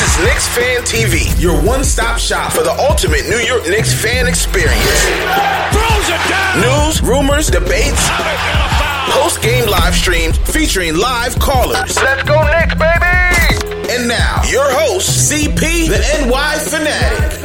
[0.00, 4.26] This is Knicks Fan TV, your one-stop shop for the ultimate New York Knicks fan
[4.26, 4.80] experience.
[6.56, 8.08] News, rumors, debates,
[9.10, 11.94] post-game live streams featuring live callers.
[12.02, 13.92] Let's go Knicks, baby!
[13.92, 17.36] And now, your host, CP, the NY Fanatic.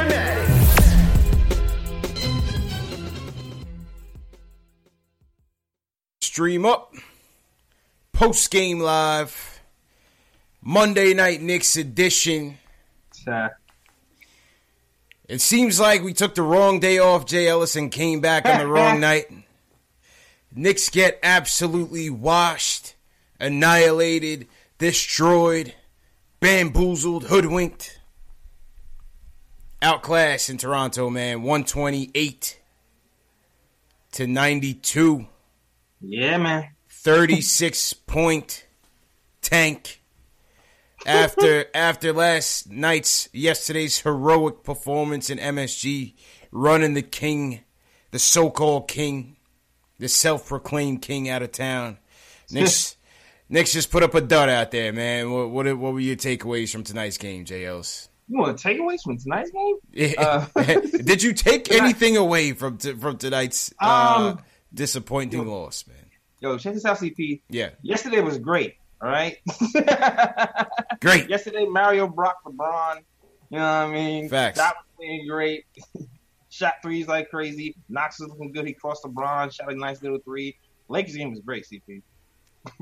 [6.21, 6.93] Stream up.
[8.13, 9.54] Post game live.
[10.67, 12.57] Monday night Knicks edition.
[15.27, 18.67] It seems like we took the wrong day off, Jay Ellison came back on the
[18.71, 19.27] wrong night.
[20.55, 22.95] Knicks get absolutely washed,
[23.39, 24.47] annihilated,
[24.79, 25.75] destroyed,
[26.39, 27.99] bamboozled, hoodwinked.
[29.83, 31.43] Outclassed in Toronto, man.
[31.43, 32.59] 128
[34.13, 35.27] to 92.
[36.01, 36.69] Yeah, man.
[36.89, 38.65] 36 point
[39.41, 40.01] tank
[41.05, 46.13] after after last night's yesterday's heroic performance in MSG
[46.51, 47.61] running the king
[48.11, 49.35] the so-called king
[49.99, 51.97] the self-proclaimed king out of town
[52.51, 52.95] Knicks
[53.49, 56.71] Knicks just put up a dud out there man what what, what were your takeaways
[56.71, 60.13] from tonight's game JLs You want takeaways from tonight's game?
[60.17, 60.45] Uh,
[61.03, 64.43] did you take anything away from t- from tonight's uh, Um,
[64.73, 65.97] disappointing loss man
[66.41, 67.41] Yo, check this out, CP.
[67.49, 68.75] yeah Yesterday was great.
[69.01, 69.37] All right.
[71.01, 72.97] great Yesterday, Mario Brock LeBron.
[73.49, 74.29] You know what I mean?
[74.29, 74.57] Facts.
[74.57, 75.65] That was playing great.
[76.49, 77.75] Shot threes like crazy.
[77.89, 78.65] Knox was looking good.
[78.65, 79.53] He crossed LeBron.
[79.53, 80.57] Shot a nice little three.
[80.87, 82.01] Lakers game was great, CP.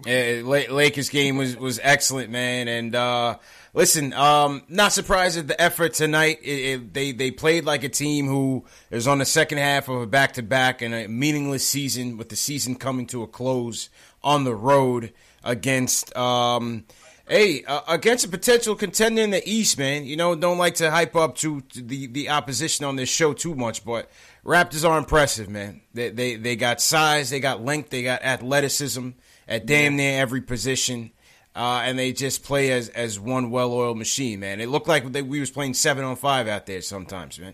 [0.05, 2.69] Yeah, Lakers game was was excellent, man.
[2.69, 3.37] And uh,
[3.73, 6.39] listen, um, not surprised at the effort tonight.
[6.41, 10.01] It, it, they they played like a team who is on the second half of
[10.01, 13.89] a back to back and a meaningless season, with the season coming to a close
[14.23, 15.11] on the road
[15.43, 16.15] against.
[16.15, 16.85] Um,
[17.25, 20.03] Hey, uh, against a potential contender in the East, man.
[20.03, 23.31] You know, don't like to hype up to, to the, the opposition on this show
[23.31, 24.11] too much, but
[24.45, 25.81] Raptors are impressive, man.
[25.93, 29.11] They, they they got size, they got length, they got athleticism
[29.47, 31.11] at damn near every position,
[31.55, 34.59] uh, and they just play as as one well-oiled machine, man.
[34.59, 37.53] It looked like they, we was playing seven on five out there sometimes, man.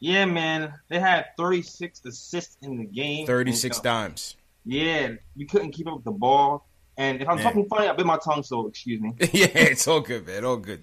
[0.00, 0.74] Yeah, man.
[0.88, 3.26] They had 36 assists in the game.
[3.26, 4.10] Thirty-six And, uh.
[4.64, 6.66] Yeah, we couldn't keep up with the ball.
[6.96, 7.44] And if I'm Yeah.
[7.44, 9.12] talking funny, I bit my tongue, so excuse me.
[9.32, 10.44] yeah, it's all good, man.
[10.44, 10.82] All good.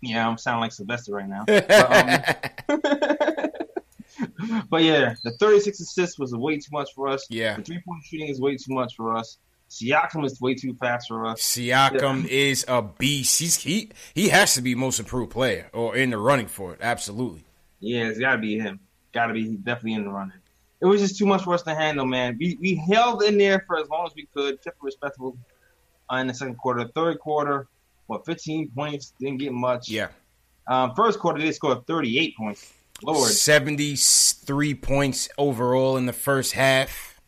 [0.00, 1.44] Yeah, I'm sounding like Sylvester right now.
[1.46, 2.80] But, um,
[4.70, 7.26] but yeah, the 36 assists was way too much for us.
[7.30, 7.56] Yeah.
[7.56, 9.38] The three point shooting is way too much for us.
[9.70, 11.40] Siakam is way too fast for us.
[11.40, 13.38] Siakam is a beast.
[13.38, 16.80] He's he he has to be most improved player or in the running for it.
[16.82, 17.44] Absolutely.
[17.80, 18.80] Yeah, it's got to be him.
[19.12, 20.36] Got to be he's definitely in the running.
[20.82, 22.36] It was just too much for us to handle, man.
[22.38, 25.38] We we held in there for as long as we could, kept it respectable
[26.12, 26.88] uh, in the second quarter.
[26.88, 27.68] Third quarter,
[28.06, 29.14] what, 15 points?
[29.20, 29.88] Didn't get much.
[29.88, 30.08] Yeah.
[30.66, 32.72] Um, first quarter, they scored 38 points.
[33.02, 33.30] Lord.
[33.30, 37.20] 73 points overall in the first half.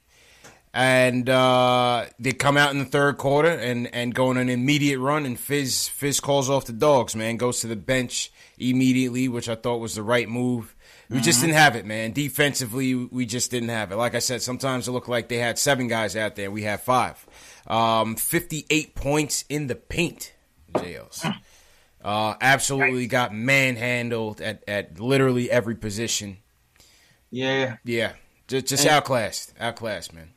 [0.73, 4.99] And uh, they come out in the third quarter and, and go on an immediate
[4.99, 5.25] run.
[5.25, 7.37] And Fizz, Fizz calls off the dogs, man.
[7.37, 10.74] Goes to the bench immediately, which I thought was the right move.
[11.11, 12.13] We just didn't have it, man.
[12.13, 13.97] Defensively, we just didn't have it.
[13.97, 16.51] Like I said, sometimes it looked like they had seven guys out there.
[16.51, 17.25] We had five.
[17.67, 20.33] Um, 58 points in the paint,
[20.73, 21.35] JLs.
[22.03, 26.39] Uh, absolutely got manhandled at, at literally every position.
[27.31, 28.13] Yeah, Yeah,
[28.49, 30.31] just, just And- outclassed, outclassed, man.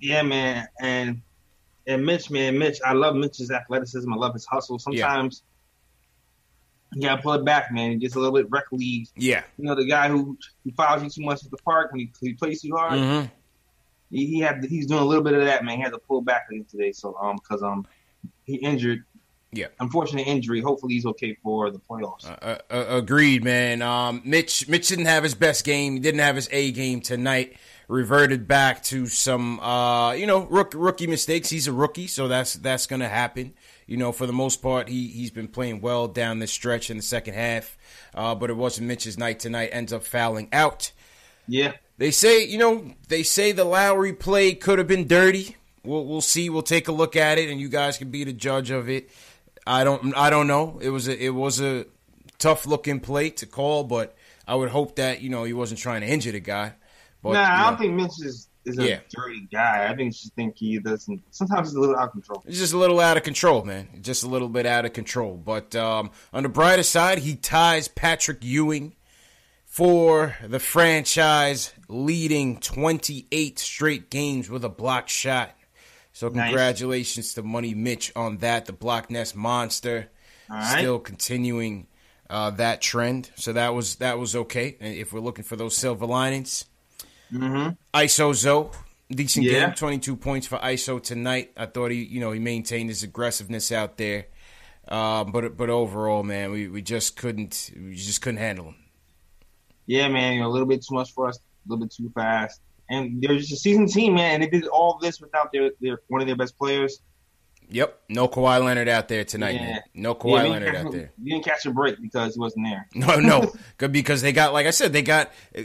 [0.00, 0.68] Yeah, man.
[0.80, 1.22] And
[1.86, 4.12] And Mitch, man, Mitch, I love Mitch's athleticism.
[4.12, 4.78] I love his hustle.
[4.78, 5.53] Sometimes yeah.
[6.92, 7.98] You gotta pull it back, man.
[7.98, 9.12] Gets a little bit reckless.
[9.16, 9.42] Yeah.
[9.58, 12.12] You know, the guy who, who follows you too much at the park when he,
[12.20, 12.92] he plays too hard.
[12.92, 13.26] Mm-hmm.
[14.10, 15.78] He, he had he's doing a little bit of that, man.
[15.78, 17.86] He had to pull back today, so um, because um,
[18.44, 19.04] he injured.
[19.52, 19.66] Yeah.
[19.78, 20.60] Unfortunate injury.
[20.60, 22.26] Hopefully he's okay for the playoffs.
[22.26, 23.82] Uh, uh, agreed, man.
[23.82, 25.94] Um, Mitch Mitch didn't have his best game.
[25.94, 27.56] He didn't have his A game tonight.
[27.86, 31.50] Reverted back to some, uh, you know, rookie, rookie mistakes.
[31.50, 33.52] He's a rookie, so that's that's going to happen.
[33.86, 36.96] You know, for the most part, he he's been playing well down this stretch in
[36.96, 37.76] the second half.
[38.14, 39.70] Uh, but it wasn't Mitch's night tonight.
[39.72, 40.92] Ends up fouling out.
[41.46, 41.72] Yeah.
[41.98, 45.56] They say, you know, they say the Lowry play could have been dirty.
[45.84, 46.48] We'll we'll see.
[46.48, 49.10] We'll take a look at it, and you guys can be the judge of it.
[49.66, 50.78] I don't I don't know.
[50.82, 51.86] It was a it was a
[52.38, 54.16] tough looking play to call, but
[54.46, 56.72] I would hope that you know he wasn't trying to injure the guy.
[57.22, 59.00] But, nah, I know, don't think Mitch is, is a Yeah.
[59.10, 59.88] dirty guy.
[59.90, 61.22] I think just think he doesn't.
[61.30, 62.42] Sometimes he's a little out of control.
[62.46, 63.88] He's just a little out of control, man.
[64.00, 65.34] Just a little bit out of control.
[65.36, 68.94] But um, on the brighter side, he ties Patrick Ewing
[69.66, 75.50] for the franchise leading 28 straight games with a block shot.
[76.12, 76.46] So Nice.
[76.46, 78.66] congratulations to Money Mitch on that.
[78.66, 80.10] The block nest monster
[80.48, 80.78] right.
[80.78, 81.88] still continuing
[82.30, 83.30] uh, that trend.
[83.34, 84.76] So that was that was okay.
[84.80, 86.66] And if we're looking for those silver linings,
[87.34, 87.70] Mm-hmm.
[87.98, 88.70] ISO Zoe,
[89.10, 89.66] decent Yeah.
[89.66, 91.52] game, 22 points for ISO tonight.
[91.56, 94.26] I thought he, you know, he maintained his aggressiveness out there.
[94.86, 98.76] Um, but but overall, man, we, we just couldn't we just couldn't handle him.
[99.86, 102.60] Yeah, man, you're a little bit too much for us, a little bit too fast.
[102.90, 104.34] And they're just a seasoned team, man.
[104.34, 107.00] And they did all this without their, their one of their best players.
[107.74, 109.80] Yep, no Kawhi Leonard out there tonight, Yeah.
[109.94, 111.12] No Yeah, Kawhi didn't Leonard out him- there.
[111.20, 112.86] You didn't catch a break because he wasn't there.
[112.94, 115.26] No, no, good because they got like I said, they got
[115.56, 115.62] uh, uh,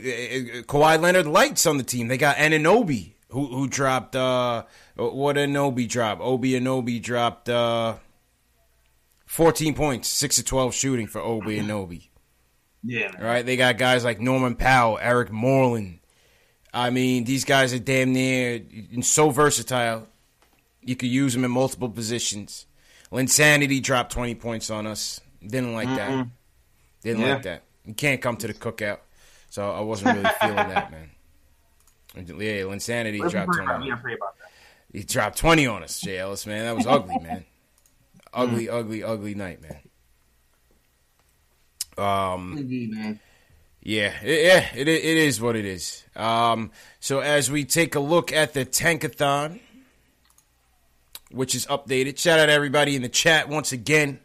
[0.66, 2.08] Kawhi Leonard lights on the team.
[2.08, 4.64] They got Anunoby who who dropped uh
[4.96, 6.20] what Anunoby dropped.
[6.20, 7.94] OG Anunoby dropped uh
[9.26, 12.08] 14 points, 6 to 12 shooting for OG Anunoby.
[12.82, 13.22] Yeah, man.
[13.22, 13.46] Right?
[13.46, 16.00] They got guys like Norman Powell, Eric Moreland.
[16.74, 18.62] I mean, these guys are damn near
[19.02, 20.08] so versatile.
[20.82, 22.66] You could use them in multiple positions.
[23.12, 25.20] Linsanity dropped 20 points on us.
[25.42, 26.10] Didn't like that.
[26.10, 26.30] Mm-mm.
[27.02, 27.34] Didn't Yeah.
[27.34, 27.62] like that.
[27.84, 28.98] You can't come to the cookout.
[29.50, 31.10] So I wasn't really feeling that, man.
[32.16, 34.00] Yeah, Linsanity Let's dropped 20 on us.
[34.02, 34.18] that.
[34.92, 36.64] He dropped 20 on us, Jay Ellis, man.
[36.64, 37.44] That was ugly, man.
[38.32, 39.78] Ugly, ugly, ugly night, man.
[41.98, 43.20] Um, Indeed, man.
[43.82, 46.04] yeah, it, yeah, it, it is what it is.
[46.16, 49.60] Um, so as we take a look at the Tankathon,
[51.30, 54.20] which is updated, shout out to everybody in the chat once again.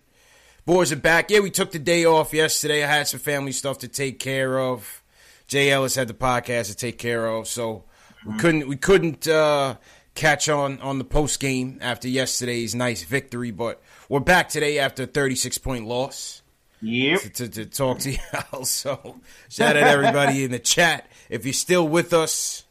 [0.66, 1.30] Boys are back.
[1.30, 2.84] Yeah, we took the day off yesterday.
[2.84, 5.04] I had some family stuff to take care of.
[5.48, 7.84] Jay Ellis had the podcast to take care of, so
[8.26, 9.76] we couldn't we couldn't uh,
[10.16, 13.52] catch on on the post game after yesterday's nice victory.
[13.52, 13.80] But
[14.10, 16.42] we're back today after a 36 point loss
[16.82, 17.22] Yep.
[17.22, 18.12] to, to, to talk to
[18.52, 18.66] y'all.
[18.66, 21.08] So shout out everybody in the chat.
[21.30, 22.64] If you're still with us,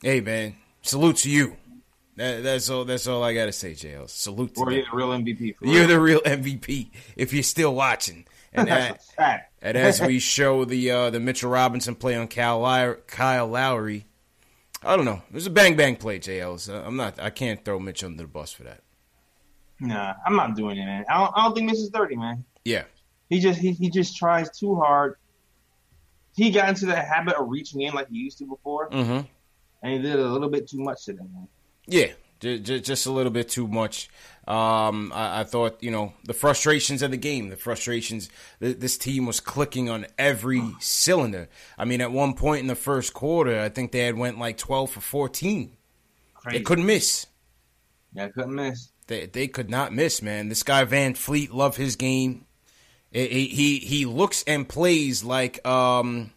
[0.00, 1.56] hey man, salute to you.
[2.20, 2.84] That, that's all.
[2.84, 4.06] That's all I gotta say, JL.
[4.08, 4.78] Salute to Or you.
[4.78, 5.56] you're the real MVP.
[5.56, 6.90] For You're the real MVP.
[7.16, 9.00] If you're still watching, and that,
[9.62, 14.06] and as we show the uh, the Mitchell Robinson play on Kyle, Lowry, Kyle Lowry,
[14.82, 15.22] I don't know.
[15.30, 16.60] It was a bang bang play, JL.
[16.60, 17.18] So I'm not.
[17.18, 18.82] I can't throw Mitch under the bus for that.
[19.80, 21.06] Nah, I'm not doing it, man.
[21.08, 22.44] I don't, I don't think Mitch is dirty, man.
[22.66, 22.84] Yeah.
[23.30, 25.16] He just he, he just tries too hard.
[26.36, 29.20] He got into the habit of reaching in like he used to before, Mm-hmm.
[29.82, 31.48] and he did a little bit too much today, man.
[31.86, 34.08] Yeah, j- j- just a little bit too much.
[34.46, 38.28] Um, I-, I thought, you know, the frustrations of the game, the frustrations.
[38.60, 41.48] Th- this team was clicking on every cylinder.
[41.78, 44.58] I mean, at one point in the first quarter, I think they had went like
[44.58, 45.76] twelve for fourteen.
[46.34, 46.58] Crazy.
[46.58, 47.26] They couldn't miss.
[48.12, 48.90] Yeah, couldn't miss.
[49.06, 50.48] They they could not miss, man.
[50.48, 52.46] This guy VanVleet, love his game.
[53.12, 56.30] He, he looks and plays like um,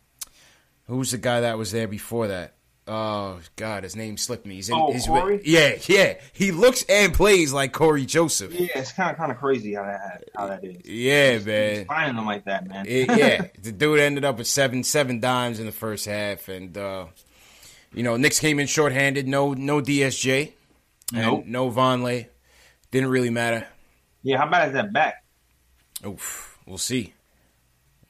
[0.88, 2.56] who's the guy that was there before that?
[2.86, 4.56] Oh God, his name slipped me.
[4.56, 5.38] He's in, Oh, he's Cory?
[5.38, 6.16] with, yeah, yeah.
[6.34, 8.54] He looks and plays like Cory Joseph.
[8.54, 10.86] Yeah, it's kind of kind of crazy how that how that is.
[10.86, 11.86] Yeah, He's man.
[11.86, 12.86] finding them like that, man.
[12.86, 16.78] It- yeah, the dude ended up with seven seven dimes in the first half, and
[16.78, 17.06] uh,
[17.94, 19.30] you know Knicks came in shorthanded.
[19.30, 20.52] No no DSJ,
[21.13, 21.46] Nope.
[21.46, 22.28] no Vonleh.
[22.92, 23.66] Didn't really matter.
[24.24, 25.24] yeah, how bad is that back?
[26.06, 27.13] Oof, we'll see.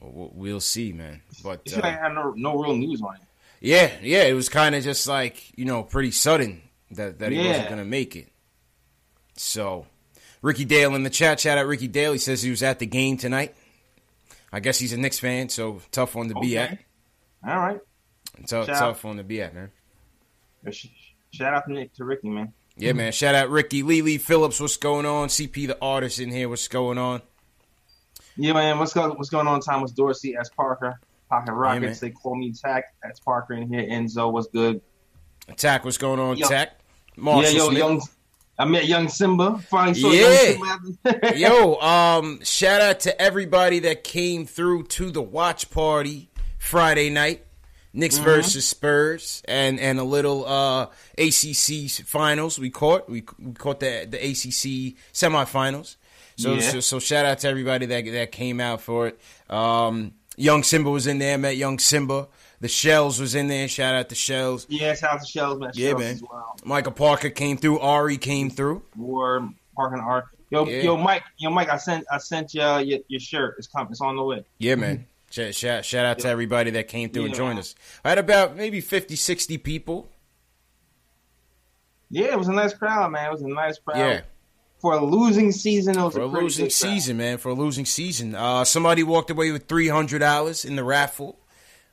[0.00, 1.22] We'll, we'll see, man.
[1.44, 3.20] But uh, have no no real news on it.
[3.64, 7.38] Yeah, yeah, it was kind of just like you know pretty sudden that that he
[7.38, 8.28] wasn't gonna make it.
[9.36, 9.86] So,
[10.42, 12.12] Ricky Dale in the chat, shout out Ricky Dale.
[12.12, 13.54] He says he was at the game tonight.
[14.52, 16.78] I guess he's a Knicks fan, so tough one to be at.
[17.46, 17.80] All right.
[18.46, 19.70] Tough, tough one to be at, man.
[20.70, 22.52] Shout out to Nick to Ricky, man.
[22.76, 23.12] Yeah, man.
[23.12, 24.60] Shout out Ricky Lee Lee Phillips.
[24.60, 25.28] What's going on?
[25.28, 26.48] CP the artist in here.
[26.48, 27.22] What's going on?
[28.36, 28.78] Yeah, man.
[28.78, 29.60] What's going What's going on?
[29.60, 31.00] Thomas Dorsey as Parker.
[31.34, 32.00] Pocket Rockets.
[32.00, 32.94] they call me Tack.
[33.02, 33.82] That's Parker in here.
[33.86, 34.80] Enzo, what's good?
[35.48, 35.84] Attack.
[35.84, 36.36] What's going on?
[36.36, 36.46] Yo.
[36.46, 36.78] Attack.
[37.16, 37.78] yeah, yo, Smith.
[37.78, 38.02] young.
[38.56, 39.58] I met young Simba.
[39.58, 40.52] Finally saw Yeah.
[41.02, 41.36] Simba.
[41.36, 47.44] Yo, um, shout out to everybody that came through to the watch party Friday night.
[47.92, 48.24] Knicks Mm-hmm.
[48.24, 50.86] versus Spurs and and a little uh
[51.18, 53.08] ACC finals we caught.
[53.08, 55.96] We, we caught the the ACC semifinals.
[56.36, 56.60] So, Yeah.
[56.60, 59.20] so so shout out to everybody that that came out for it.
[59.48, 61.38] Um, Young Simba was in there.
[61.38, 62.28] Met Young Simba.
[62.60, 63.68] The Shells was in there.
[63.68, 64.66] Shout out to Shells.
[64.70, 65.70] yeah, shout out to Shells, man.
[65.74, 66.12] Yeah, Shells man.
[66.14, 66.56] As well.
[66.64, 67.78] Michael Parker came through.
[67.80, 68.82] Ari came through.
[68.96, 70.26] Ward, Parker and Art.
[70.50, 70.82] Yo, Yeah.
[70.82, 71.68] yo, Mike, yo, Mike.
[71.68, 73.56] I sent, I sent you uh, your, your shirt.
[73.58, 73.90] It's coming.
[73.90, 74.44] It's on the way.
[74.58, 75.06] Yeah, man.
[75.30, 77.38] Shout, shout, shout out to everybody that came through and Yeah.
[77.38, 77.74] joined us.
[78.04, 80.08] I had about maybe 50, 60 people.
[82.10, 83.26] Yeah, it was a nice crowd, man.
[83.26, 83.98] It was a nice crowd.
[83.98, 84.20] Yeah.
[84.84, 87.38] For a losing season, it was For a a losing season, man.
[87.38, 88.34] For a losing season.
[88.34, 91.38] Uh, somebody walked away with $300 in the raffle.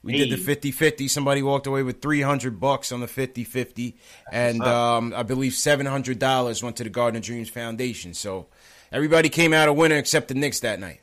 [0.03, 0.57] We did the Hey.
[0.57, 1.09] 50-50.
[1.09, 3.93] Somebody walked away with 300 bucks on the 50-50.
[4.29, 8.13] And um, I believe $700 went to the Garden of Dreams Foundation.
[8.13, 8.47] So
[8.91, 10.99] everybody came out a winner except the Knicks that night.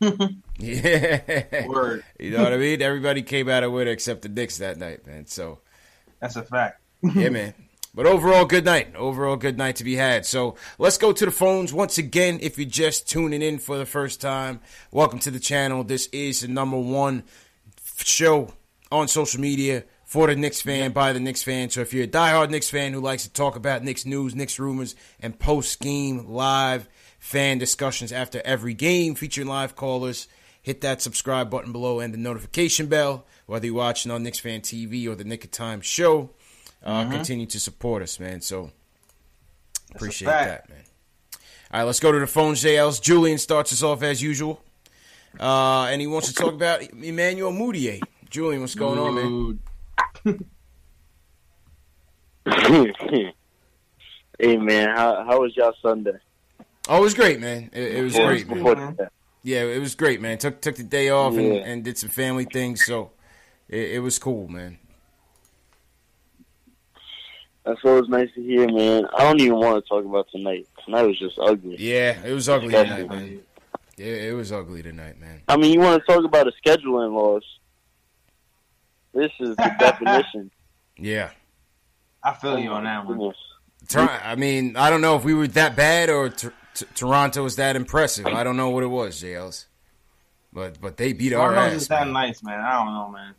[0.58, 1.64] yeah.
[1.68, 2.02] Word.
[2.18, 2.82] You know what I mean?
[2.82, 5.26] Everybody came out a winner except the Knicks that night, man.
[5.26, 5.60] So
[6.18, 6.80] That's a fact.
[7.02, 7.54] yeah, man.
[7.92, 8.94] But overall, good night.
[8.94, 10.24] Overall, good night to be had.
[10.24, 12.38] So let's go to the phones once again.
[12.40, 14.60] If you're just tuning in for the first time,
[14.92, 15.82] welcome to the channel.
[15.82, 17.24] This is the number one
[17.96, 18.54] show
[18.92, 21.68] on social media for the Knicks fan by the Knicks fan.
[21.68, 24.60] So if you're a diehard Knicks fan who likes to talk about Knicks news, Knicks
[24.60, 30.28] rumors, and post game live fan discussions after every game featuring live callers,
[30.62, 33.26] hit that subscribe button below and the notification bell.
[33.46, 36.30] Whether you're watching on Knicks Fan TV or the Knick of Time show,
[36.84, 38.40] uh, continue to support us, man.
[38.40, 38.70] So
[39.94, 40.78] appreciate that, man.
[41.72, 43.00] All right, let's go to the phone, JLs.
[43.00, 44.60] Julian starts us off as usual.
[45.38, 48.00] Uh, and he wants to talk about Emmanuel Mudiay.
[48.28, 49.60] Julian, what's going on,
[50.24, 50.40] man?
[54.38, 56.18] hey man, how how was y'all Sunday?
[56.88, 57.70] Oh, it was great, man.
[57.72, 58.56] It, it was Yeah, great, man.
[58.56, 58.96] Before man.
[59.42, 60.38] Yeah, it was great, man.
[60.38, 63.12] Took took the day off and, and did some family things, so
[63.68, 64.78] it, it was cool, man.
[67.70, 69.06] That's what was nice to hear, man.
[69.16, 70.66] I don't even want to talk about tonight.
[70.84, 71.76] Tonight was just ugly.
[71.78, 73.08] Yeah, it was ugly Disgusting.
[73.08, 73.40] tonight, man.
[73.96, 75.42] Yeah, it was ugly tonight, man.
[75.46, 77.44] I mean, you want to talk about a scheduling loss?
[79.14, 80.50] This is the definition.
[80.96, 81.30] Yeah.
[82.24, 83.32] I feel you on that one.
[83.94, 87.54] I mean, I don't know if we were that bad or t- t- Toronto was
[87.56, 88.26] that impressive.
[88.26, 89.66] I don't know what it was, JLs.
[90.52, 91.72] But but they beat our ass.
[91.74, 92.12] just that Man.
[92.14, 92.58] nice, man.
[92.60, 93.34] I don't know, man.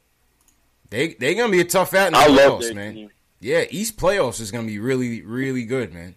[0.89, 2.93] They they gonna be a tough out in the I love playoffs, man.
[2.95, 3.09] team.
[3.41, 6.15] Yeah, East playoffs is gonna be really really good, man.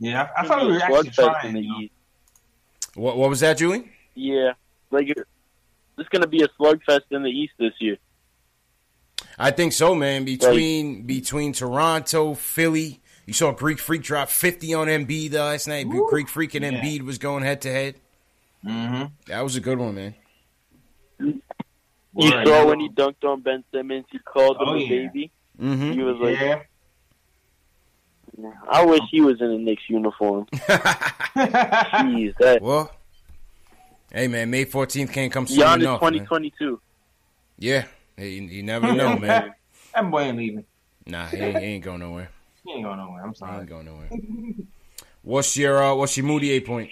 [0.00, 1.54] Yeah, I, I thought we were actually slugfest in trying.
[1.54, 1.80] the you know.
[1.80, 1.92] East.
[2.94, 3.88] What what was that, Julian?
[4.14, 4.52] Yeah,
[4.90, 7.96] like it's going to be a slugfest in the East this year.
[9.38, 10.24] I think so, man.
[10.24, 15.86] Between between Toronto, Philly, you saw Greek Freak drop fifty on Embiid last night.
[15.88, 16.08] Woo.
[16.08, 16.80] Greek Freak and Yeah.
[16.80, 17.96] Embiid was going head to head.
[18.64, 19.04] Mm-hmm.
[19.26, 20.14] That was a good one, man.
[21.20, 21.40] You
[22.14, 24.88] Word, saw when he dunked on Ben Simmons, he called him Oh, a yeah.
[24.88, 25.30] baby.
[25.60, 25.92] Mm-hmm.
[25.92, 26.62] He was like, Yeah.
[28.70, 30.46] I wish he was in a Knicks uniform.
[30.52, 32.90] Jeez, that well,
[34.12, 36.02] hey man, May fourteenth can't come soon Giannis enough.
[36.02, 36.12] man.
[36.12, 36.80] 2022.
[37.58, 37.86] Yeah,
[38.16, 39.54] hey, you, you never know, man.
[39.92, 40.64] that boy ain't leaving.
[41.06, 42.30] Nah, he ain't, he ain't going nowhere.
[42.64, 43.24] He ain't going nowhere.
[43.24, 43.50] I'm sorry.
[43.64, 43.80] He sorry.
[43.80, 44.66] ain't going nowhere.
[45.22, 46.90] What's your uh, what's your Mudiay point?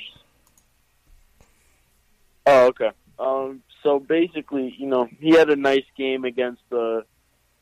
[2.47, 2.91] Oh, okay.
[3.19, 7.03] Um, so basically, you know, he had a nice game against uh,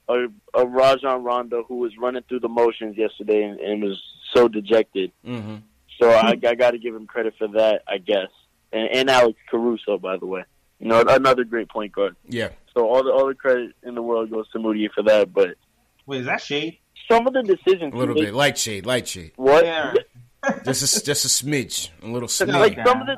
[0.09, 4.01] a a Rajon Rondo who was running through the motions yesterday and, and was
[4.35, 5.13] so dejected.
[5.27, 5.57] Mm-hmm.
[6.01, 8.29] So I, I got to give him credit for that, I guess.
[8.73, 10.43] And, and Alex Caruso, by the way,
[10.81, 12.17] you know, another great point guard.
[12.29, 15.33] Yeah, So all the all the credit in the world goes to Moody for that.
[15.33, 15.55] But
[16.07, 16.79] Wait, is that shade?
[17.11, 19.33] some of the decisions, a little bit makes- light shade, light shade.
[19.37, 19.65] What?
[19.65, 19.95] Yeah.
[20.65, 22.53] Just a, just a smidge, a little smidge.
[22.53, 23.17] Like some of the-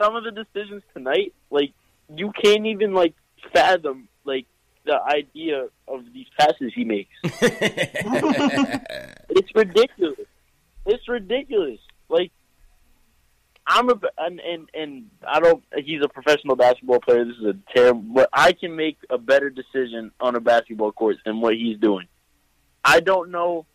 [0.00, 1.72] some of the decisions tonight, like
[2.14, 3.14] you can't even like
[3.52, 4.46] fathom like
[4.84, 7.14] the idea of these passes he makes.
[9.34, 10.28] It's ridiculous.
[10.84, 11.78] It's ridiculous.
[12.10, 12.32] Like
[13.66, 15.64] I'm a and and, and I don't.
[15.84, 17.24] He's a professional basketball player.
[17.24, 18.02] This is a terrible.
[18.14, 22.08] But I can make a better decision on a basketball court than what he's doing.
[22.84, 23.66] I don't know.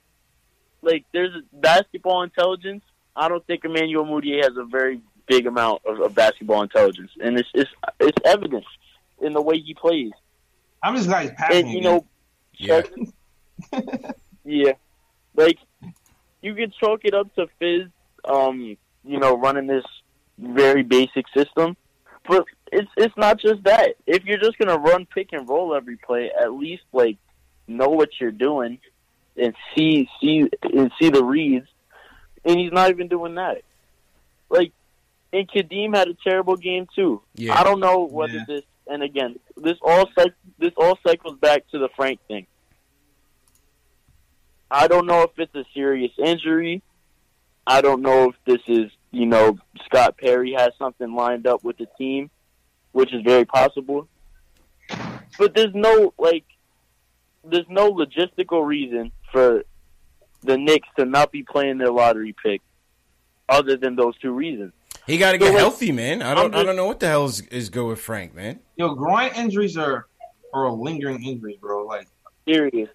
[0.82, 2.84] Like there's basketball intelligence.
[3.16, 7.40] I don't think Emmanuel Mudiay has a very big amount of, of basketball intelligence, and
[7.40, 8.66] it's it's it's evident
[9.22, 10.12] in the way he plays.
[10.84, 11.66] I'm just glad he's passing.
[11.66, 12.06] And you know,
[12.58, 12.82] Yeah.
[14.50, 14.74] Yeah,
[15.36, 15.58] like
[16.42, 17.90] you could chalk it up to Fizz,
[18.24, 19.84] um, you know, running this
[20.38, 21.76] very basic system,
[22.26, 23.96] but it's it's not just that.
[24.06, 27.18] If you're just gonna run pick and roll every play, at least like
[27.68, 28.80] know what you're doing
[29.36, 31.68] and see see and see the reads.
[32.46, 33.64] And he's not even doing that.
[34.50, 34.72] Like,
[35.34, 37.22] and Kadeem had a terrible game too.
[37.36, 37.60] Yeah.
[37.60, 38.46] I don't know whether Yeah.
[38.48, 38.64] this.
[38.90, 40.10] And again, this all
[40.60, 42.48] this all cycles back to the Frank thing.
[44.70, 46.82] I don't know if it's a serious injury.
[47.66, 51.78] I don't know if this is, you know, Scott Perry has something lined up with
[51.78, 52.30] the team,
[52.92, 54.08] which is very possible.
[55.38, 56.46] But there's no like,
[57.44, 59.64] there's no logistical reason for
[60.42, 62.62] the Knicks to not be playing their lottery pick,
[63.50, 64.74] other than those two reasons.
[65.08, 66.22] He got to get like, healthy, man.
[66.22, 66.54] I don't.
[66.54, 68.60] I'm I don't know what the hell is, is good with Frank, man.
[68.76, 70.08] Yo, groin injuries are
[70.54, 71.86] are a lingering injuries, bro.
[71.86, 72.08] Like
[72.48, 72.90] Serious.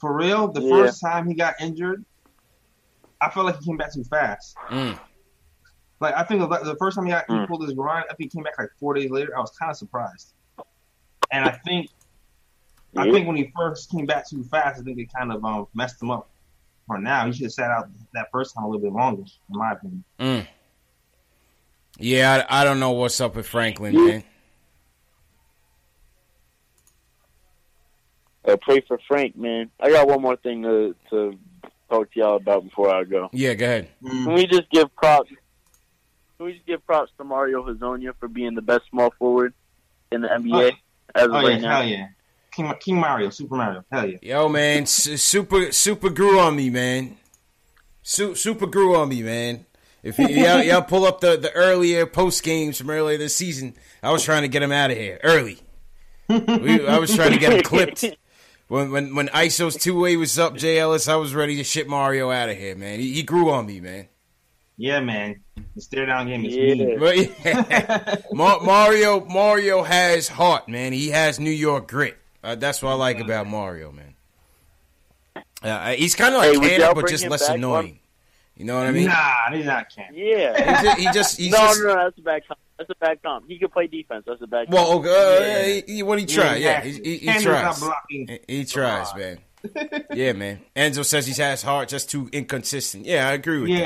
[0.00, 0.70] for real, the Yeah.
[0.70, 2.04] first time he got injured,
[3.20, 4.56] I felt like he came back too fast.
[4.68, 4.98] Mm.
[6.00, 7.46] Like I think the, the first time he got he Mm.
[7.46, 9.36] pulled his groin, I think he came back like four days later.
[9.36, 10.34] I was kind of surprised,
[11.30, 11.88] and I think
[12.96, 15.66] I think when he first came back too fast, I think it kind of um,
[15.74, 16.28] messed him up.
[16.88, 19.58] For now, he should have sat out that first time a little bit longer, in
[19.58, 20.04] my opinion.
[20.18, 20.46] Mm.
[21.98, 24.24] Yeah, I, I don't know what's up with Franklin, man.
[28.46, 29.70] Uh, pray for Frank, man.
[29.80, 31.38] I got one more thing to to
[31.88, 33.28] talk to y'all about before I go.
[33.32, 33.88] Yeah, go ahead.
[34.02, 35.30] Can we just give props?
[36.38, 39.54] Can we just give props to Mario Hezonja for being the best small forward
[40.10, 40.72] in the NBA
[41.14, 41.76] as of Oh yeah, right now?
[41.76, 42.06] hell yeah,
[42.50, 44.18] King, King Mario, Super Mario, hell yeah.
[44.22, 47.16] Yo, man, s- super super grew on me, man.
[48.02, 49.66] Su- super grew on me, man.
[50.02, 53.74] If y- y'all, y'all pull up the, the earlier post games from earlier this season,
[54.02, 55.58] I was trying to get him out of here early.
[56.28, 58.04] We, I was trying to get him clipped.
[58.68, 61.86] When when when ISO's two way was up, Jay Ellis, I was ready to ship
[61.86, 63.00] Mario out of here, man.
[63.00, 64.08] He, he grew on me, man.
[64.78, 65.42] Yeah, man,
[65.74, 66.74] the stare down game is Yeah.
[66.74, 66.98] mean.
[66.98, 68.16] But yeah.
[68.32, 70.92] Mario Mario has heart, man.
[70.94, 72.16] He has New York grit.
[72.42, 74.14] Uh, that's what I like about Mario, man.
[75.62, 77.98] Uh, he's kind of like Hey, would but just less back annoying.
[78.62, 79.06] You know what I mean?
[79.06, 80.06] Nah, he's not Ken.
[80.14, 80.54] Yeah.
[80.56, 82.60] He just, he just he's no, just, no, no, that's a bad comp.
[82.78, 83.48] That's a bad comp.
[83.48, 84.22] He can play defense.
[84.24, 85.02] That's a bad comp.
[85.02, 85.64] well, uh, Yeah.
[85.66, 86.54] he, he, what he try?
[86.58, 87.82] Yeah, he, he, he tries.
[88.08, 89.38] He, he tries, man.
[90.12, 90.60] yeah, man.
[90.76, 93.04] Enzo says he has heart, just too inconsistent.
[93.04, 93.78] Yeah, I agree with that.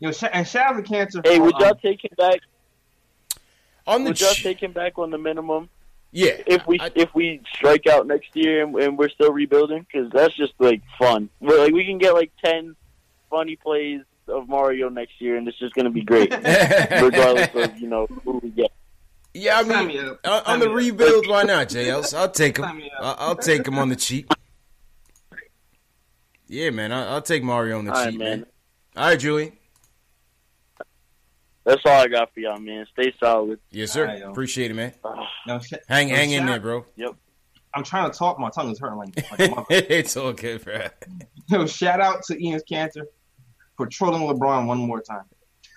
[0.00, 0.08] Yeah.
[0.08, 1.26] Yo, sh- and shout out to Kanter.
[1.26, 2.40] hey, would y'all um, take him back?
[3.86, 5.68] On the Would y'all ch- take him back on the minimum
[6.12, 9.86] yeah, if we I- if we strike out next year and, and we're still rebuilding?
[9.90, 11.28] Because that's just like fun.
[11.40, 12.74] We're, like we can get like ten
[13.30, 17.88] funny plays of Mario next year, and it's just gonna be great, regardless of you
[17.88, 18.72] know who we get.
[19.34, 22.16] Yeah, I mean, me on, on the rebuild, why not, JLs?
[22.16, 22.64] I'll take him.
[22.64, 23.18] Sign me up.
[23.20, 24.32] I'll, I'll take him on the cheap.
[26.48, 28.40] Yeah, man, I'll, I'll take Mario on the All right, cheap, man.
[28.40, 28.46] man.
[28.96, 29.52] All right, Julie.
[31.64, 32.86] That's all I got for y'all, man.
[32.92, 33.58] Stay solid.
[33.70, 34.02] Yes, sir.
[34.06, 34.30] All right, yo.
[34.30, 34.92] Appreciate it, man.
[35.46, 36.86] Yo, sh- Hang, yo, hang in there, bro.
[36.96, 37.16] Yep.
[37.74, 38.38] I'm trying to talk.
[38.38, 40.86] My tongue is hurting like, like it's all good, bro.
[41.48, 43.02] Yo, shout out to Enes Kanter
[43.76, 45.24] for trolling LeBron one more time.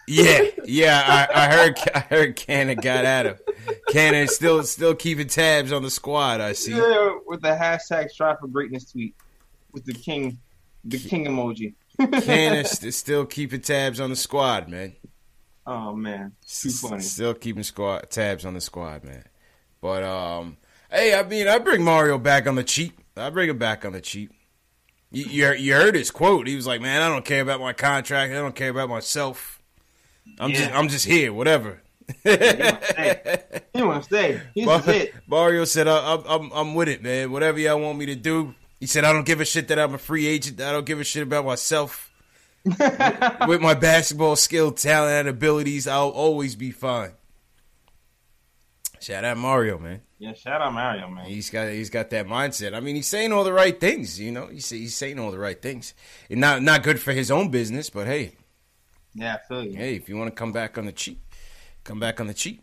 [0.07, 1.27] Yeah, yeah.
[1.35, 3.35] I, I heard, I heard Kanter got at him.
[3.91, 6.41] Kanter still, still keeping tabs on the squad.
[6.41, 6.71] I see.
[6.71, 9.15] Yeah, with the hashtag strive for greatness tweet
[9.71, 10.39] with the king,
[10.83, 11.73] the king emoji.
[11.99, 14.95] Kanter st- still keeping tabs on the squad, man.
[15.65, 17.01] Oh man, too funny.
[17.01, 19.25] Still keeping squad tabs on the squad, man.
[19.81, 20.57] But um,
[20.89, 22.99] hey, I mean, I bring Mario back on the cheap.
[23.15, 24.31] I bring him back on the cheap.
[25.11, 26.47] You, you heard- you heard his quote.
[26.47, 28.31] He was like, "Man, I don't care about my contract.
[28.31, 29.61] I don't care about myself.
[30.39, 31.33] I'm just, I'm just here.
[31.33, 31.81] Whatever."
[32.23, 34.41] He want to stay.
[34.55, 35.13] He's Mar- his hit.
[35.27, 37.31] Mario said, I, I'm, I'm, I'm with it, man.
[37.31, 38.55] Whatever y'all want me to do.
[38.79, 40.59] He said, I don't give a shit that I'm a free agent.
[40.61, 42.11] I don't give a shit about myself.
[42.65, 47.11] with my basketball skill, talent, and abilities, I'll always be fine.
[48.99, 50.01] Shout out Mario, man.
[50.19, 51.25] Yeah, shout out Mario, man.
[51.25, 52.75] He's got he's got that mindset.
[52.75, 54.19] I mean, he's saying all the right things.
[54.19, 55.93] You know, he's he's saying all the right things.
[56.29, 58.33] And not not good for his own business, but hey,
[59.13, 59.77] Yeah, I feel you.
[59.77, 61.21] hey, if you want to come back on the cheap,
[61.85, 62.61] come back on the cheap.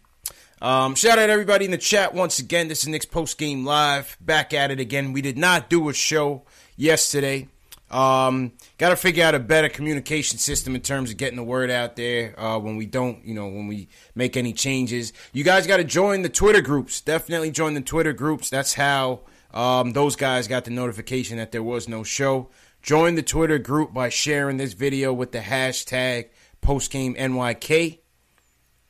[0.60, 2.68] Um, shout out everybody in the chat once again.
[2.68, 4.16] This is Knicks post game live.
[4.20, 5.12] Back at it again.
[5.14, 6.44] We did not do a show
[6.76, 7.48] yesterday.
[7.90, 11.70] Um, got to figure out a better communication system in terms of getting the word
[11.70, 15.12] out there uh, when we don't, you know, when we make any changes.
[15.32, 17.00] You guys got to join the Twitter groups.
[17.00, 18.50] Definitely join the Twitter groups.
[18.50, 19.20] That's how
[19.54, 22.50] um, those guys got the notification that there was no show.
[22.82, 26.28] Join the Twitter group by sharing this video with the hashtag
[26.62, 28.00] postgameNYK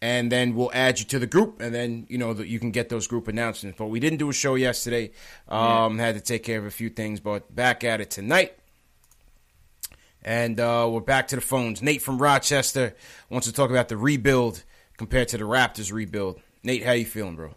[0.02, 2.70] and then we'll add you to the group, and then you know that you can
[2.70, 3.78] get those group announcements.
[3.78, 5.12] But we didn't do a show yesterday;
[5.48, 8.56] um, had to take care of a few things, but back at it tonight.
[10.26, 11.80] And uh, we're back to the phones.
[11.82, 12.96] Nate from Rochester
[13.30, 14.64] wants to talk about the rebuild
[14.96, 16.40] compared to the Raptors rebuild.
[16.64, 17.54] Nate, how you feeling, bro?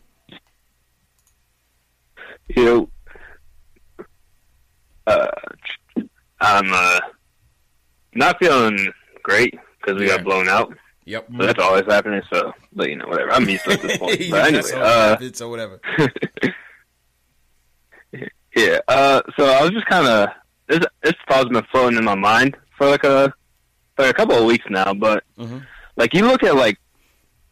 [2.56, 2.90] You know,
[5.08, 5.28] uh,
[6.40, 7.00] I'm uh,
[8.14, 10.18] not feeling great because we Yeah.
[10.18, 10.72] got blown out.
[11.06, 11.26] Yep.
[11.32, 12.22] But that's always happening.
[12.32, 13.32] So, but you know, whatever.
[13.32, 14.20] I'm used to it at this point.
[14.22, 15.82] Yeah, But anyway, uh, or whatever.
[18.56, 18.80] yeah.
[18.88, 20.30] Uh, so I was just kind of
[20.70, 20.80] this.
[21.04, 23.34] This thought's been floating in my mind for like a
[23.98, 24.94] for a couple of weeks now.
[24.94, 25.66] But Mhm.
[25.98, 26.78] like you look at like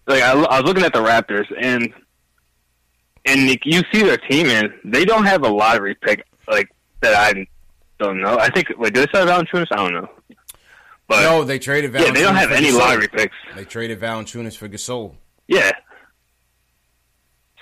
[0.08, 1.94] like I, I was looking at the Raptors and
[3.26, 6.70] and like, you see their team and they don't have a lottery pick like
[7.02, 7.14] that.
[7.36, 7.46] I
[8.00, 8.38] don't know.
[8.40, 9.68] I think wait, do they sell Valanciunas?
[9.72, 10.10] I don't know.
[11.10, 11.94] But no, they traded.
[11.94, 12.80] yeah, they don't have any Gasol.
[12.80, 13.36] lottery picks.
[13.56, 15.16] They traded Valanciunas for Gasol.
[15.48, 15.72] Yeah.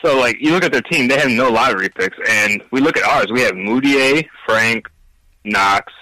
[0.03, 2.97] So like you look at their team, they have no lottery picks, and we look
[2.97, 3.27] at ours.
[3.31, 4.87] We have Mudiay, Frank,
[5.45, 5.93] Knox,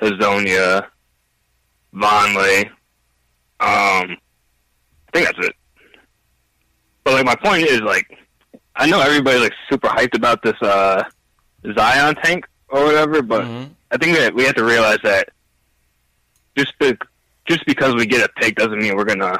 [0.00, 0.86] Hezonja,
[1.94, 2.66] Vonleh.
[3.60, 4.16] Um, I
[5.12, 5.54] think that's it.
[7.04, 8.06] But like my point is like,
[8.76, 11.02] I know everybody's like super hyped about this uh
[11.76, 13.70] Zion tank or whatever, but Mhm.
[13.90, 15.28] I think that we have to realize that
[16.56, 16.94] just be,
[17.48, 19.38] just because we get a pick doesn't mean we're gonna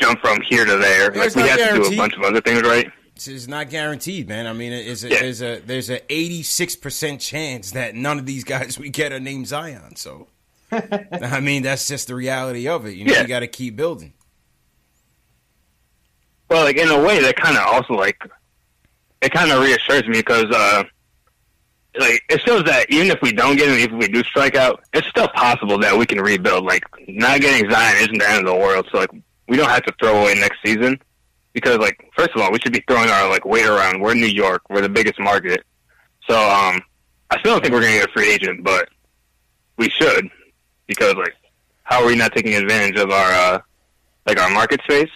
[0.00, 1.14] jump from here to there.
[1.14, 2.90] Yeah, like we have to do a bunch of other things right.
[3.20, 4.46] It's- It's not guaranteed, man.
[4.46, 5.20] I mean, it's a, Yeah.
[5.20, 9.20] there's a there's a 86 percent chance that none of these guys we get are
[9.20, 9.96] named Zion.
[9.96, 10.28] So,
[10.72, 12.92] I mean, that's just the reality of it.
[12.94, 13.22] You know, Yeah.
[13.22, 14.14] you got to keep building.
[16.48, 18.20] Well, like in a way, that kind of also like
[19.20, 20.82] it kind of reassures me because uh,
[21.98, 24.56] like it shows that even if we don't get him, even if we do strike
[24.56, 26.64] out, it's still possible that we can rebuild.
[26.64, 29.10] Like not getting Zion isn't the end of the world, so like
[29.46, 30.98] we don't have to throw away next season
[31.52, 34.00] because like first of all, we should be throwing our like weight around.
[34.00, 35.62] We're in New York, we're the biggest market,
[36.28, 36.80] so um,
[37.30, 38.88] I still don't think we're gonna get a free agent, but
[39.76, 40.28] we should
[40.86, 41.34] because like
[41.84, 43.58] how are we not taking advantage of our uh,
[44.26, 45.10] like our market space?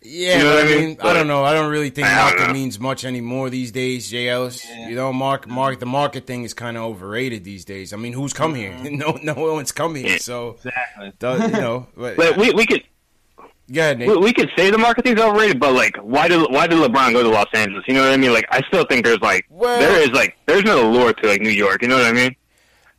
[0.00, 0.96] Yeah, You know but I I mean, mean?
[1.00, 1.42] I don't know.
[1.44, 2.52] I don't really think I don't market know.
[2.52, 4.64] means much anymore these days, Jay Ellis.
[4.70, 7.92] You know, mark, mark, the market thing is kind of overrated these days.
[7.92, 8.76] I mean, who's come here?
[8.84, 10.10] No, no one's come here.
[10.10, 10.18] Yeah.
[10.18, 11.12] So, Exactly.
[11.18, 12.84] the- you know, but, Like we we could
[13.68, 14.08] Nate.
[14.08, 17.22] we, we could say the marketing's overrated, but like, why did why did LeBron go
[17.22, 17.84] to Los Angeles?
[17.86, 18.32] You know what I mean?
[18.32, 21.40] Like, I still think there's like Well- there is like there's no allure to like
[21.42, 21.82] New York.
[21.82, 22.34] You know what I mean?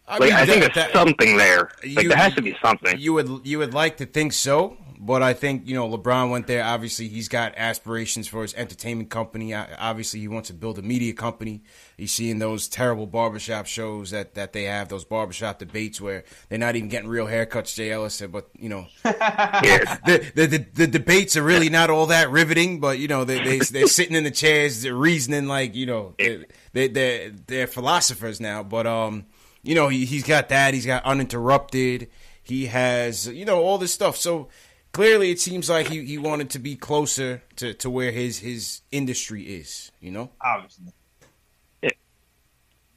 [0.07, 1.71] I Like, mean, I think there's that- something there.
[1.83, 2.97] Like, you- there has to be something.
[2.99, 6.47] You would you would like to think so, but I think you know LeBron went
[6.47, 6.61] there.
[6.61, 9.53] Obviously, he's got aspirations for his entertainment company.
[9.53, 11.63] Obviously, he wants to build a media company.
[11.95, 16.59] He's seeing those terrible barbershop shows that, that they have, those barbershop debates where they're
[16.59, 17.75] not even getting real haircuts.
[17.75, 22.07] Jay Ellis said, but you know, the, the the the debates are really not all
[22.07, 22.81] that riveting.
[22.81, 26.15] But you know, they they they're sitting in the chairs, they're reasoning like you know,
[26.17, 28.63] they they they're, they're philosophers now.
[28.63, 29.27] But um,
[29.63, 30.73] you know, he, he's got that.
[30.73, 32.09] He's got uninterrupted.
[32.43, 34.17] He has you know all this stuff.
[34.17, 34.49] So
[34.91, 38.81] clearly, it seems like he, he wanted to be closer to, to where his his
[38.91, 39.91] industry is.
[39.99, 40.93] You know, Obviously.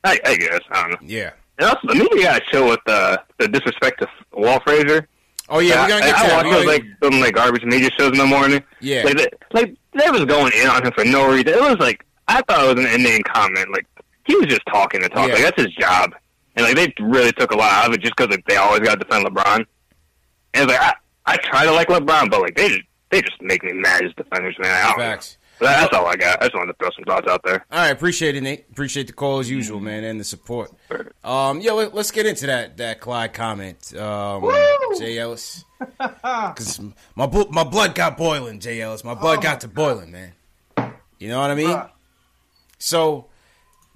[0.04, 1.08] I, I guess I don't know.
[1.08, 1.30] yeah.
[1.58, 5.06] And also, the media got to chill with the the disrespect to Walt Frazier.
[5.48, 6.44] Oh yeah, we're gonna get I, to I that.
[6.44, 8.62] watch those like some like garbage media shows in the morning.
[8.80, 9.04] Yeah.
[9.04, 11.48] like they, like they was going in on him for no reason.
[11.48, 13.70] It was like I thought it was an inane comment.
[13.70, 13.86] Like
[14.24, 15.28] he was just talking to talk.
[15.28, 15.34] Yeah.
[15.34, 16.14] Like that's his job.
[16.56, 18.80] And like they really took a lot out of it just because like, they always
[18.80, 19.66] got to defend LeBron.
[20.54, 20.94] And it's like I,
[21.26, 24.12] I try to like LeBron, but like they just they just make me mad as
[24.14, 24.70] defenders, man.
[24.70, 24.98] I don't.
[24.98, 25.38] Facts.
[25.58, 26.42] But that's all I got.
[26.42, 27.64] I just wanted to throw some thoughts out there.
[27.70, 28.66] All right, appreciate it, Nate.
[28.72, 30.72] Appreciate the call as usual, man, and the support.
[31.22, 34.50] Um, yeah, let, us get into that that Clyde comment, um,
[34.98, 36.80] Jay Ellis, because
[37.14, 39.04] my blo- my blood got boiling, Jay Ellis.
[39.04, 40.32] My blood got to boiling, man.
[41.20, 41.68] You know what I mean?
[41.68, 41.90] Bruh.
[42.78, 43.26] So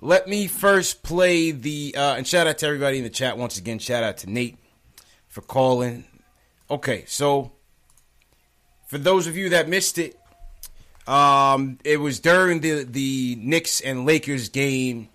[0.00, 3.58] let me first play the uh, and shout out to everybody in the chat once
[3.58, 3.80] again.
[3.80, 4.58] Shout out to Nate
[5.26, 6.04] for calling.
[6.70, 7.52] Okay, so
[8.88, 10.18] for those of you that missed it,
[11.06, 15.08] um, it was during the the Knicks and Lakers game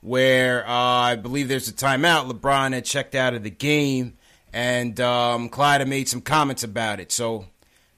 [0.00, 2.30] where uh, I believe there's a timeout.
[2.30, 4.16] LeBron had checked out of the game,
[4.52, 7.12] and um, Clyde had made some comments about it.
[7.12, 7.46] So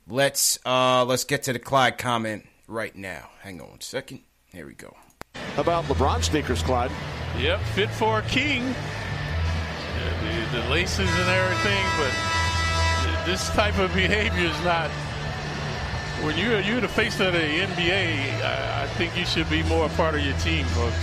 [0.09, 3.29] let's uh, let's get to the Clyde comment right now.
[3.43, 4.21] Hang on one second.
[4.53, 4.97] Here we go.
[5.57, 6.91] about LeBron sneakers, Clyde.
[7.39, 8.65] Yep, fit for a king.
[8.65, 12.40] Uh, The, the laces and everything, but
[13.31, 14.91] this type of behavior is not.
[16.25, 19.87] When you're you're the face of the NBA, I, I think you should be more
[19.87, 20.97] a part of your team, folks.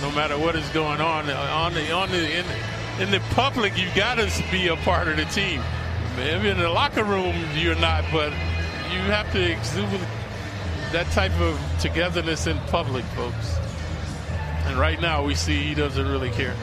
[0.00, 2.46] No matter what is going on on the on the in,
[3.00, 5.60] in the public, you got to be a part of the team.
[6.16, 8.32] Maybe in the locker room you're not, but
[8.90, 10.00] you have to exude
[10.92, 13.58] that type of togetherness in public, folks.
[14.64, 16.56] And right now, we see he doesn't really care.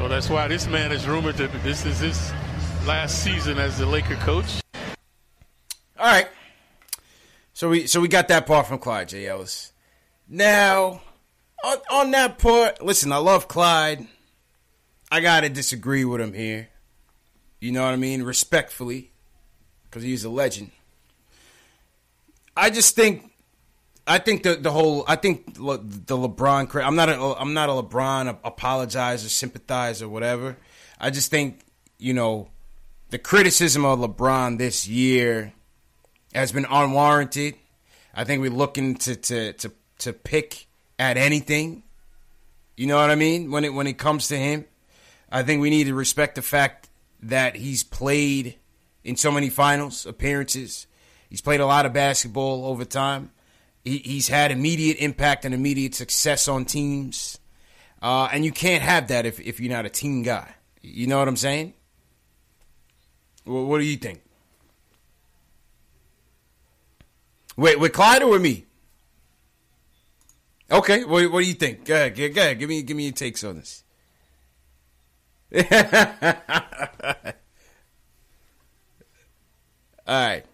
[0.00, 1.46] So that's why this man is rumored to.
[1.62, 2.32] This is his
[2.86, 4.62] last season as the Laker coach.
[5.98, 6.26] All right.
[7.52, 9.26] So we so we got that part from Clyde J.
[9.26, 9.74] Ellis.
[10.26, 11.02] Now,
[11.62, 14.06] on, on that part, listen, I love Clyde.
[15.12, 16.70] I gotta disagree with him here.
[17.60, 18.22] You know what I mean?
[18.22, 19.12] Respectfully,
[19.84, 20.70] because he's a legend.
[22.56, 23.29] I just think,
[24.10, 26.84] I think the the whole, I think the LeBron.
[26.84, 30.56] I'm not a, I'm not a LeBron apologizer, sympathizer, whatever.
[30.98, 31.60] I just think,
[31.96, 32.48] you know,
[33.10, 35.52] the criticism of LeBron this year
[36.34, 37.54] has been unwarranted.
[38.12, 40.66] I think we're looking to to to to pick
[40.98, 41.84] at anything.
[42.76, 43.52] You know what I mean?
[43.52, 44.64] When it when it comes to him,
[45.30, 46.88] I think we need to respect the fact
[47.22, 48.56] that he's played
[49.04, 50.88] in so many finals appearances.
[51.28, 53.30] He's played a lot of basketball over time.
[53.84, 57.38] He, he's had immediate impact and immediate success on teams.
[58.02, 60.54] Uh, and you can't have that if, if you're not a team guy.
[60.82, 61.74] You know what I'm saying?
[63.44, 64.22] Well, what do you think?
[67.56, 68.66] Wait, with Clyde or with me?
[70.70, 71.84] Okay, what, what do you think?
[71.84, 73.82] Go ahead, go ahead, give me give me your takes on this.
[80.06, 80.44] All right.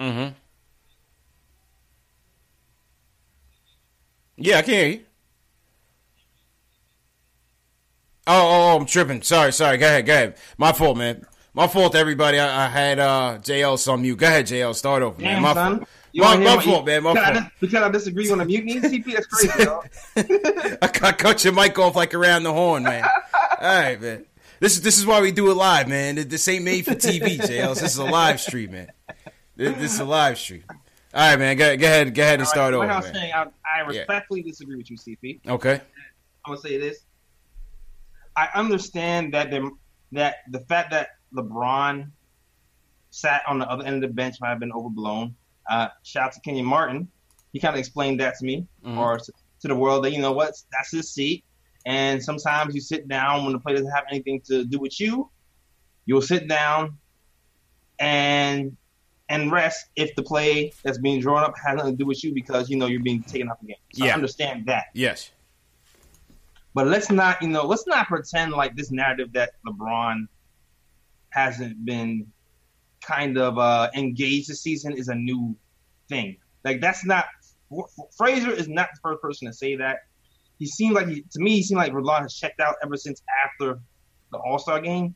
[0.00, 0.32] Mm-hmm.
[4.36, 5.00] Yeah, I can hear you.
[8.26, 9.22] Oh, oh, oh, I'm tripping.
[9.22, 9.76] Sorry, sorry.
[9.76, 10.36] Go ahead, go ahead.
[10.56, 11.26] My fault, man.
[11.52, 12.38] My fault, everybody.
[12.38, 14.16] I, I had uh, JL on mute.
[14.18, 14.74] Go ahead, JL.
[14.74, 15.34] Start over, man.
[15.34, 15.76] Damn, My, son.
[15.78, 15.88] fault.
[16.12, 17.02] You my, my what- fault, man.
[17.02, 17.44] My because I fault.
[17.44, 19.88] dis- Because I disagree on the mutiny, CP, that's crazy, dog.
[20.80, 23.04] I cut, cut your mic off like around the horn, man.
[23.60, 24.24] All right, man.
[24.60, 26.16] This is this is why we do it live, man.
[26.28, 27.74] This ain't made for TV, JL.
[27.74, 28.88] This is a live stream, man.
[29.60, 30.64] This, this is a live stream.
[30.70, 30.76] All
[31.12, 31.54] right, man.
[31.58, 33.46] Go, go ahead, go ahead and start like over, I was saying, I, I
[33.80, 33.86] Yeah.
[33.86, 35.40] respectfully disagree with you, CP.
[35.46, 35.74] Okay.
[35.74, 37.00] I'm gonna say this.
[38.34, 39.70] I understand that the
[40.12, 42.10] that the fact that LeBron
[43.10, 45.34] sat on the other end of the bench might have been overblown.
[45.68, 47.06] Uh, shout out to Kenyon Martin.
[47.52, 48.96] He kind of explained that to me Mhm.
[48.96, 51.44] or to, to the world that you know what that's his seat.
[51.84, 55.30] And sometimes you sit down when the play doesn't have anything to do with you.
[56.06, 56.96] You'll sit down
[57.98, 58.74] and
[59.30, 62.34] and rest if the play that's being drawn up has nothing to do with you
[62.34, 63.76] because you know you're being taken off the game.
[63.94, 64.86] So I understand that.
[64.92, 65.30] Yes.
[66.74, 70.26] But let's not, you know, let's not pretend like this narrative that LeBron
[71.30, 72.26] hasn't been
[73.02, 75.56] kind of uh, engaged this season is a new
[76.08, 76.36] thing.
[76.64, 77.26] Like that's not
[78.16, 80.00] Frazier is not the first person to say that.
[80.58, 83.22] He seemed like he, to me, he seemed like LeBron has checked out ever since
[83.44, 83.80] after
[84.32, 85.14] the All Star game,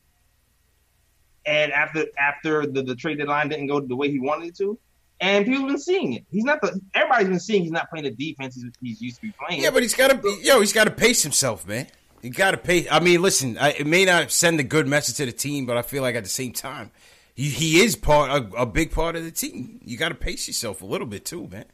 [1.45, 4.77] and after after the, the trade deadline didn't go the way he wanted it to.
[5.21, 6.25] And people have been seeing it.
[6.29, 6.79] He's not the.
[6.93, 9.61] Everybody's been seeing he's not playing the defense he's, he's used to be playing.
[9.61, 11.87] Yeah, but he's got to, yo, he's got to pace himself, man.
[12.21, 12.87] He got to pace.
[12.91, 15.77] I mean, listen, I, it may not send a good message to the team, but
[15.77, 16.91] I feel like at the same time,
[17.33, 19.79] he, he is part a, a big part of the team.
[19.85, 21.65] You got to pace yourself a little bit too, man.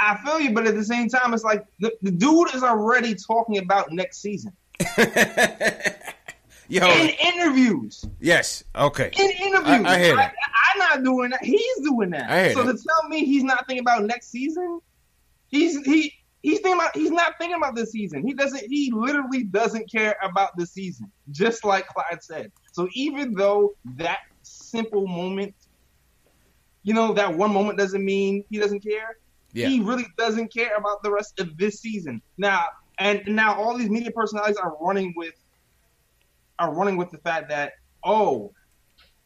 [0.00, 3.14] I feel you, but at the same time, it's like the, the dude is already
[3.14, 4.52] talking about next season
[6.68, 8.04] Yo, in interviews.
[8.20, 9.10] yes, okay.
[9.18, 10.34] In interviews, I- I hear that.
[10.34, 11.44] I, am not doing that.
[11.44, 12.30] He's doing that.
[12.30, 12.78] I hear so that.
[12.78, 14.80] to tell me he's not thinking about next season,
[15.48, 18.26] he's he he's thinking about he's not thinking about this season.
[18.26, 18.64] He doesn't.
[18.68, 22.52] He literally doesn't care about the season, just like Clyde said.
[22.72, 25.54] So even though that simple moment,
[26.82, 29.18] you know, that one moment doesn't mean he doesn't care.
[29.52, 29.68] Yeah.
[29.68, 32.20] He really doesn't care about the rest of this season.
[32.38, 32.66] Now,
[32.98, 35.34] and now all these media personalities are running with
[36.58, 37.72] are running with the fact that
[38.04, 38.52] oh,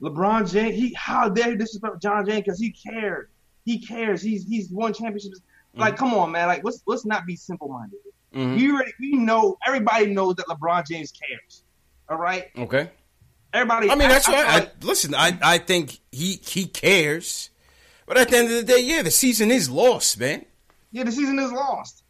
[0.01, 3.31] LeBron James, he how dare he disrespect John James because he cared.
[3.65, 4.23] He cares.
[4.23, 5.41] He's he's won championships.
[5.75, 6.49] Like, come on, man.
[6.49, 7.99] Like, let's let's not be simple minded.
[8.35, 8.57] Mhm.
[8.57, 11.63] We already we know everybody knows that LeBron James cares.
[12.09, 12.91] All right, Okay.
[13.53, 13.91] everybody.
[13.91, 14.47] I mean, that's I, right.
[14.49, 17.51] I, I, listen, I, I think he he cares,
[18.07, 20.45] but at the end of the day, yeah, the season is lost, man.
[20.91, 22.03] yeah, the season is lost.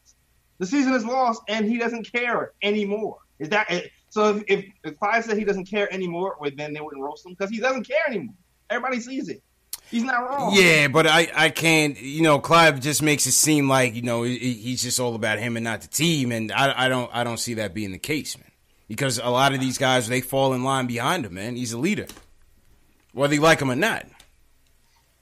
[0.59, 3.19] The season is lost, and he doesn't care anymore.
[3.39, 3.71] Is that
[4.11, 4.37] so?
[4.37, 7.33] If if, if Clyde said he doesn't care anymore, well, then they wouldn't roast him
[7.33, 8.35] because he doesn't care anymore.
[8.71, 9.43] Everybody sees it.
[9.91, 10.55] He's not wrong.
[10.55, 11.99] Yeah, but I, I can't.
[12.01, 15.39] You know, Clyde just makes it seem like you know he, he's just all about
[15.39, 17.99] him and not the team, and I, I don't I don't see that being the
[17.99, 18.51] case, man.
[18.87, 21.57] Because a lot of these guys they fall in line behind him, man.
[21.57, 22.07] He's a leader,
[23.13, 24.07] whether you like him or not.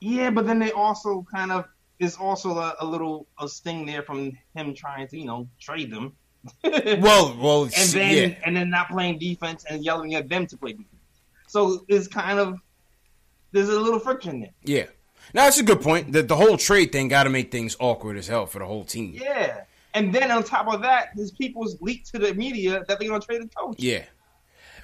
[0.00, 1.66] Yeah, but then they also kind of
[1.98, 5.92] is also a, a little a sting there from him trying to you know trade
[5.92, 6.16] them.
[7.00, 10.56] Well, well, and then yeah, and then not playing defense and yelling at them to
[10.56, 10.88] play defense.
[11.48, 12.58] So it's kind of
[13.52, 14.50] there's a little friction there.
[14.64, 14.84] Yeah.
[15.34, 16.12] Now that's a good point.
[16.12, 18.84] The the whole trade thing got to make things awkward as hell for the whole
[18.84, 19.12] team.
[19.14, 19.62] Yeah.
[19.94, 23.20] And then on top of that, his people's leaked to the media that they're gonna
[23.20, 23.76] trade the coach.
[23.78, 24.04] Yeah.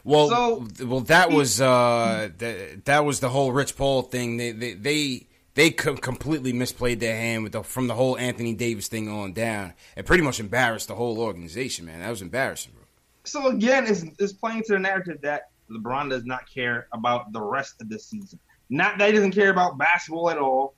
[0.05, 4.37] Well, So- well, that was uh, that, that was the whole Rich Paul thing.
[4.37, 8.89] They they they, they completely misplayed their hand with the, from the whole Anthony Davis
[8.89, 11.87] thing on down, and pretty much embarrassed the whole organization.
[11.87, 12.85] Man, that was embarrassing, bro.
[13.25, 17.41] So again, it's, it's playing to the narrative that LeBron does not care about the
[17.41, 18.39] rest of the season.
[18.71, 20.75] Not that he doesn't care about basketball at all,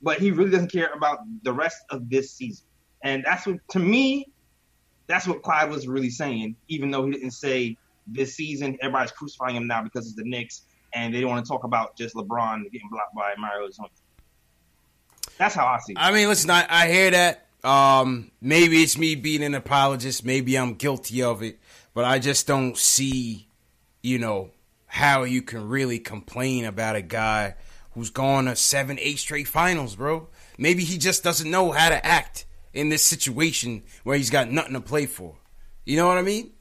[0.00, 2.66] but he really doesn't care about the rest of this season.
[3.02, 4.26] And that's what, to me,
[5.06, 6.56] that's what Clyde was really saying.
[6.68, 10.62] Even though he didn't say this season, everybody's crucifying him now because it's the Knicks,
[10.94, 13.90] and they don't want to talk about just LeBron getting blocked by Mario Hezonja.
[15.38, 15.98] That's how I see it.
[16.00, 17.46] I mean, listen, I, I hear that.
[17.64, 20.24] Um, maybe it's me being an apologist.
[20.24, 21.58] Maybe I'm guilty of it,
[21.94, 23.48] but I just don't see,
[24.02, 24.50] you know,
[24.86, 27.54] how you can really complain about a guy
[27.92, 30.28] who's gone to seven, eight straight finals, bro.
[30.56, 34.74] Maybe he just doesn't know how to act in this situation where he's got nothing
[34.74, 35.36] to play for.
[35.84, 36.52] You know what I mean?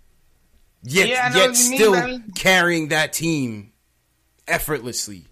[0.84, 3.72] Yet, Yeah, I yet what you mean, still mean- carrying that team
[4.48, 5.26] effortlessly.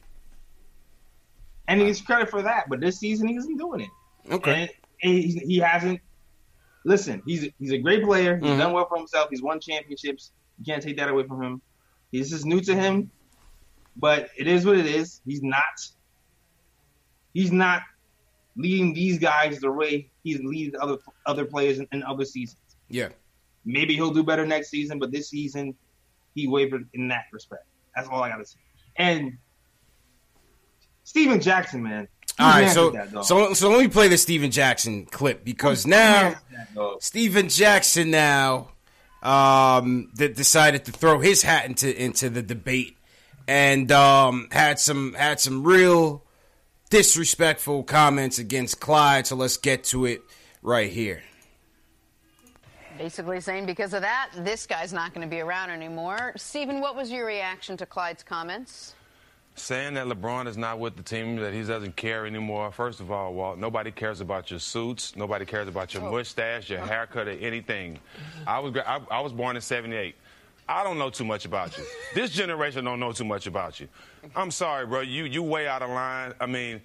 [1.67, 2.69] And he gets credit for that.
[2.69, 3.89] But this season, he isn't doing it.
[4.31, 4.61] Okay.
[4.61, 4.69] And,
[5.03, 5.99] and he's, he hasn't.
[6.83, 8.37] Listen, he's he's a great player.
[8.37, 8.57] He's Mhm.
[8.59, 9.29] done well for himself.
[9.31, 10.31] He's won championships.
[10.59, 11.61] You can't take that away from him.
[12.13, 13.09] This is new to him,
[13.97, 15.21] but it is what it is.
[15.25, 15.63] He's not.
[17.33, 17.81] He's not
[18.55, 22.59] leading these guys the way he's leading other other players in, in other seasons.
[22.89, 23.09] Yeah.
[23.65, 25.75] Maybe he'll do better next season, but this season
[26.35, 27.65] he wavered in that respect.
[27.95, 28.59] That's all I gotta say.
[28.97, 29.37] And
[31.05, 32.07] Stephen Jackson, man.
[32.37, 36.35] All right, so that, so so let me play the Stephen Jackson clip because now
[36.99, 38.71] Stephen Jackson now
[39.23, 42.97] um that decided to throw his hat into into the debate
[43.47, 46.25] and um had some had some real
[46.89, 49.27] disrespectful comments against Clyde.
[49.27, 50.21] So let's get to it
[50.61, 51.23] right here.
[52.97, 56.33] Basically saying because of that, this guy's not going to be around anymore.
[56.35, 58.95] Stephen, what was your reaction to Clyde's comments?
[59.57, 62.71] Saying that LeBron is not with the team, that he doesn't care anymore.
[62.71, 65.15] First of all, Walt, nobody cares about your suits.
[65.15, 66.11] Nobody cares about your oh.
[66.11, 67.97] mustache, your haircut, or anything.
[68.45, 70.15] I was I, I was born in '78.
[70.67, 71.85] I don't know too much about you.
[72.13, 73.87] This generation don't know too much about you.
[74.35, 75.01] I'm sorry, bro.
[75.01, 76.33] You you way out of line.
[76.39, 76.81] I mean,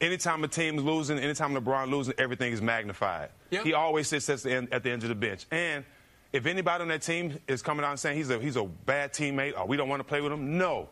[0.00, 3.30] anytime a team's losing, anytime LeBron losing, everything is magnified.
[3.50, 5.46] He always sits at the end at the end of the bench.
[5.50, 5.84] And
[6.32, 9.12] if anybody on that team is coming out and saying he's a he's a bad
[9.12, 10.88] teammate or we don't want to play with him, no.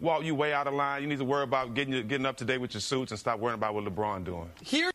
[0.00, 1.02] Walt, you way out of line.
[1.02, 3.18] You need to worry about getting your- getting up to date with your suits and
[3.18, 4.50] stop worrying about what LeBron doing.
[4.62, 4.90] Here,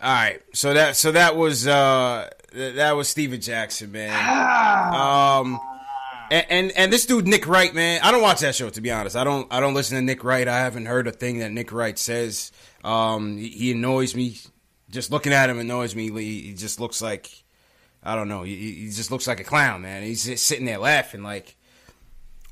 [0.00, 4.14] All right, so that so that was uh that was Stephen Jackson, man.
[4.94, 5.58] Um,
[6.30, 8.00] and, and and this dude Nick Wright, man.
[8.04, 9.16] I don't watch that show to be honest.
[9.16, 10.46] I don't I don't listen to Nick Wright.
[10.46, 12.52] I haven't heard a thing that Nick Wright says.
[12.84, 14.38] Um, he, he annoys me.
[14.88, 16.12] Just looking at him annoys me.
[16.12, 17.28] He, he just looks like
[18.04, 18.44] I don't know.
[18.44, 20.04] He, he just looks like a clown, man.
[20.04, 21.56] He's just sitting there laughing like.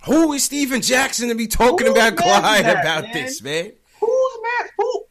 [0.07, 3.13] Who is Stephen Jackson to be talking Who's about Clyde that, about man?
[3.13, 3.73] this, man?
[4.01, 4.71] Who's mad?
[4.79, 5.05] Who?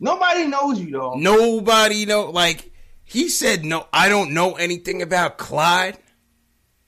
[0.00, 1.14] Nobody knows you though.
[1.14, 2.30] Nobody know.
[2.30, 2.70] Like
[3.04, 5.98] he said, no, I don't know anything about Clyde.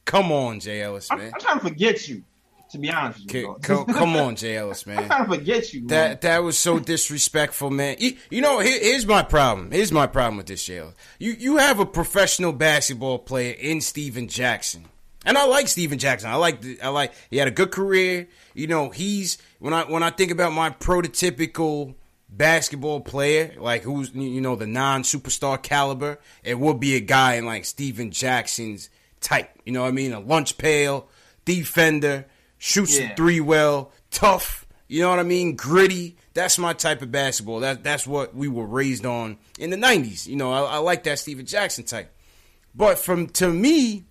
[0.05, 1.33] Come on, Jay Ellis, I'm, man.
[1.35, 2.23] I'm trying to forget you.
[2.71, 3.89] To be honest with you, C- dog.
[3.93, 4.97] come on, Jay Ellis, man.
[4.97, 5.11] I'm man.
[5.11, 5.81] trying to forget you.
[5.81, 5.89] man.
[5.89, 7.97] That that was so disrespectful, man.
[7.99, 9.71] You, you know, here, here's my problem.
[9.73, 10.95] Here's my problem with this, Jay Ellis.
[11.19, 14.87] You you have a professional basketball player in Stephen Jackson.
[15.25, 16.31] And I like Stephen Jackson.
[16.31, 18.29] I like the, I like he had a good career.
[18.55, 21.95] You know, he's when I when I think about my prototypical
[22.29, 27.35] basketball player, like who's you know the non superstar caliber, it would be a guy
[27.35, 29.51] in like Stephen Jackson's type.
[29.65, 30.13] You know what I mean?
[30.13, 31.09] A lunch pail,
[31.45, 32.27] defender,
[32.59, 33.09] shoots Yeah.
[33.11, 34.67] the three well, tough.
[34.89, 35.57] You know what I mean?
[35.57, 36.17] Gritty.
[36.35, 37.61] That's my type of basketball.
[37.61, 40.27] That that's what we were raised on in the '90s.
[40.27, 42.13] You know, I, I like that Stephen Jackson type.
[42.75, 44.05] But from to me,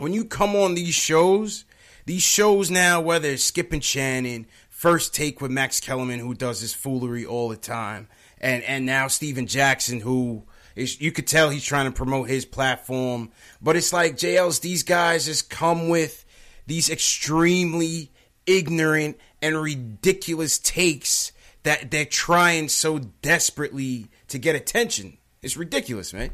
[0.00, 1.64] when you come on these shows,
[2.06, 6.60] these shows now, whether it's Skip and Shannon, First Take with Max Kellerman, who does
[6.60, 8.08] this foolery all the time,
[8.40, 10.44] and and now Stephen Jackson, who
[10.74, 13.30] is you could tell he's trying to promote his platform,
[13.60, 14.60] but it's like JL's.
[14.60, 16.24] These guys just come with
[16.66, 18.10] these extremely
[18.46, 21.32] ignorant and ridiculous takes
[21.62, 25.18] that they're trying so desperately to get attention.
[25.42, 26.30] It's ridiculous, man.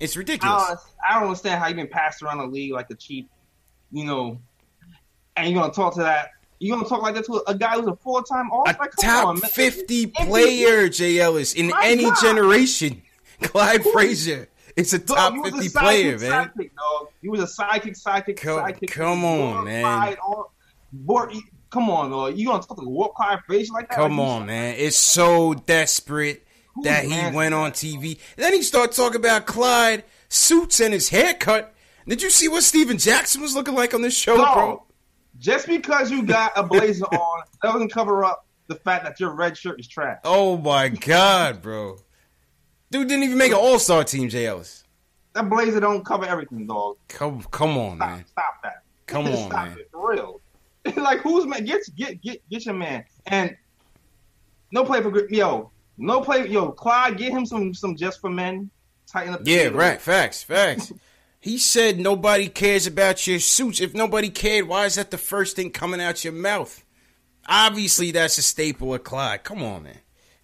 [0.00, 0.68] It's ridiculous.
[0.68, 0.78] don't,
[1.08, 3.30] I don't understand how you've been passed around the league like a cheap,
[3.92, 4.38] you know,
[5.36, 6.30] and you're gonna talk to that.
[6.58, 8.88] You're gonna talk like that to a guy who's a full time all star.
[9.00, 12.20] top 50 player, Jay Ellis, in My any God.
[12.20, 13.02] generation.
[13.42, 16.30] Clyde Frazier He's a top was a 50 sidekick, player, man.
[16.48, 17.08] Sidekick, dog.
[17.22, 18.90] He was a sidekick, sidekick, Come- sidekick.
[18.90, 20.16] come on, man.
[20.18, 20.44] On-
[21.70, 22.36] come on, dog.
[22.36, 23.96] You gonna talk to Walt Clyde Frazier like that?
[23.96, 24.74] Come Like, on, man.
[24.78, 26.46] It's so desperate
[26.82, 27.34] that he man?
[27.34, 28.18] went on TV.
[28.36, 31.74] then he started talking about Clyde suits and his haircut.
[32.06, 34.86] Did you see what Stephen Jackson was looking like on this show, Dog, bro?
[35.38, 39.56] Just because you got a blazer on doesn't cover up the fact that your red
[39.56, 40.18] shirt is trash.
[40.24, 41.96] Oh my god, bro.
[42.90, 44.84] Dude didn't even make an All Star team, Jay Ellis.
[45.34, 46.96] That blazer don't cover everything, dog.
[47.08, 48.24] Come, come on, Stop, man.
[48.26, 48.82] stop that.
[49.06, 49.78] Come on, stop man.
[49.78, 50.40] it, for real.
[50.96, 51.64] like who's man?
[51.64, 53.54] Get get get get your man and
[54.72, 55.70] no play for yo.
[55.98, 56.70] No play yo.
[56.72, 58.70] Clyde, get him some some just for men.
[59.10, 59.44] Tighten up.
[59.44, 60.00] the Yeah, right.
[60.00, 60.92] Facts, facts.
[61.40, 63.80] he said nobody cares about your suits.
[63.80, 66.84] If nobody cared, why is that the first thing coming out your mouth?
[67.48, 69.42] Obviously, that's a staple of Clyde.
[69.44, 69.98] Come on, man.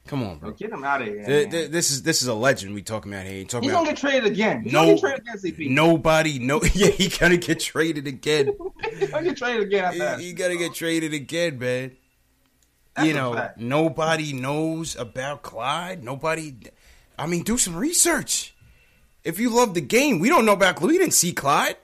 [0.07, 0.51] Come on, bro.
[0.53, 1.25] Get him out of here.
[1.25, 1.51] Th- man.
[1.51, 3.37] th- this is this is a legend we talking about here.
[3.39, 4.63] You talking He's about gonna get traded again.
[4.63, 6.39] He's No- gonna traded again, nobody.
[6.39, 8.51] No, yeah, he gonna get traded again.
[9.11, 10.21] Gonna get traded again after that.
[10.21, 11.97] he, he gotta get traded again, man.
[12.95, 16.05] That's you know, nobody knows about Clyde.
[16.05, 16.55] Nobody.
[17.19, 18.54] I mean, do some research.
[19.25, 20.91] If you love the game, we don't know about Clyde.
[20.91, 21.77] We didn't see Clyde.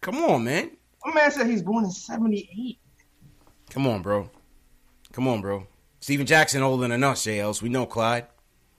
[0.00, 0.70] Come on, man.
[1.04, 2.78] My man said he's born in '78.
[3.70, 4.30] Come on, bro.
[5.12, 5.66] Come on, bro.
[6.00, 7.62] Stephen Jackson older than us, JLs.
[7.62, 8.26] We know Clyde.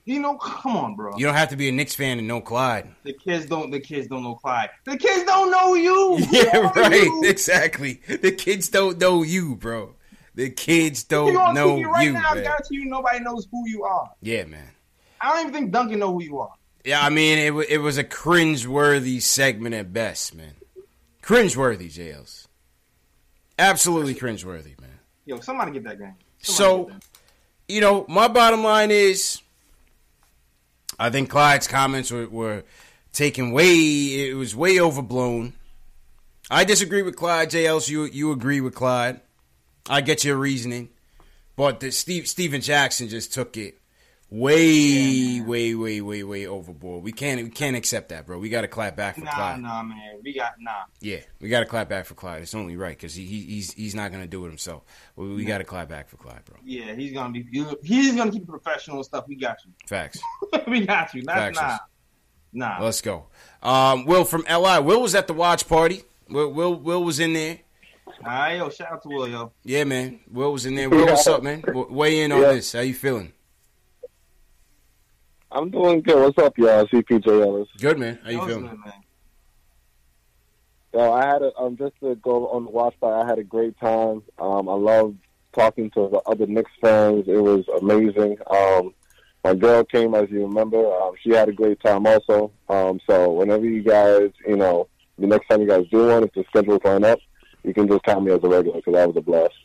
[0.06, 1.18] You know, come on, bro.
[1.18, 2.88] You don't have to be a Knicks fan to know Clyde.
[3.04, 3.72] The kids don't.
[3.72, 4.70] The kids don't know Clyde.
[4.86, 6.18] The kids don't know you.
[6.32, 7.04] Yeah, right.
[7.04, 7.24] you?
[7.26, 8.02] Exactly.
[8.08, 9.96] The kids don't know you, bro.
[10.34, 12.30] The kids don't You know TV right you, now?
[12.30, 12.44] I man.
[12.44, 14.10] guarantee you, nobody knows who you are.
[14.22, 14.70] Yeah, man.
[15.20, 16.54] I don't even think Duncan know who you are.
[16.88, 20.54] Yeah, I mean, it, it was a cringe-worthy segment at best, man.
[21.22, 22.48] Cringe-worthy, JLs.
[23.60, 25.00] Absolutely cringe-worthy, man.
[25.26, 26.14] Yo, somebody get that game.
[26.40, 26.90] So,
[27.68, 29.42] you know, my bottom line is,
[30.98, 32.64] I think Clyde's comments were, were
[33.12, 33.66] taken way.
[33.66, 35.52] It was way overblown.
[36.50, 37.50] I disagree with Clyde.
[37.50, 39.20] JLs, you you agree with Clyde.
[39.90, 40.88] I get your reasoning,
[41.58, 43.78] but the Steve Stephen Jackson just took it
[44.30, 47.04] way, way, way, way, way overboard.
[47.04, 48.38] We can't we can't accept that, bro.
[48.40, 49.62] We got to clap back for Nah, Clyde.
[49.62, 50.20] nah, man.
[50.24, 50.72] We got nah.
[51.02, 52.42] Yeah, we got to clap back for Clyde.
[52.42, 54.84] It's only right because he, he he's he's not gonna do it himself.
[55.16, 56.58] We, we got to clap back for Clyde, bro.
[56.64, 57.44] Yeah, he's gonna be.
[57.44, 57.78] Good.
[57.84, 59.26] He's gonna keep it professional and stuff.
[59.28, 59.72] We got you.
[59.88, 60.20] Facts.
[60.68, 61.24] we got you.
[61.24, 61.82] That's Facts.
[62.54, 62.84] nah, nah.
[62.84, 63.26] Let's go.
[63.64, 64.80] Um, Will from LI.
[64.82, 66.04] Will was at the watch party.
[66.30, 67.60] Will Will, Will was in there.
[68.24, 69.52] All right, yo, shout out to Will, yo.
[69.64, 70.20] Yeah, man.
[70.32, 70.90] Will was in there.
[70.90, 71.62] Will, what's up, man?
[71.62, 72.54] W- Weigh in on Yeah.
[72.54, 72.74] this.
[72.74, 73.32] How you feeling?
[75.58, 76.22] I'm doing good.
[76.22, 76.86] What's up, y'all?
[76.86, 77.68] CPJ Ellis.
[77.80, 78.20] Good, man.
[78.24, 78.66] How you Yo, feeling?
[78.66, 78.94] man.
[80.94, 83.24] So I had a, um just to go on the watch party.
[83.24, 84.22] I had a great time.
[84.38, 85.18] Um, I loved
[85.54, 87.24] talking to the other Knicks fans.
[87.28, 88.38] It was amazing.
[88.52, 88.94] Um,
[89.44, 90.78] my girl came, as you remember.
[90.78, 92.52] Um, she had a great time also.
[92.70, 94.88] Um, so whenever you guys, you know,
[95.18, 97.18] the next time you guys do one, if the schedule's line up,
[97.64, 99.56] you can just count me as a regular because that was a blast.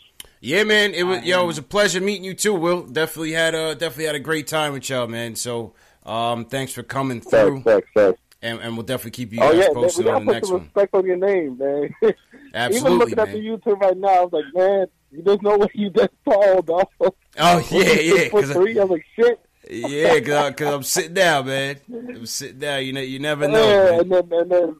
[0.45, 0.93] Yeah, man.
[0.93, 1.45] It was yo.
[1.45, 2.53] It was a pleasure meeting you too.
[2.53, 5.37] Will definitely had a definitely had a great time with y'all, man.
[5.37, 5.73] So,
[6.05, 8.21] um, thanks for coming through, Thanks, thanks, thanks.
[8.43, 10.27] and, and we'll definitely keep you Oh guys yeah, man, we posted gotta on the
[10.27, 10.65] put next some one.
[10.65, 11.91] respect on your name, man.
[12.03, 12.17] Absolutely, Even
[12.55, 15.91] Absolutely, looking at the YouTube right now, I was like, man, there's no way you
[15.91, 16.87] just tall, dog.
[17.39, 18.29] Oh yeah, yeah.
[18.29, 19.41] For 'cause I- three, I was like, shit.
[19.71, 21.77] Yeah, cause, I, cause I'm sitting down, man.
[21.89, 22.85] I'm sitting down.
[22.85, 23.69] You know, you never know.
[23.69, 24.01] yeah, man.
[24.01, 24.77] and then and then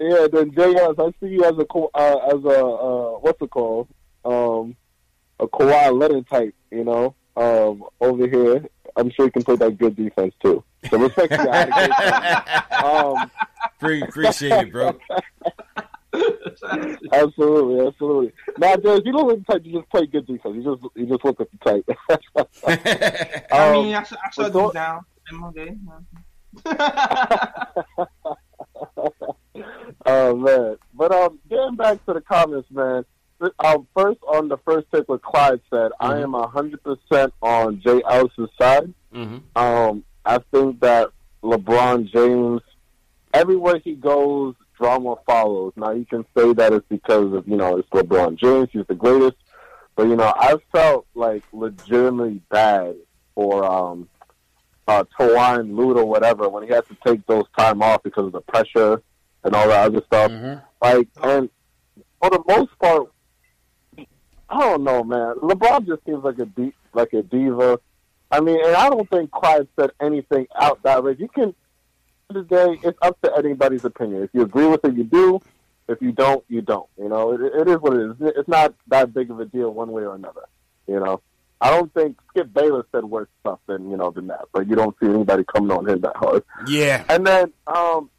[0.00, 3.48] yeah, then JS, I see you as a Ka- uh, as a uh, what's it
[3.50, 3.88] called?
[4.26, 4.76] Um,
[5.40, 7.14] a Kawhi Leonard type, you know.
[7.36, 8.66] Um, over here,
[8.96, 10.64] I'm sure you can play that good defense too.
[10.90, 11.48] So respect to you.
[11.50, 12.62] I had a great time.
[13.16, 13.30] Um,
[13.80, 14.98] Pre- appreciate it, bro.
[17.12, 18.32] absolutely, absolutely.
[18.58, 20.54] Now, Jez, you don't look the type to just play good defense.
[20.56, 21.88] You just you just look at the type.
[23.52, 25.04] I Um, mean, I, shut- I shut but these down.
[25.44, 25.76] Okay.
[30.06, 30.76] oh man!
[30.94, 33.04] But um, getting back to the comments, man.
[33.58, 37.80] Um, first on the first take, what Clyde said, I am a hundred percent on
[37.80, 38.92] Jay Ellis's side.
[39.14, 39.42] Mhm.
[39.54, 41.10] Um, I think that
[41.42, 42.62] LeBron James,
[43.34, 45.72] everywhere he goes, drama follows.
[45.76, 48.94] Now you can say that it's because of you know it's LeBron James, he's the
[48.94, 49.36] greatest,
[49.96, 52.96] but you know I felt like legitimately bad
[53.34, 54.08] for um,
[54.88, 58.40] uh, Tawine Luda, whatever, when he had to take those time off because of the
[58.40, 59.02] pressure
[59.44, 60.30] and all that other stuff.
[60.80, 61.50] Like, and
[62.20, 63.10] for the most part,
[64.48, 65.34] I don't know, man.
[65.36, 67.78] LeBron just seems like a de- like a diva.
[68.30, 71.16] I mean, and I don't think Clyde said anything out that way.
[71.18, 71.54] You can, at
[72.28, 74.22] the end of the day, it's up to anybody's opinion.
[74.22, 75.40] If you agree with it, you do.
[75.88, 76.88] If you don't, you don't.
[76.98, 78.16] You know, it, it is what it is.
[78.20, 80.42] It's not that big of a deal one way or another.
[80.86, 81.20] You know.
[81.60, 84.76] I don't think Skip Bayless said worse stuff than you know than that, but you
[84.76, 86.44] don't see anybody coming on him that hard.
[86.66, 87.02] Yeah.
[87.08, 88.10] And then um,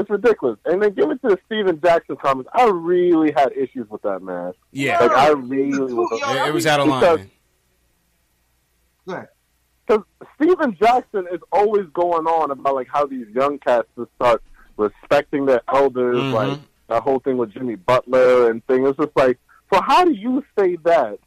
[0.00, 0.58] it's, it's ridiculous.
[0.64, 2.50] And then give it to the Stephen Jackson comments.
[2.54, 4.52] I really had issues with that man.
[4.72, 4.98] Yeah.
[5.00, 6.20] like I really was.
[6.22, 7.00] It, it was out of line.
[7.00, 7.26] Because-
[9.06, 9.26] Man.
[9.88, 10.04] Go because
[10.36, 14.42] Stephen Jackson is always going on about like how these young cats to start
[14.76, 16.32] respecting their elders, Mhm.
[16.32, 18.86] like that whole thing with Jimmy Butler and thing.
[18.86, 19.38] It's just like,
[19.72, 21.18] so how do you say that,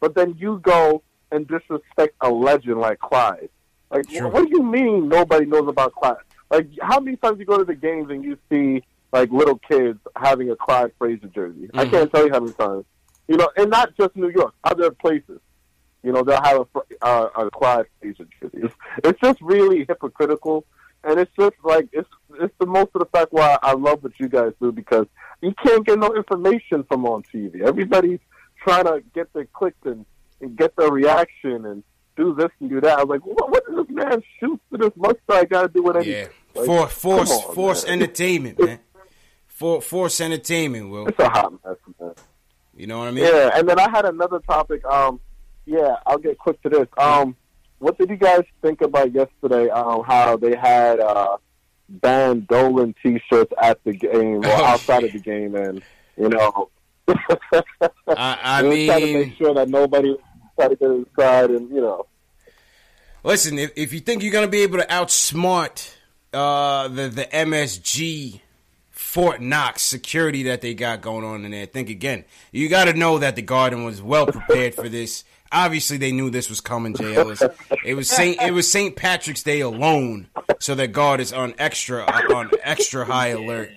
[0.00, 1.02] but then you go
[1.32, 3.48] and disrespect a legend like Clyde?
[3.90, 4.28] Like, True.
[4.28, 6.16] what do you mean nobody knows about Clyde?
[6.50, 8.82] Like, how many times you go to the games and you see
[9.12, 11.70] like little kids having a Clyde Frazier jersey?
[11.74, 11.90] I Mhm.
[11.90, 12.84] can't tell you how many times.
[13.28, 15.40] You know, and not just New York, other places.
[16.02, 18.58] You know, they'll have a, uh, a Clyde Frazier jersey.
[18.64, 18.74] It's,
[19.04, 20.64] it's just really hypocritical,
[21.04, 22.08] and it's just like it's
[22.40, 25.06] it's the most of the fact why I love what you guys do because
[25.42, 27.60] you can't get no information from on TV.
[27.62, 28.18] Everybody's
[28.64, 30.04] trying to get their clicks and,
[30.40, 31.82] and get their reaction and
[32.16, 32.98] do this and do that.
[32.98, 35.68] I was like, what, what does this man shoot to this mustache I got to
[35.68, 36.12] do with anything?
[36.14, 36.28] Yeah.
[36.54, 37.94] Like, For, force on, force man.
[37.94, 38.78] entertainment, man.
[39.46, 41.06] For, force entertainment, Will.
[41.08, 42.14] It's a hot mess, man.
[42.76, 43.24] You know what I mean?
[43.24, 44.84] Yeah, and then I had another topic.
[44.86, 45.20] Um,
[45.66, 46.88] yeah, I'll get quick to this.
[46.96, 47.36] Um,
[47.78, 49.68] what did you guys think about yesterday?
[49.68, 51.36] Um, how they had uh,
[51.88, 55.82] banned Dolan T-shirts at the game or Oh, outside of the game, and
[56.16, 56.70] you know,
[57.08, 60.16] I, I were trying to make sure that nobody
[60.56, 62.06] tried to get inside, and you know,
[63.24, 65.94] listen, if, if you think you're going to be able to outsmart
[66.32, 68.40] uh, the, the MSG
[68.90, 72.24] Fort Knox security that they got going on in there, think again.
[72.52, 75.24] You got to know that the Garden was well prepared for this.
[75.52, 77.42] Obviously, they knew this was coming, Jay Ellis.
[77.84, 78.94] It was Saint it was St.
[78.94, 80.28] Patrick's Day alone,
[80.60, 83.72] so that guard is on extra on extra high alert.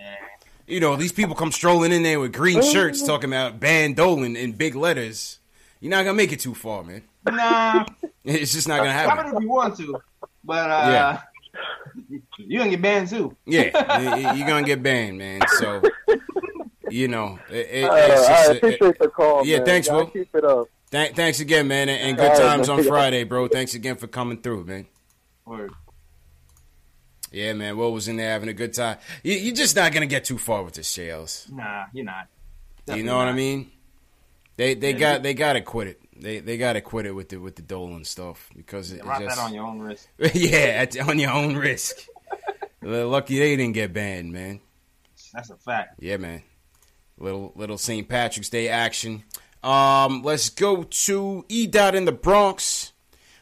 [0.68, 4.36] You know, these people come strolling in there with green shirts, talking about Ban Dolan
[4.36, 5.40] in big letters.
[5.80, 7.02] You're not gonna make it too far, man.
[7.26, 7.86] Nah,
[8.24, 9.36] It's just not gonna happen.
[9.36, 10.00] if you want to,
[10.44, 11.22] but uh, Yeah.
[12.38, 13.36] You're gonna get banned too.
[13.46, 15.42] Yeah, you're gonna get banned, man.
[15.60, 15.82] So,
[16.90, 19.46] you know, it, it, Uh, just, I appreciate the call.
[19.46, 19.66] yeah, man.
[19.66, 20.08] thanks, Y'all Will.
[20.08, 20.68] Keep it up.
[20.92, 22.80] Thank, thanks again, man, and, and good All right, times man.
[22.80, 23.48] on Friday, bro.
[23.48, 24.86] Thanks again for coming through, man.
[25.46, 25.72] Word.
[27.32, 27.78] Yeah, man.
[27.78, 28.98] Will was in there having a good time.
[29.24, 31.48] You, you're just not gonna get too far with this, Shales.
[31.52, 32.28] Nah, you're not.
[32.28, 33.72] You Definitely know what I mean?
[34.56, 36.00] They they Yeah, got you- they got to quit it.
[36.24, 39.06] They they got to quit it with the with the Dolan stuff because it, it
[39.06, 40.08] Rock just that on your own risk.
[40.34, 41.98] yeah at, on your own risk.
[42.82, 44.62] Lucky they didn't get banned, man.
[45.34, 45.96] That's a fact.
[46.00, 46.44] Yeah, man.
[47.18, 48.08] Little little St.
[48.08, 49.24] Patrick's Day action.
[49.64, 52.94] Um, let's go to E Dot in the Bronx.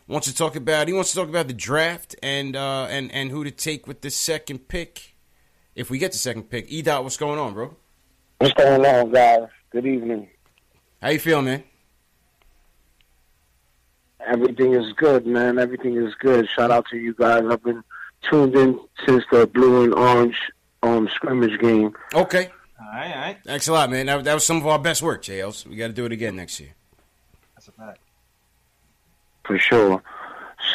[0.08, 3.30] Wants to talk about he wants to talk about the draft and uh and and
[3.30, 5.16] who to take with the second pick.
[5.76, 7.76] If we get the second pick, E Dot, what's going on, bro?
[8.40, 9.48] What's going on, guys?
[9.70, 10.30] Good evening.
[11.00, 11.64] How you feel, man?
[14.28, 15.58] Everything is good, man.
[15.60, 16.48] Everything is good.
[16.50, 17.44] Shout out to you guys.
[17.50, 17.84] I've been
[18.30, 20.38] tuned in since the blue and orange
[20.84, 21.94] um scrimmage game.
[22.14, 22.50] Okay.
[22.80, 23.38] All right, all right.
[23.46, 24.08] Thanks a lot, man.
[24.08, 25.66] That, that was some of our best work, JLs.
[25.68, 26.70] We got to do it again next year.
[27.56, 28.00] That's a fact.
[29.44, 30.02] for sure.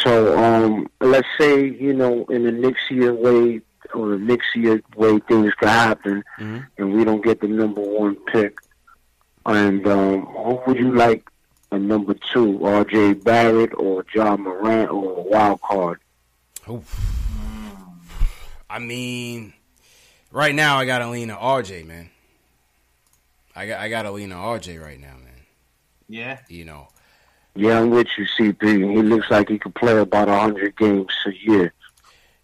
[0.02, 3.60] So, um, let's say you know, in the next year way
[3.94, 6.66] or the next year way things could happen, Mhm.
[6.78, 8.58] and we don't get the number one pick.
[9.44, 11.28] And um, who would you like
[11.72, 12.64] a number two?
[12.64, 13.14] R.J.
[13.14, 16.00] Barrett or Ja Morant or a wild card?
[18.68, 19.52] I mean,
[20.32, 22.10] right now I got to lean to RJ, man.
[23.54, 25.42] I got I got to lean to RJ right now, man.
[26.08, 26.38] Yeah.
[26.48, 26.88] You know,
[27.54, 28.62] Yeah, I'm with you, CP.
[28.94, 31.72] He looks like he could play about a hundred games a year.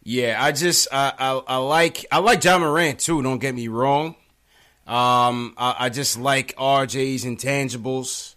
[0.05, 3.23] Yeah, I just I, I I like I like Ja Morant too.
[3.23, 4.17] Don't get me wrong.
[4.87, 8.35] Um, I, I just like RJ's intangibles.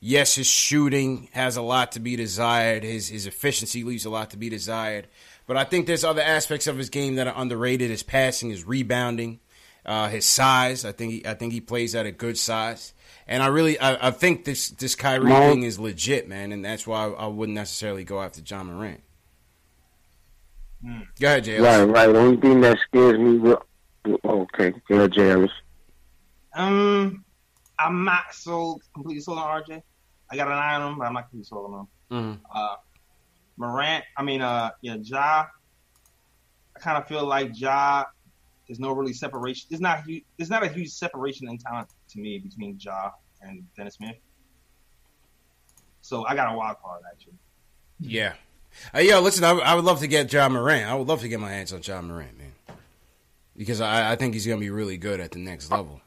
[0.00, 2.84] Yes, his shooting has a lot to be desired.
[2.84, 5.08] His his efficiency leaves a lot to be desired.
[5.46, 7.90] But I think there's other aspects of his game that are underrated.
[7.90, 9.40] His passing, his rebounding,
[9.84, 10.84] uh, his size.
[10.84, 12.92] I think he, I think he plays at a good size.
[13.26, 16.52] And I really I, I think this this Kyrie Mo- thing is legit, man.
[16.52, 19.02] And that's why I, I wouldn't necessarily go after Ja Morant.
[21.18, 21.62] Go ahead, JL.
[21.62, 22.12] Right, right.
[22.12, 23.54] The only thing that scares me.
[24.24, 25.50] Okay, go ahead, Jairus.
[26.54, 27.24] Um,
[27.78, 29.82] I'm not so completely sold on RJ.
[30.30, 31.88] I got an eye on him, but I'm not completely sold on him.
[32.10, 32.40] Mhm.
[32.54, 32.76] Uh,
[33.58, 35.46] Morant, I mean, uh, yeah, Ja.
[36.74, 38.04] I kind of feel like Ja.
[38.66, 39.66] There's no really separation.
[39.70, 43.64] There's not hu- there's not a huge separation in talent to me between Ja and
[43.76, 44.16] Dennis Smith.
[46.02, 47.34] So I got a wild card actually.
[48.00, 48.34] Yeah.
[48.94, 50.88] Uh, yo, listen, I, I would love to get Ja Morant.
[50.90, 52.52] I would love to get my hands on Ja Morant, man.
[53.56, 56.00] Because I, I think he's going to be really good at the next level.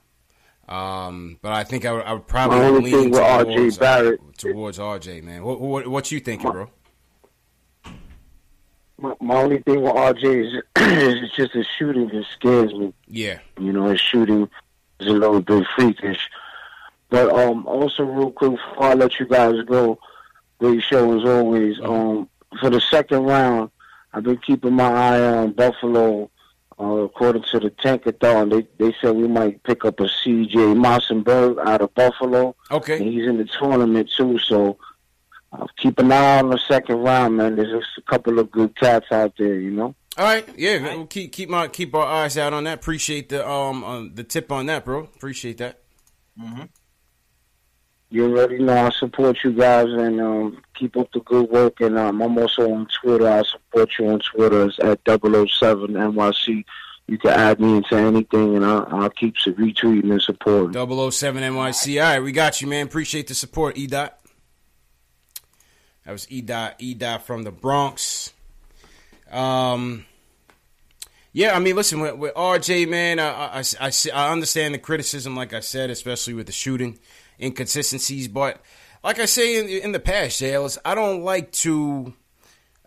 [0.70, 4.32] Um, but I think I would, I would probably My lean towards, RJ Barrett- uh,
[4.38, 5.44] towards RJ, man.
[5.44, 6.70] What, what what you thinking, bro?
[9.02, 10.64] My, my only thing with RJ is,
[11.24, 12.94] is just his shooting just scares me.
[13.08, 13.40] Yeah.
[13.60, 14.48] You know, his shooting
[15.00, 16.30] is a little bit freakish.
[17.10, 19.98] But um, also real quick before I let you guys go,
[20.60, 21.80] great show as always.
[21.82, 23.72] Um, for the second round,
[24.14, 26.30] I've been keeping my eye on Buffalo.
[26.80, 30.58] Uh, according to the Tankathon, they they said we might pick up a C.J.
[30.58, 32.56] Massinburg out of Buffalo.
[32.72, 32.98] Okay.
[32.98, 34.78] And he's in the tournament too, so
[35.52, 37.58] uh, keep an eye on the second round, man.
[37.58, 39.94] There's just a couple of good cats out there, you know.
[40.18, 42.80] All right, yeah, we'll keep keep my keep our eyes out on that.
[42.80, 45.02] Appreciate the um uh, the tip on that, bro.
[45.02, 45.80] Appreciate that.
[46.40, 46.64] Mm-hmm.
[48.12, 51.80] You already know I support you guys and um, keep up the good work.
[51.80, 53.30] And um, I'm also on Twitter.
[53.30, 56.66] I support you on Twitter it's at 007 NYC.
[57.08, 60.74] You can add me into anything, and I'll, I'll keep retweeting and supporting.
[60.74, 62.04] 007 NYC.
[62.04, 62.86] All right, we got you, man.
[62.86, 64.20] Appreciate the support, E Dot.
[66.06, 68.32] That was E Dot E Dot from the Bronx.
[69.32, 70.06] Um,
[71.32, 75.36] yeah, I mean, listen with, with RJ, man, I, I, I, I understand the criticism,
[75.36, 77.00] like I said, especially with the shooting
[77.42, 78.28] inconsistencies.
[78.28, 78.62] But
[79.04, 82.14] like I say in, in the past, Jales, I don't like to,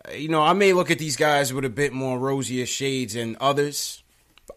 [0.07, 3.13] uh, you know, I may look at these guys with a bit more rosier shades
[3.13, 4.03] than others.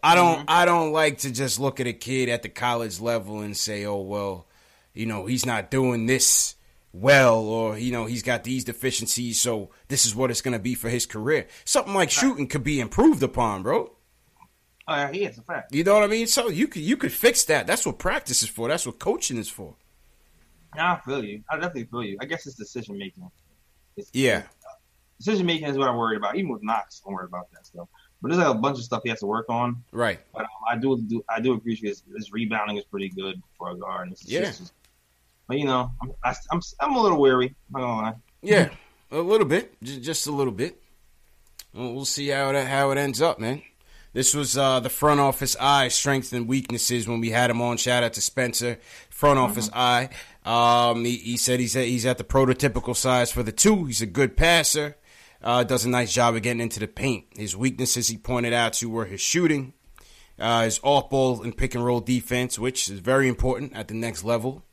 [0.03, 0.45] I don't, mm-hmm.
[0.49, 3.85] I don't like to just look at a kid at the college level and say,
[3.85, 4.47] oh well,
[4.93, 6.55] you know, he's not doing this
[6.93, 10.59] well, or you know, he's got these deficiencies, so this is what it's going to
[10.59, 11.47] be for his career.
[11.65, 13.91] Something like shooting could be improved upon, bro.
[14.87, 15.73] Oh yeah, he is a fact.
[15.73, 16.27] You know what I mean?
[16.27, 17.67] So you could you could fix that.
[17.67, 18.67] That's what practice is for.
[18.67, 19.75] That's what coaching is for.
[20.77, 21.43] I feel you.
[21.49, 22.17] I definitely feel you.
[22.21, 23.29] I guess it's decision making.
[24.13, 24.43] Yeah.
[25.17, 26.35] Decision making is what I'm worried about.
[26.35, 27.87] Even with Knox, I'm worried about that stuff.
[28.21, 29.83] But there's like a bunch of stuff he has to work on.
[29.91, 30.19] Right.
[30.33, 31.89] But um, I do, do I do appreciate.
[31.89, 34.07] His, his rebounding is pretty good for a guard.
[34.09, 34.41] And Yeah.
[34.45, 34.73] just-
[35.47, 37.55] but you know, I'm, I, I'm I'm a little weary.
[37.73, 38.13] I'm not gonna lie.
[38.41, 38.69] Yeah,
[39.11, 40.81] a little bit, just a little bit.
[41.73, 43.61] We'll we'll see how it how it ends up, man.
[44.17, 47.77] This was uh, the front office eye strengths and weaknesses when we had him on.
[47.77, 48.79] Shout out to Spencer,
[49.11, 50.09] front office eye.
[50.43, 53.85] Um, he, he said he's at, he's at the prototypical size for the two.
[53.85, 54.97] He's a good passer.
[55.39, 57.25] Uh, does a nice job of getting into the paint.
[57.35, 59.73] His weaknesses he pointed out to were his shooting,
[60.39, 63.93] uh, his off ball and pick and roll defense, which is very important at the
[63.93, 64.63] next level.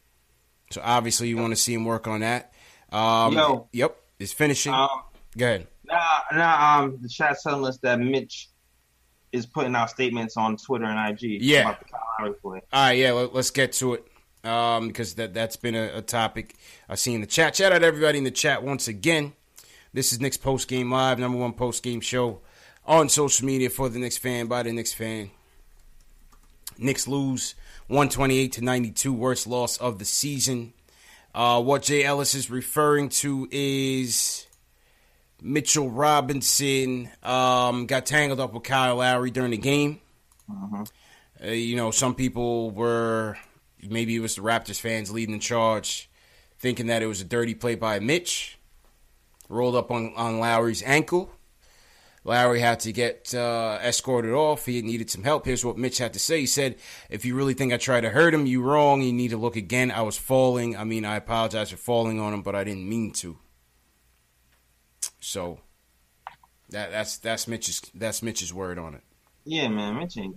[0.71, 2.55] So obviously you want to see him work on that.
[2.91, 3.69] Um, Yo.
[3.75, 4.73] Yep, his finishing.
[4.73, 4.89] Um,
[5.37, 5.67] Go ahead.
[5.85, 8.49] Now, now, um, the chat's telling us that Mitch
[9.35, 11.63] is putting out statements on Twitter and IG Yeah.
[11.63, 12.61] about the Kyle Lowry play.
[12.73, 14.07] All right, yeah, let, us get to it
[14.45, 16.55] um, because that that's been a, a topic
[16.89, 17.57] I see in the chat.
[17.57, 19.33] Shout out to everybody in the chat once again.
[19.93, 22.41] This is Knicks Post Game Live, number one post game show
[22.87, 25.31] on social media for the Knicks fan by the Knicks fan.
[26.79, 27.55] Knicks lose
[27.89, 30.73] 128 to 92, worst loss of the season.
[31.35, 34.47] Uh, what Jay Ellis is referring to is
[35.45, 40.01] Mitchell Robinson um, got tangled up with Kyle Lowry during the game.
[40.51, 43.37] Uh, you know, some people were
[43.83, 46.09] maybe it was the Raptors fans leading the charge,
[46.59, 48.59] thinking that it was a dirty play by Mitch.
[49.51, 51.31] Rolled up on, on Lowry's ankle.
[52.25, 54.65] Lowry had to get uh, escorted off.
[54.65, 55.45] He needed some help.
[55.45, 56.41] Here's what Mitch had to say.
[56.41, 56.77] He said,
[57.11, 59.03] If you really think I tried to hurt him, you wrong.
[59.03, 59.91] You need to look again.
[59.91, 60.75] I was falling.
[60.75, 63.37] I mean, I apologize for falling on him, but I didn't mean to.
[65.25, 65.59] So
[66.69, 69.01] that that's that's Mitch's that's Mitch's word on it.
[69.47, 70.37] Yeah, man, Mitch ain't.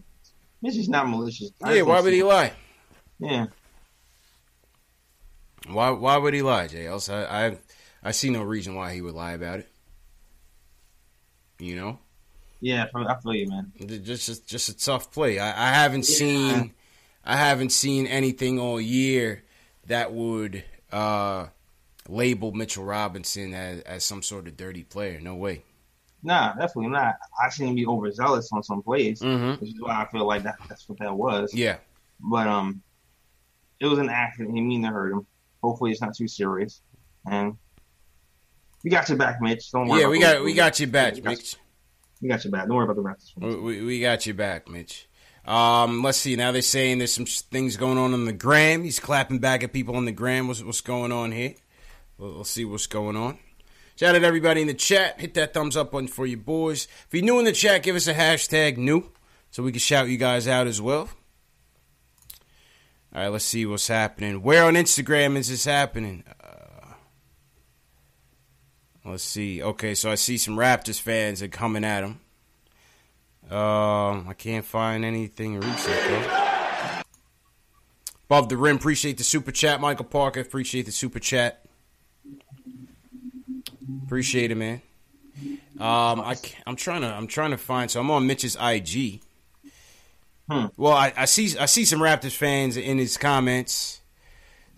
[0.62, 1.52] Mitch is not malicious.
[1.62, 2.54] I Yeah, why would he lie?
[3.20, 3.48] Yeah,
[5.68, 6.86] Why why would he lie, Jay?
[6.88, 7.58] Else I, I
[8.02, 9.70] I see no reason why he would lie about it.
[11.60, 12.00] You know,
[12.62, 13.72] yeah, I feel you, man.
[13.86, 15.38] just just, just a tough play.
[15.40, 16.16] I, I haven't Yeah.
[16.16, 16.74] seen
[17.26, 19.44] I haven't seen anything all year
[19.88, 20.64] that would
[20.94, 21.48] uh,
[22.08, 25.20] label Mitchell Robinson as, as some sort of dirty player.
[25.20, 25.64] No way.
[26.24, 27.16] Nah, definitely not.
[27.42, 29.62] I shouldn't be overzealous on some plays, Mhm.
[29.62, 31.54] which is why I feel like that that's what that was.
[31.54, 31.78] Yeah.
[32.20, 32.82] But um,
[33.80, 34.56] it was an accident.
[34.56, 35.28] He mean to hurt him.
[35.62, 36.82] Hopefully, it's not too serious.
[37.30, 37.56] And
[38.84, 39.72] we got your back, Mitch.
[39.72, 40.00] Don't worry.
[40.02, 41.56] Yeah, about we got we got your back, we got- Mitch.
[42.22, 42.68] We got your back.
[42.68, 43.62] Don't worry about the Raptors.
[43.62, 45.08] We, we, got your back, Mitch.
[45.46, 46.36] Um, let's see.
[46.36, 48.84] Now they're saying there's some sh- things going on on the gram.
[48.84, 50.48] He's clapping back at people on the gram.
[50.48, 51.54] What's, what's going on here?
[52.18, 53.40] We'll, we'll see what's going on.
[53.96, 55.20] Shout out everybody in the chat.
[55.20, 56.88] Hit that thumbs up button for you boys.
[57.08, 59.10] If you're new in the chat, give us a hashtag new
[59.50, 61.10] so we can shout you guys out as well.
[63.14, 64.44] All right, let's see what's happening.
[64.44, 66.24] Where on Instagram is this happening?
[66.44, 66.94] Uh,
[69.04, 69.64] let's see.
[69.64, 72.20] Okay, so I see some Raptors fans are coming at him.
[73.50, 77.02] Um, I can't find anything recent though.
[78.26, 79.80] Above the rim, appreciate the super chat.
[79.80, 81.67] Michael Parker, appreciate the super chat.
[84.08, 84.82] Appreciate it, man.
[85.80, 86.36] Um, I
[86.66, 87.92] I'm trying to I'm trying to find.
[87.92, 89.22] So I'm on Mitch's IG.
[90.50, 90.68] Hmm.
[90.78, 94.00] Well, I, I see I see some Raptors fans in his comments.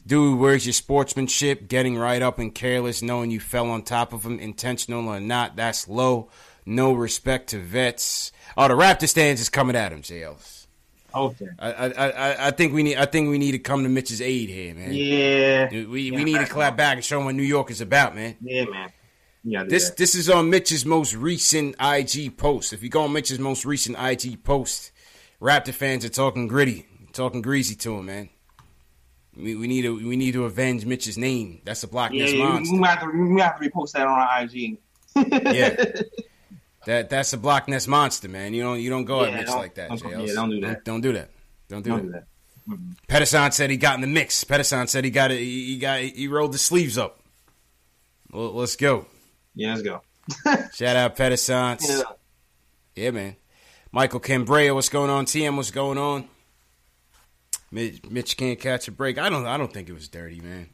[0.07, 1.67] Dude, where's your sportsmanship?
[1.67, 5.55] Getting right up and careless, knowing you fell on top of him, intentional or not.
[5.55, 6.31] That's low.
[6.65, 8.31] No respect to vets.
[8.57, 10.65] Oh, the Raptor stands is coming at him, JLs.
[11.13, 11.47] Okay.
[11.59, 14.21] I, I I I think we need I think we need to come to Mitch's
[14.21, 14.91] aid here, man.
[14.91, 15.69] Yeah.
[15.69, 18.15] We we Yeah, need to clap back and show him what New York is about,
[18.15, 18.35] man.
[18.41, 18.89] Yeah, man.
[19.43, 19.63] Yeah.
[19.63, 22.73] This this is on Mitch's most recent IG post.
[22.73, 24.91] If you go on Mitch's most recent IG post,
[25.41, 28.29] Raptor fans are talking gritty, talking greasy to him, man.
[29.37, 31.61] We, we need to we need to avenge Mitch's name.
[31.63, 32.73] That's a Block yeah, Ness yeah, we, monster.
[32.73, 34.77] we might have to we have to repost that on our IG.
[35.55, 36.01] yeah.
[36.85, 38.53] That that's a Block Ness monster, man.
[38.53, 40.85] You don't you don't go Yeah, at Mitch like that, don't- yeah, don't do that.
[40.85, 41.29] Don't, do that.
[41.67, 42.25] Don't do Don't that.
[42.67, 43.07] do that.
[43.09, 44.43] Pedersen said he got in the mix.
[44.45, 45.39] Pedersen said he got it.
[45.39, 47.19] He he got he rolled the sleeves up.
[48.31, 49.07] Well, let's go.
[49.59, 50.01] Yeah, let's go.
[50.73, 51.77] Shout out Pedersen.
[51.81, 52.01] Yeah.
[52.95, 53.35] Yeah, man.
[53.91, 55.25] Michael Cambrea, what's going on?
[55.25, 56.29] TM, what's going on?
[57.69, 59.17] Mitch, Mitch can't catch a break.
[59.17, 59.45] I don't.
[59.45, 60.69] I don't think it was dirty, man.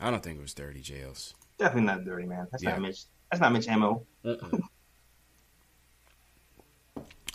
[0.00, 1.34] I don't think it was dirty, jails.
[1.58, 2.46] Definitely not dirty, man.
[2.50, 2.70] That's Yeah.
[2.70, 3.02] not Mitch.
[3.30, 4.06] That's not Mitch Mo.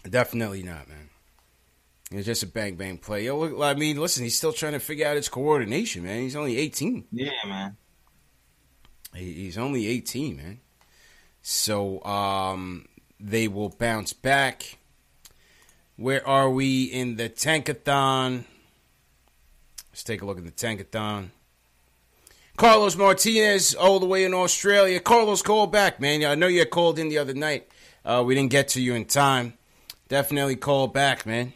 [0.09, 1.09] Definitely not, man.
[2.11, 3.26] It's just a bang bang play.
[3.26, 6.22] Yo, I mean, listen, he's still trying to figure out his coordination, man.
[6.22, 7.05] He's only eighteen.
[7.11, 7.78] Yeah, man.
[9.16, 10.59] He- He's only 18, man.
[11.41, 12.88] So um,
[13.20, 14.78] they will bounce back.
[15.95, 18.45] Where are we in the tankathon?
[19.91, 21.30] Let's take a look at the tankathon.
[22.57, 24.99] Carlos Martinez, all the way in Australia.
[24.99, 26.24] Carlos, call back, man.
[26.24, 27.68] I know you called in the other night.
[28.03, 29.53] Uh, we didn't get to you in time.
[30.07, 31.53] Definitely call back, man.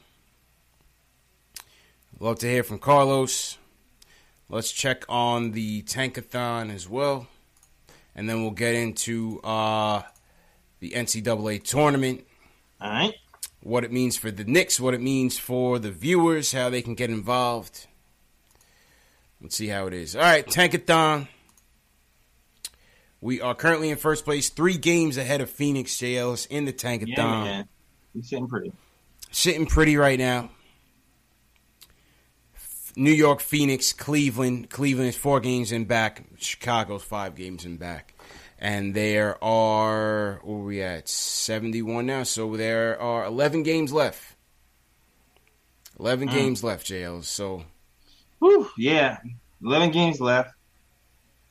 [2.19, 3.57] Love to hear from Carlos.
[4.49, 7.27] Let's check on the tankathon as well.
[8.19, 10.01] And then we'll get into uh,
[10.81, 12.27] the NCAA tournament.
[12.81, 13.13] All right.
[13.61, 16.95] What it means for the Knicks, what it means for the viewers, how they can
[16.95, 17.87] get involved.
[19.39, 20.17] Let's see how it is.
[20.17, 21.29] All right, Tankathon.
[23.21, 27.07] We are currently in first place, three games ahead of Phoenix JLs in the Tankathon.
[27.15, 27.69] Yeah, man.
[28.13, 28.73] He's sitting pretty.
[29.31, 30.49] Sitting pretty right now.
[32.99, 34.69] New York, Phoenix, Cleveland.
[34.69, 36.21] Cleveland is four games in back.
[36.37, 38.13] Chicago's five games in back.
[38.59, 41.07] And there are, where are we at?
[41.07, 42.23] 71 now.
[42.23, 44.35] So there are 11 games left.
[45.97, 46.33] 11 Mm.
[46.33, 47.21] games left, JL.
[47.23, 47.63] So,
[48.39, 49.19] Whew, yeah.
[49.63, 50.51] 11 games left.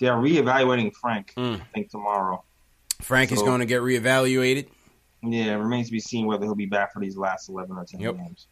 [0.00, 1.60] They're reevaluating Frank, Mm.
[1.60, 2.44] I think, tomorrow.
[3.00, 4.68] Frank is going to get reevaluated.
[5.22, 7.84] Yeah, it remains to be seen whether he'll be back for these last 11 or
[7.86, 8.16] 10 Yep.
[8.16, 8.46] games.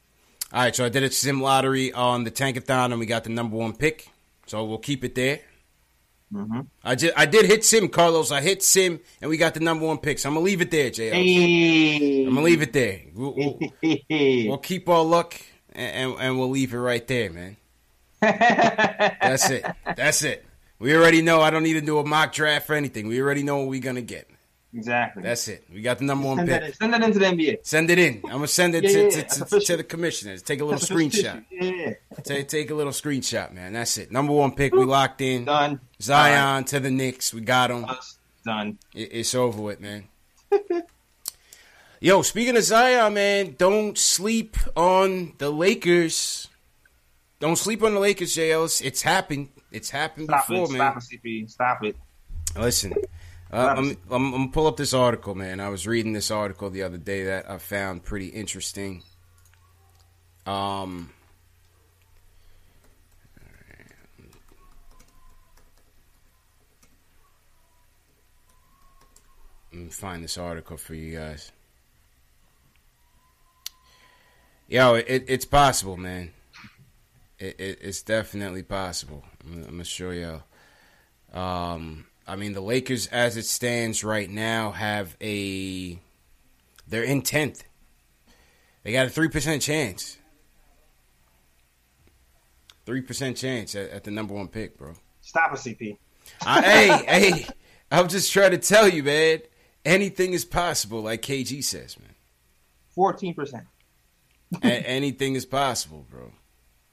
[0.52, 3.30] All right, so I did a sim lottery on the Tankathon, and we got the
[3.30, 4.08] number one pick.
[4.46, 5.40] So we'll keep it there.
[6.32, 6.60] Mm-hmm.
[6.84, 8.30] I did, I did hit sim, Carlos.
[8.30, 10.18] I hit sim, and we got the number one pick.
[10.18, 11.12] So I'm gonna leave it there, JL.
[11.12, 12.24] Hey.
[12.26, 13.00] I'm gonna leave it there.
[13.14, 13.58] We'll, we'll,
[14.48, 15.34] we'll keep our luck,
[15.72, 17.56] and, and and we'll leave it right there, man.
[18.20, 19.66] That's it.
[19.96, 20.44] That's it.
[20.78, 21.40] We already know.
[21.40, 23.08] I don't need to do a mock draft for anything.
[23.08, 24.28] We already know what we're gonna get.
[24.76, 25.22] Exactly.
[25.22, 25.64] That's it.
[25.72, 26.60] We got the number one send, pick.
[26.60, 27.58] that, send that into the NBA.
[27.66, 28.20] Send it in.
[28.26, 29.44] I'm gonna send it Yeah, to, yeah, to, yeah.
[29.46, 30.42] To, to the commissioners.
[30.42, 31.44] Take a little That's screenshot.
[31.50, 31.94] Yeah.
[32.22, 33.72] Take, take a little screenshot, man.
[33.72, 34.12] That's it.
[34.12, 34.74] Number one pick.
[34.74, 35.46] We locked in.
[35.46, 35.80] Done.
[36.00, 37.32] Zion to the Knicks.
[37.32, 37.86] We got him.
[38.44, 38.78] Done.
[38.94, 40.04] It, it's over with, man.
[42.00, 46.48] Yo, speaking of Zion, man, don't sleep on the Lakers.
[47.40, 48.84] Don't sleep on the Lakers, JLs.
[48.84, 49.48] It's happened.
[49.72, 50.78] It's happened Stop before, it.
[50.78, 51.00] man.
[51.00, 51.50] Stop it, CP.
[51.50, 51.96] Stop it.
[52.58, 52.94] Listen,
[53.52, 55.60] uh, I'm, I'm, I'm gonna pull up this article, man.
[55.60, 59.02] I was reading this article the other day that I found pretty interesting.
[60.46, 61.10] Um,
[69.72, 71.52] let me find this article for you guys.
[74.68, 76.32] Yo, it, it's possible, man.
[77.38, 79.24] It, it, it's definitely possible.
[79.44, 80.42] I'm, I'm gonna show y'all.
[81.32, 85.98] Um, I mean, the Lakers, as it stands right now, have a.
[86.88, 87.64] They're in tenth.
[88.82, 90.18] They got a three percent chance.
[92.84, 94.94] Three percent chance at, at the number one pick, bro.
[95.20, 95.96] Stop it, CP.
[96.44, 97.46] I, hey, hey,
[97.90, 99.40] I'm just trying to tell you, man.
[99.84, 102.14] Anything is possible, like KG says, man.
[102.96, 103.64] 14%.
[104.62, 106.32] A- anything is possible, bro.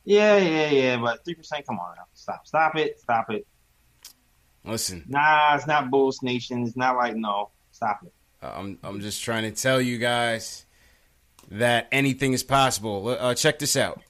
[0.05, 2.03] Yeah, yeah, yeah, but 3%, come on now.
[2.13, 2.45] Stop.
[2.45, 2.99] Stop it.
[2.99, 3.47] Stop it.
[4.65, 5.03] Listen.
[5.07, 6.63] Nah, it's not Bulls Nation.
[6.63, 7.49] It's not like no.
[7.71, 8.13] Stop it.
[8.41, 10.65] Uh, I'm I'm just trying to tell you guys
[11.51, 13.07] that anything is possible.
[13.07, 14.01] Uh, check this out.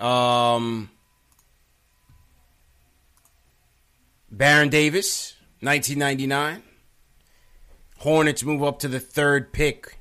[0.00, 0.90] Um,
[4.30, 6.62] Baron Davis, 1999.
[7.98, 9.98] Hornets move up to the third pick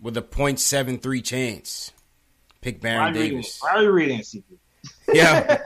[0.00, 1.92] with a .73 chance.
[2.60, 3.30] Pick Baron Davis.
[3.30, 3.48] Reading?
[3.60, 4.22] Why are you reading?
[5.12, 5.62] yeah.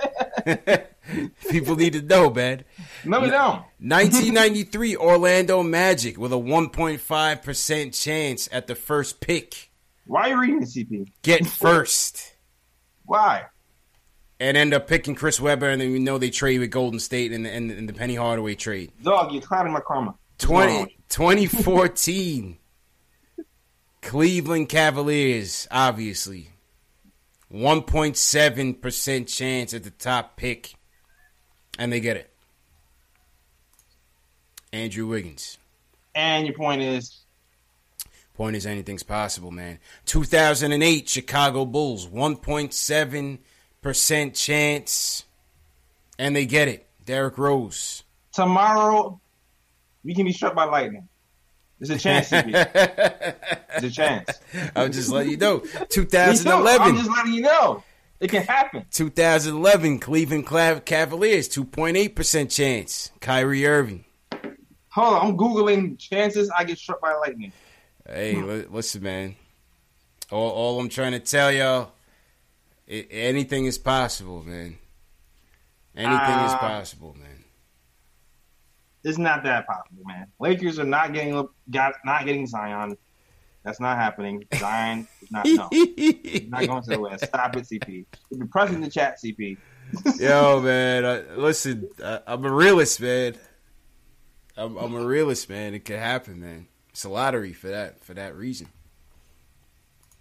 [1.51, 2.65] People need to know, man.
[3.07, 3.63] No, we don't.
[3.79, 9.71] 1993 Orlando Magic with a 1.5% chance at the first pick.
[10.07, 11.09] Why are you reading the CP?
[11.23, 12.35] Get first.
[13.05, 13.47] Why?
[14.39, 17.33] And end up picking Chris Webber, and then we know they trade with Golden State
[17.33, 18.93] in the, in the, in the Penny Hardaway trade.
[19.03, 20.15] Dog, you're clouding my karma.
[20.39, 22.59] 20, 2014
[24.03, 26.51] Cleveland Cavaliers, obviously.
[27.53, 30.75] 1.7% chance at the top pick.
[31.79, 32.36] And they get it.
[34.77, 35.59] Andrew Wiggins.
[36.15, 37.23] And your point is
[38.37, 39.79] Point is anything's possible, man.
[40.05, 45.25] 2008 Chicago Bulls, 1.7% chance.
[46.19, 46.87] And they get it.
[47.05, 48.03] Derrick Rose.
[48.33, 49.19] tomorrow
[50.05, 51.09] we can be struck by lightning.
[51.79, 52.31] There's a chance.
[52.31, 54.31] There's a chance.
[54.75, 55.59] I'm just letting you know.
[55.91, 56.87] 2011.
[56.87, 57.83] I'm just letting you know.
[58.19, 58.87] It can happen.
[58.91, 63.11] 2011 Cleveland Cavaliers, 2.8% chance.
[63.21, 64.06] Kyrie Irving.
[64.97, 67.53] Hold on, I'm googling chances I get struck by lightning.
[68.09, 69.37] Hey, li- listen, man.
[70.31, 71.93] All, all I'm trying to tell y'all,
[72.91, 74.79] i anything is possible, man.
[75.95, 77.45] Anything is Uh, possible, man.
[79.05, 80.29] It's not that possible, man.
[80.41, 82.97] Lakers are not getting got not getting Zion.
[83.65, 84.45] That's not happening.
[84.55, 85.69] Zion is not no.
[85.73, 87.27] He's not going to the West.
[87.27, 88.07] Stop it, CP.
[88.31, 89.59] You've been pressing the chat, CP.
[90.19, 91.05] Yo, man.
[91.05, 93.37] I, listen, I, I'm a realist, man.
[94.57, 95.75] I'm, I'm a realist, man.
[95.75, 96.67] It could happen, man.
[96.91, 98.69] It's a lottery for that for that reason.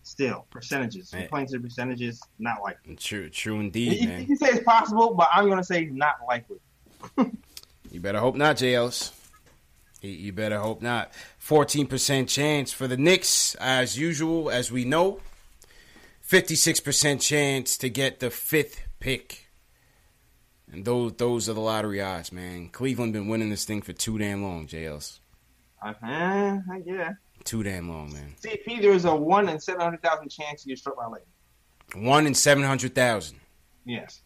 [0.04, 1.12] Still, percentages.
[1.14, 1.28] Man.
[1.48, 2.96] To the percentages, not likely.
[2.96, 4.26] True, true indeed, you man.
[4.28, 6.58] can say it's possible, but I'm going to say not likely.
[7.92, 9.14] You better hope not, JLs.
[10.02, 11.14] You- You better hope not.
[11.42, 15.22] 14% chance for the Knicks, as usual, as we know.
[16.30, 19.45] 56% chance to get the fifth pick.
[20.72, 22.70] And those those are the lottery odds, man.
[22.70, 25.20] Cleveland been winning this thing for too damn long, JLs.
[25.82, 27.14] Uh, eh, yeah.
[27.44, 28.36] Too damn long, man.
[28.42, 32.08] CP, there's a 1 in 700,000 chance you get struck by lightning.
[32.10, 33.40] One in 700,000.
[33.86, 34.22] Yes.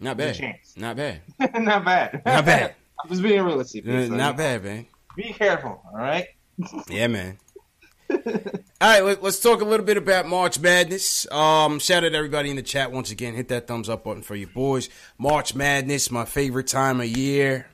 [0.00, 0.52] Not There's a bad.
[0.52, 0.74] chance.
[0.76, 1.20] Not bad.
[1.62, 2.22] not bad.
[2.24, 2.74] Not bad.
[3.02, 3.86] I'm just being realistic.
[3.86, 4.86] Uh, so Not bad, man.
[5.16, 6.26] Be careful, all right?
[6.88, 7.38] Yeah, man.
[8.10, 8.18] All
[8.80, 11.30] right, let, us talk a little bit about March Madness.
[11.32, 13.34] Um, shout out to everybody in the chat once again.
[13.34, 14.88] Hit that thumbs up button for you boys.
[15.18, 17.66] March Madness, my favorite time of year,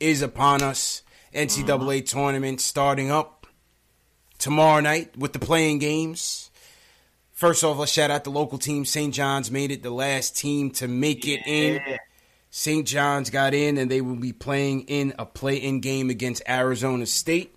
[0.00, 1.02] is upon us.
[1.34, 3.46] NCAA tournament starting up
[4.38, 6.50] tomorrow night with the play-in games.
[7.32, 8.84] First off, let's shout out the local team.
[8.84, 9.14] St.
[9.14, 11.80] John's made it the last team to make it in.
[12.50, 12.86] St.
[12.86, 17.54] John's got in, and they will be playing in a play-in game against Arizona State.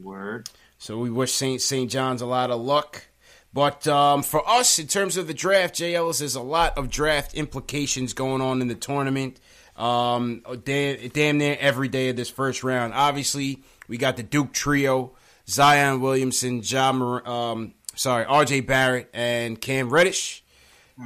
[0.00, 0.48] Word.
[0.84, 1.62] So we wish St.
[1.62, 1.90] St.
[1.90, 3.06] John's a lot of luck.
[3.54, 6.90] But um, for us, in terms of the draft, Jay Ellis, there's a lot of
[6.90, 9.40] draft implications going on in the tournament.
[9.76, 12.92] Um, damn, damn near every day of this first round.
[12.92, 15.16] Obviously, we got the Duke trio:
[15.48, 18.60] Zion Williamson, John, um, sorry, R.J.
[18.60, 20.44] Barrett, and Cam Reddish,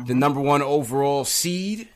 [0.07, 1.89] the number one overall seed.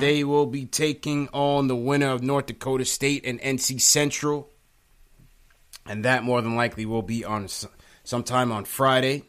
[0.00, 4.50] They will be taking on the winner of North Dakota State and NC Central
[5.88, 7.66] and that more than likely will be on s-
[8.04, 9.24] sometime on Friday.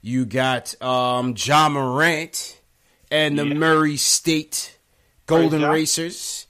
[0.00, 2.60] You got um, Ja Morant
[3.10, 4.78] and the Murray State
[5.26, 5.70] Golden Ja.
[5.70, 6.46] Racers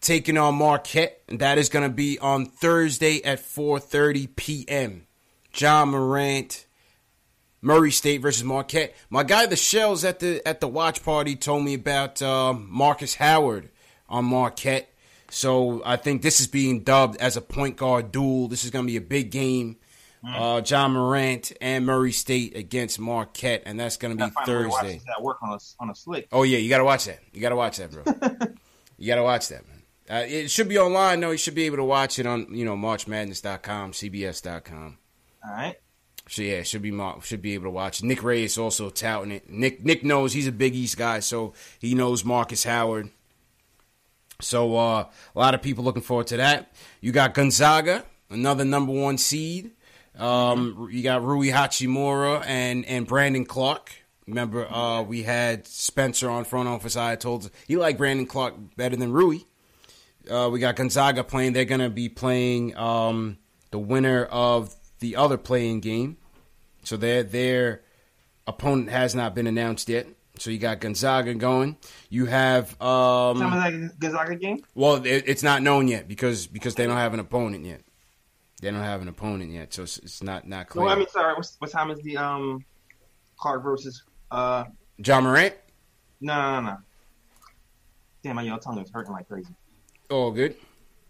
[0.00, 5.06] taking on Marquette, and that is going to be on Thursday at 4:30 p.m.
[5.54, 6.66] Ja Morant,
[7.62, 8.94] Murray State versus Marquette.
[9.08, 13.14] My guy, the Shells at the at the watch party, told me about um, Marcus
[13.14, 13.70] Howard
[14.08, 14.90] on Marquette.
[15.30, 18.48] So I think this is being dubbed as a point guard duel.
[18.48, 19.76] This is going to be a big game.
[20.26, 24.48] Uh, Ja Morant and Murray State against Marquette, and that's going to be Gotta find
[24.48, 25.02] a way to watch Thursday.
[25.06, 26.26] That work on a on a slick.
[26.32, 27.20] Oh yeah, you got to watch that.
[27.32, 28.02] You got to watch that, bro.
[28.98, 29.82] you got to watch that, man.
[30.08, 31.20] Uh, it should be online.
[31.20, 31.30] though.
[31.30, 34.98] you should be able to watch it on you know MarchMadness.com, CBS.com.
[35.44, 35.76] All right.
[36.28, 38.02] So yeah, should be should be able to watch.
[38.02, 39.48] Nick Ray is also touting it.
[39.48, 43.10] Nick Nick knows he's a Big East guy, so he knows Marcus Howard.
[44.40, 46.72] So uh, a lot of people looking forward to that.
[47.00, 49.72] You got Gonzaga, another number one seed.
[50.18, 53.92] Um, you got Rui Hachimura and and Brandon Clarke.
[54.26, 56.96] Remember, uh, we had Spencer on front office.
[56.96, 59.40] I told he liked Brandon Clarke better than Rui.
[60.28, 61.52] Uh, we got Gonzaga playing.
[61.52, 63.38] They're going to be playing um,
[63.70, 66.16] the winner of the other play-in game.
[66.82, 67.82] So their their
[68.46, 70.06] opponent has not been announced yet.
[70.38, 71.76] So you got Gonzaga going.
[72.10, 73.38] You have um.
[73.38, 74.62] Time is that Gonzaga game?
[74.74, 77.82] Well, it, it's not known yet because because they don't have an opponent yet.
[78.60, 80.86] They don't have an opponent yet, so it's, it's not not clear.
[80.86, 81.34] No, I mean, sorry.
[81.34, 82.64] What's, what time is the um
[83.36, 84.64] Clarke versus uh
[84.98, 85.54] Ja Morant.
[86.20, 86.76] No, no, no.
[88.22, 89.54] Damn, my young tongue is hurting like crazy.
[90.10, 90.56] Oh, good.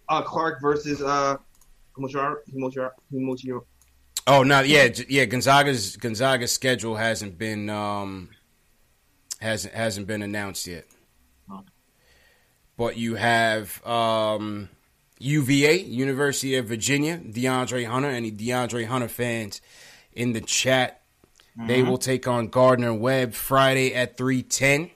[0.09, 1.37] Uh, Clarke versus uh.
[4.27, 5.25] Oh no, yeah, yeah.
[5.25, 8.29] Gonzaga's Gonzaga's schedule hasn't been um
[9.47, 10.85] hasn't hasn't been announced yet.
[12.77, 14.69] But you have um
[15.19, 18.11] UVA, University of Virginia, DeAndre Hunter.
[18.11, 19.61] Any DeAndre Hunter fans
[20.13, 21.01] in the chat?
[21.57, 21.89] They Mhm.
[21.89, 24.91] will take on Gardner Webb Friday at three ten.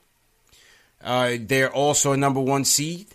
[1.03, 3.07] Uh, they're also a number one seed.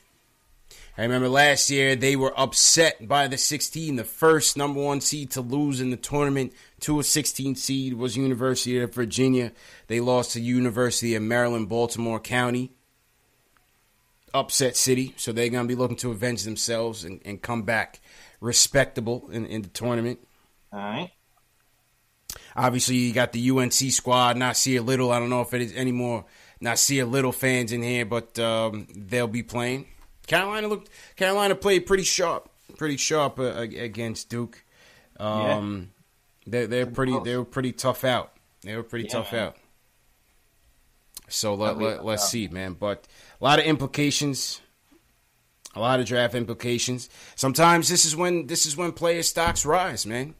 [0.97, 3.97] I remember last year they were upset by the 16.
[3.97, 6.53] The first number one seed to lose in the tournament
[6.86, 9.51] to a 16 seed was University of Virginia.
[9.88, 12.73] They lost to University of Maryland, Baltimore County.
[14.36, 18.01] Upset city, so they're going to be looking to avenge themselves and, and come back
[18.39, 20.19] respectable in, in the tournament.
[20.71, 21.11] All right.
[22.55, 25.11] Obviously, you got the UNC squad, Nassir Little.
[25.11, 26.25] I don't know if it is any more
[26.61, 29.88] Nassir Little fans in here, but um, they'll be playing.
[30.27, 30.89] Carolina looked.
[31.15, 34.63] Carolina played pretty sharp, pretty sharp uh, against Duke.
[35.17, 35.91] Um,
[36.45, 37.17] They're they're pretty.
[37.23, 38.31] They were pretty tough out.
[38.61, 39.47] They were pretty Yeah, tough man.
[39.47, 39.55] out.
[41.27, 42.73] So let, let let's see, man.
[42.73, 43.07] But
[43.39, 44.61] a lot of implications.
[45.75, 47.09] A lot of draft implications.
[47.35, 50.35] Sometimes this is when this is when player stocks rise, man.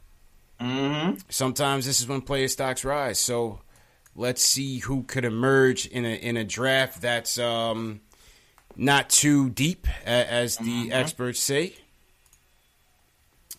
[0.61, 1.17] Mm-hmm.
[1.27, 3.19] Sometimes this is when player stocks rise.
[3.19, 3.59] So
[4.15, 7.99] let's see who could emerge in a in a draft that's um,
[8.77, 11.75] not too deep, as the experts say.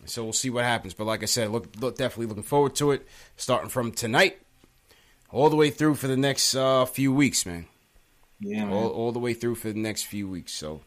[0.07, 0.93] So we'll see what happens.
[0.93, 3.07] But like I said, look, look definitely looking forward to it.
[3.35, 4.39] Starting from tonight,
[5.31, 7.67] all the way through for the next uh, few weeks, man.
[8.39, 8.73] Yeah, man.
[8.73, 10.53] All, all the way through for the next few weeks.
[10.53, 10.81] So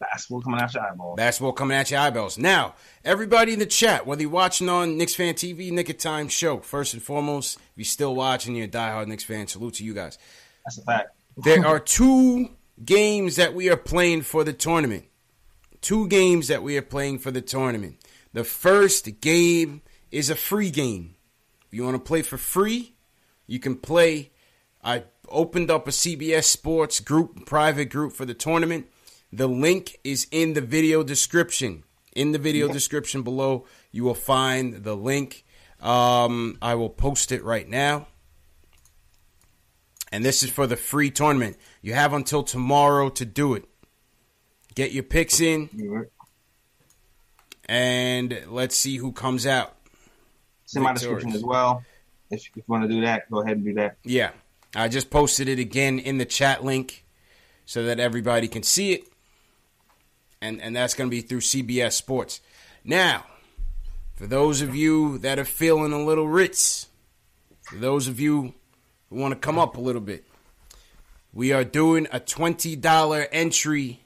[0.00, 1.16] Basketball coming out your eyeballs.
[1.16, 2.38] Basketball coming at your eyeballs.
[2.38, 2.74] Now,
[3.04, 6.58] everybody in the chat, whether you're watching on Knicks Fan TV, Knick of Time Show,
[6.58, 9.94] first and foremost, if you're still watching, you're a diehard Knicks fan, salute to you
[9.94, 10.18] guys.
[10.64, 11.10] That's a fact.
[11.36, 12.50] There are two
[12.84, 15.04] games that we are playing for the tournament.
[15.80, 17.96] Two games that we are playing for the tournament.
[18.32, 21.14] The first game is a free game.
[21.66, 22.94] If you want to play for free,
[23.46, 24.30] you can play.
[24.82, 28.86] I opened up a CBS Sports group, private group for the tournament.
[29.32, 31.84] The link is in the video description.
[32.14, 35.44] In the video description below, you will find the link.
[35.80, 38.08] Um, I will post it right now.
[40.10, 41.56] And this is for the free tournament.
[41.82, 43.66] You have until tomorrow to do it.
[44.78, 46.06] Get your picks in.
[47.68, 49.74] And let's see who comes out.
[50.62, 51.82] It's in my description as well.
[52.30, 53.96] If, if you want to do that, go ahead and do that.
[54.04, 54.30] Yeah.
[54.76, 57.04] I just posted it again in the chat link
[57.66, 59.08] so that everybody can see it.
[60.40, 62.40] And and that's going to be through CBS Sports.
[62.84, 63.26] Now,
[64.14, 66.86] for those of you that are feeling a little ritz,
[67.62, 68.54] for those of you
[69.10, 70.24] who want to come up a little bit,
[71.32, 74.02] we are doing a $20 entry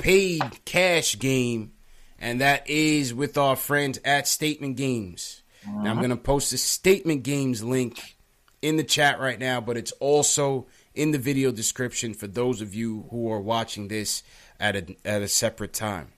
[0.00, 1.72] paid cash game,
[2.18, 5.42] and that is with our friends at Statement Games.
[5.66, 8.16] Now, I'm going to post the Statement Games link
[8.62, 12.74] in the chat right now, but it's also in the video description for those of
[12.74, 14.22] you who are watching this
[14.58, 16.08] at a, at a separate time.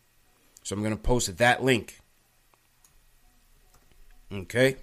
[0.62, 2.00] So I'm going to post that link.
[4.32, 4.76] Okay.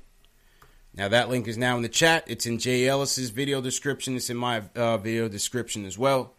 [0.93, 2.25] Now that link is now in the chat.
[2.27, 4.15] It's in Jay Ellis's video description.
[4.15, 6.33] It's in my uh, video description as well.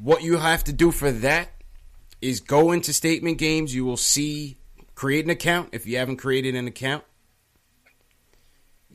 [0.00, 1.50] What you have to do for that
[2.20, 3.74] is go into Statement Games.
[3.74, 4.56] You will see
[4.94, 7.04] create an account if you haven't created an account.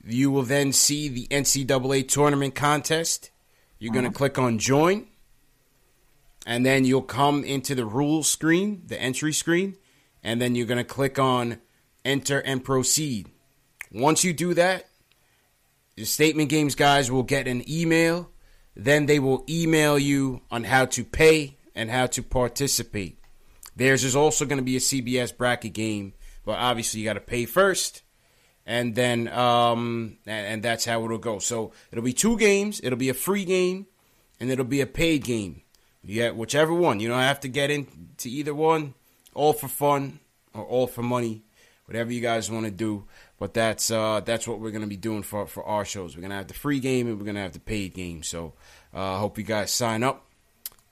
[0.04, 3.32] You will then see the NCAA tournament contest.
[3.80, 4.18] You're going to uh-huh.
[4.18, 5.08] click on join.
[6.46, 9.78] And then you'll come into the rules screen, the entry screen.
[10.24, 11.60] And then you're going to click on
[12.04, 13.30] enter and proceed.
[13.92, 14.86] Once you do that,
[15.96, 18.30] the statement games guys will get an email.
[18.76, 23.20] Then they will email you on how to pay and how to participate.
[23.76, 26.14] Theirs is also going to be a CBS bracket game,
[26.46, 28.04] but obviously you got to pay first,
[28.66, 31.40] and then um, and, and that's how it'll go.
[31.40, 32.80] So it'll be two games.
[32.84, 33.88] It'll be a free game,
[34.40, 35.62] and it'll be a paid game.
[36.06, 37.00] Get whichever one.
[37.00, 38.94] You don't have to get into either one.
[39.34, 40.20] All for fun
[40.54, 41.44] or all for money,
[41.86, 43.06] whatever you guys want to do.
[43.38, 46.16] But that's uh, that's what we're gonna be doing for for our shows.
[46.16, 48.24] We're gonna have the free game and we're gonna have the paid game.
[48.24, 48.54] So
[48.94, 50.26] I uh, hope you guys sign up,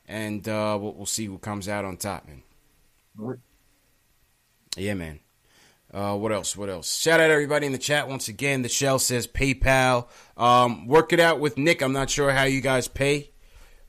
[0.07, 3.39] and uh, we'll, we'll see who comes out on top, man.
[4.75, 5.19] Yeah, man.
[5.93, 6.57] Uh, what else?
[6.57, 6.97] What else?
[6.97, 8.63] Shout out everybody in the chat once again.
[8.63, 10.07] The shell says PayPal.
[10.35, 11.83] Um, work it out with Nick.
[11.83, 13.29] I'm not sure how you guys pay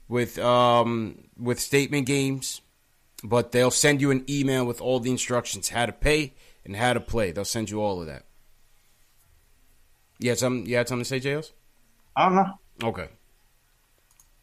[0.07, 2.61] with um, with statement games,
[3.23, 6.35] but they'll send you an email with all the instructions how to pay
[6.65, 7.33] and how to play.
[7.33, 8.25] They'll send you all of that.
[10.19, 10.67] Yeah, something?
[10.67, 11.53] You had something to say, JLs?
[12.15, 12.89] I don't know.
[12.89, 13.09] Okay.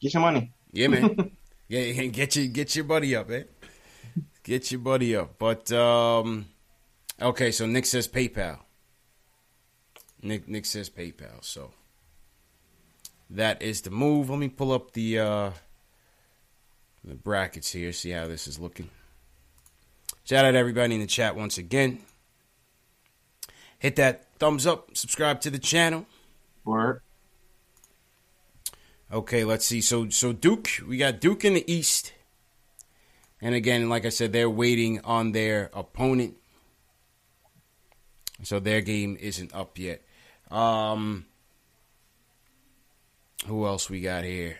[0.01, 0.51] Get your money.
[0.71, 1.31] Yeah, man.
[1.71, 3.45] yeah, get your get your buddy up, man.
[4.43, 5.39] Get your buddy up.
[5.39, 6.47] But um,
[7.21, 8.59] okay, so Nick says PayPal.
[10.21, 11.41] Nick Nick says PayPal.
[11.43, 11.71] So
[13.29, 14.29] that is the move.
[14.29, 15.51] Let me pull up the uh,
[17.03, 17.93] the brackets here.
[17.93, 18.89] See how this is looking.
[20.25, 21.99] Shout out everybody in the chat once again.
[23.79, 24.95] Hit that thumbs up.
[24.95, 26.05] Subscribe to the channel.
[26.65, 27.01] Word.
[29.11, 29.81] Okay, let's see.
[29.81, 32.13] So so Duke, we got Duke in the East.
[33.41, 36.35] And again, like I said, they're waiting on their opponent.
[38.43, 40.01] So their game isn't up yet.
[40.49, 41.25] Um
[43.47, 44.59] who else we got here?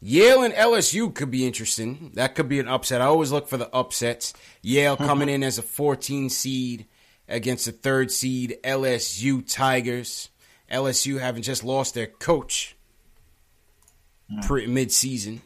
[0.00, 2.10] Yale and LSU could be interesting.
[2.14, 3.00] That could be an upset.
[3.00, 4.34] I always look for the upsets.
[4.60, 6.86] Yale coming in as a 14 seed
[7.28, 10.30] against the third seed LSU Tigers.
[10.70, 12.73] LSU having just lost their coach
[14.42, 15.42] pre- mid-season.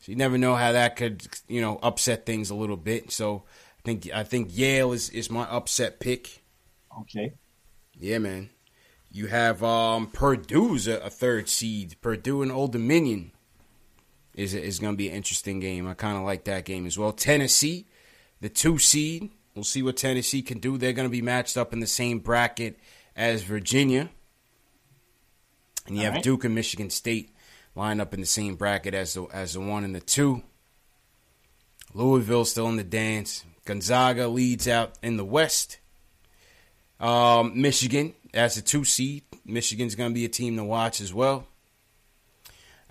[0.00, 3.10] So you never know how that could, you know, upset things a little bit.
[3.10, 3.44] So
[3.78, 6.42] I think I think Yale is, is my upset pick.
[7.00, 7.32] Okay.
[7.98, 8.50] Yeah, man.
[9.10, 11.96] You have um, Purdue's a, a third seed.
[12.00, 13.32] Purdue and Old Dominion
[14.34, 15.88] is is going to be an interesting game.
[15.88, 17.12] I kind of like that game as well.
[17.12, 17.86] Tennessee,
[18.40, 19.30] the two seed.
[19.54, 20.78] We'll see what Tennessee can do.
[20.78, 22.78] They're going to be matched up in the same bracket
[23.16, 24.10] as Virginia.
[25.88, 26.22] And you All have right.
[26.22, 27.34] Duke and Michigan State
[27.78, 30.42] lined up in the same bracket as the as the one and the two.
[31.94, 33.44] Louisville still in the dance.
[33.64, 35.78] Gonzaga leads out in the West.
[37.00, 39.22] Um, Michigan as a two seed.
[39.44, 41.46] Michigan's going to be a team to watch as well.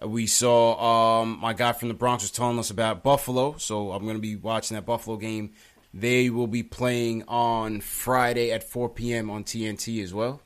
[0.02, 3.92] Uh, We saw um, my guy from the Bronx was telling us about Buffalo, so
[3.92, 5.52] I'm going to be watching that Buffalo game.
[5.94, 9.30] They will be playing on Friday at 4 p.m.
[9.30, 10.42] on TNT as well.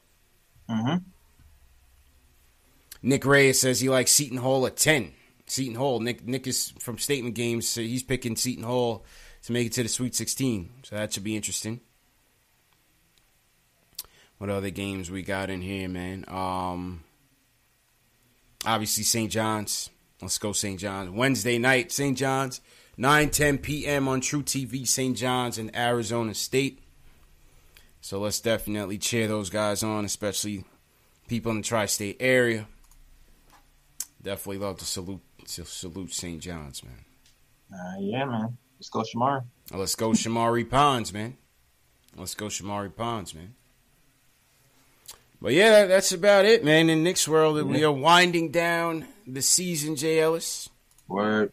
[0.70, 0.98] Mm-hmm.
[3.02, 5.14] Nick Reyes says he likes Seton Hall at 10.
[5.48, 6.00] Seton Hall.
[6.00, 9.06] Nick Nick is from Statement Games, so he's picking Seton Hall
[9.44, 10.70] to make it to the Sweet 16.
[10.84, 11.82] So that should be interesting.
[14.38, 16.26] What other games we got in here, man?
[16.28, 17.04] Um,
[18.66, 19.32] obviously St.
[19.32, 19.90] John's.
[20.22, 20.80] Let's go St.
[20.80, 21.10] John's.
[21.12, 22.18] Wednesday night, St.
[22.18, 22.62] John's,
[22.98, 24.08] 9 10 p.m.
[24.08, 25.18] on truTV, St.
[25.18, 26.80] John's and Arizona State.
[28.02, 30.66] So let's definitely cheer those guys on, especially
[31.28, 32.68] people in the tri state area.
[34.22, 36.40] Definitely love to salute to salute St.
[36.42, 37.06] John's, man.
[37.74, 38.58] Uh, yeah, man.
[38.78, 39.44] Let's go, Shamar.
[39.74, 41.38] Let's go Shamorie Ponds, man.
[42.16, 43.56] Let's go Shamorie Ponds, man.
[45.42, 46.90] But yeah, that- that's about it, man.
[46.90, 50.70] In Nick's world, we are winding down the season, Jay Ellis.
[51.08, 51.52] Word.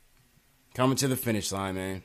[0.75, 2.03] Coming to the finish line, man.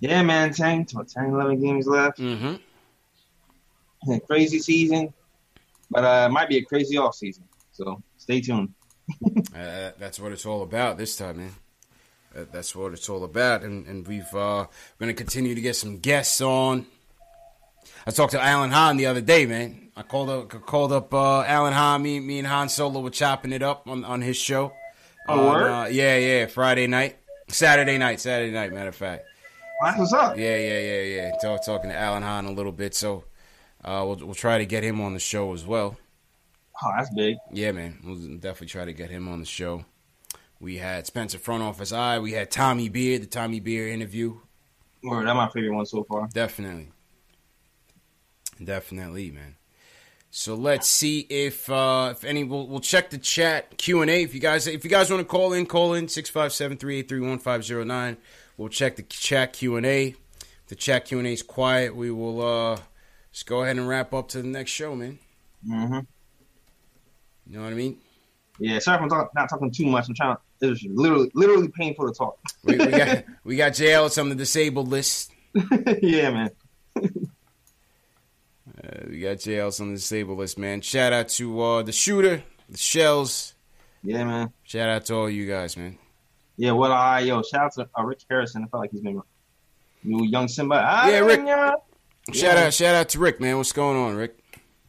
[0.00, 0.52] Yeah, man.
[0.52, 2.18] 10, 10 11 games left.
[2.18, 2.56] Mm-hmm.
[4.26, 5.12] Crazy season,
[5.90, 7.44] but uh, it might be a crazy off season.
[7.72, 8.72] So stay tuned.
[9.54, 11.54] Uh, that's what it's all about this time, man.
[12.34, 14.64] Uh, that's what it's all about, and and we've uh,
[14.98, 16.86] we're gonna continue to get some guests on.
[18.06, 19.90] I talked to Alan Hahn the other day, man.
[19.96, 22.02] I called up called up uh, Alan Hahn.
[22.02, 24.72] Me me and Han Solo were chopping it up on, on his show.
[25.28, 26.46] Oh, On, uh, yeah, yeah.
[26.46, 27.18] Friday night,
[27.48, 28.72] Saturday night, Saturday night.
[28.72, 29.26] Matter of fact.
[29.80, 30.36] What's up.
[30.36, 31.32] Yeah, yeah, yeah, yeah.
[31.42, 33.24] Talk, talking to Alan Hahn a little bit, so
[33.84, 35.96] uh, we'll we'll try to get him on the show as well.
[36.82, 37.36] Oh, that's big.
[37.52, 37.98] Yeah, man.
[38.04, 39.84] We'll definitely try to get him on the show.
[40.60, 42.18] We had Spencer Front Office Eye.
[42.18, 44.38] We had Tommy Beard, the Tommy Beard interview.
[45.02, 45.26] Word.
[45.26, 46.28] That's my favorite one so far.
[46.32, 46.90] Definitely.
[48.62, 49.56] Definitely, man.
[50.30, 54.22] So let's see if uh, if any we'll, we'll check the chat Q and A.
[54.22, 58.16] If you guys if you guys want to call in, call in 657-383-1509.
[58.56, 60.08] We'll check the chat Q and A.
[60.08, 60.16] If
[60.68, 62.78] the chat Q and A is quiet, we will uh,
[63.32, 65.18] just go ahead and wrap up to the next show, man.
[65.68, 65.98] Mm-hmm.
[67.46, 67.98] You know what I mean?
[68.58, 70.08] Yeah, sorry if I'm talk, not talking too much.
[70.08, 70.36] I'm trying.
[70.60, 72.38] It's literally, literally painful to talk.
[72.64, 75.32] We, we got we got JL on the disabled list.
[76.02, 76.50] yeah, man.
[76.96, 77.02] Uh,
[79.08, 80.80] we got JL's on the disabled list, man.
[80.80, 83.54] Shout out to uh, the shooter, the shells.
[84.02, 84.52] Yeah, man.
[84.64, 85.98] Shout out to all you guys, man.
[86.56, 88.62] Yeah, well, I yo, shout out to uh, Rick Harrison.
[88.64, 89.20] I felt like he's been
[90.04, 90.82] new young Simba.
[90.84, 91.40] Ah, Yeah, Rick.
[91.46, 91.72] yeah.
[92.32, 93.56] Shout out, shout out to Rick, man.
[93.56, 94.38] What's going on, Rick?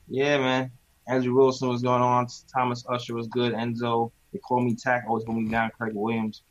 [0.08, 0.72] Yeah, man.
[1.12, 2.28] Andrew Wilson was going on.
[2.54, 3.54] Thomas Usher was good.
[3.54, 4.12] Enzo.
[4.32, 5.04] They call me Tack.
[5.08, 5.72] Always hold me down.
[5.78, 6.42] Craig Williams.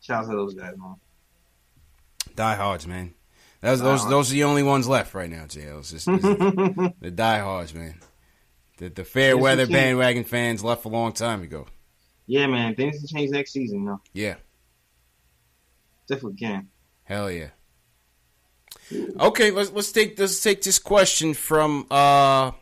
[0.00, 0.96] Shout out to those guys, man.
[2.36, 3.14] Diehards, man.
[3.60, 5.78] Those those those are the only ones left right now, JL.
[5.80, 6.22] It's just, it's
[7.00, 7.98] the diehards, man.
[8.76, 11.66] The the fair Yes, weather bandwagon fans left a long time ago.
[12.26, 12.74] Yeah, man.
[12.76, 14.00] Things can change next season, though.
[14.12, 14.34] Yeah,
[16.08, 16.68] Definitely can.
[17.04, 17.48] hell yeah.
[19.18, 22.52] Okay, let's let's take let's take this question from uh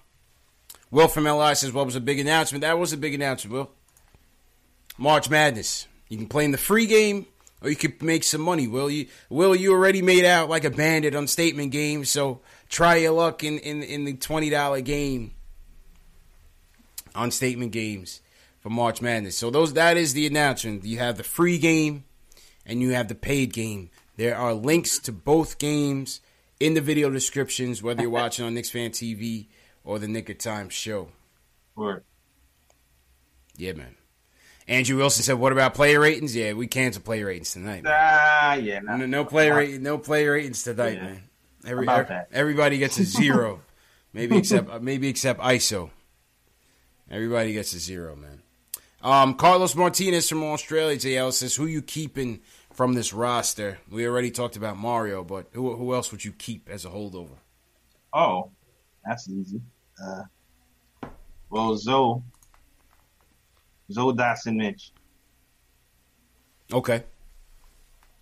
[0.96, 3.70] Will from LI says, "What was a big announcement?" That was a big announcement, Will.
[4.96, 5.86] March Madness.
[6.08, 7.26] You can play in the free game,
[7.60, 8.66] or you could make some money.
[8.66, 9.06] Will you?
[9.28, 12.06] Will you already made out like a bandit on statement game?
[12.06, 12.40] So
[12.70, 15.34] try your luck in in, in the twenty dollar game
[17.14, 18.22] on statement games
[18.60, 19.36] for March Madness.
[19.36, 20.86] So those that is the announcement.
[20.86, 22.04] You have the free game
[22.64, 23.90] and you have the paid game.
[24.16, 26.22] There are links to both games
[26.58, 29.48] in the video descriptions, whether you're watching on Knicks Fan TV
[29.86, 31.08] or the Knick of Time show.
[31.74, 32.04] Word.
[33.56, 33.96] Yeah, man.
[34.68, 36.34] Andrew Wilson said, "What about player ratings?
[36.36, 37.84] Yeah, we cancel player ratings tonight.
[37.84, 37.92] Man.
[37.96, 38.80] Ah, yeah.
[38.80, 38.96] Nah.
[38.96, 41.02] No, no player rating, no player ratings tonight, Yeah.
[41.04, 41.22] man.
[41.64, 42.28] Every, About that.
[42.32, 43.60] everybody gets a zero,
[44.12, 45.90] maybe except uh, maybe except ISO.
[47.10, 48.42] Everybody gets a zero, man.
[49.02, 52.40] Um, Carlos Martinez from Australia, JL says, "Who you keeping
[52.72, 56.68] from this roster?" We already talked about Mario, but who who else would you keep
[56.68, 57.38] as a holdover?
[58.12, 58.50] Oh,
[59.04, 59.60] that's easy.
[60.02, 60.22] Uh,
[61.50, 62.22] well, Zoe,
[63.90, 64.92] Zoe Dotson, Mitch.
[66.72, 67.04] Okay,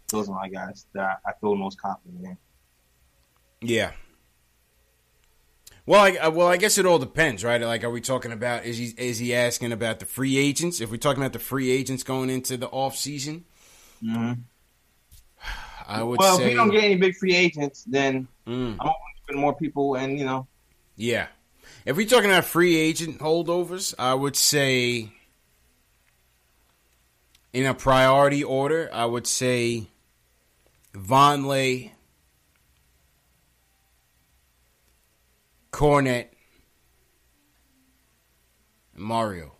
[0.08, 2.36] Those are my guys that I feel most confident in.
[3.68, 3.92] yeah.
[5.86, 7.60] Well, I, well, I guess it all depends, right?
[7.60, 10.80] Like, are we talking about is he is he asking about the free agents?
[10.80, 13.44] If we're talking about the free agents going into the off season,
[14.02, 14.32] Mm-hmm.
[15.86, 18.76] I would Well, say if we don't get any big free agents, then Mm.
[18.80, 18.94] I'm open
[19.30, 20.46] to more people, and you know,
[20.96, 21.26] Yeah.
[21.84, 25.12] If we're talking about free agent holdovers, I would say
[27.52, 29.88] in a priority order, I would say
[30.94, 31.90] Vonleh,
[35.72, 36.28] Kornet,
[38.94, 39.52] Mario.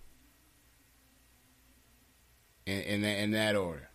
[2.66, 3.90] In, in, that, in that order.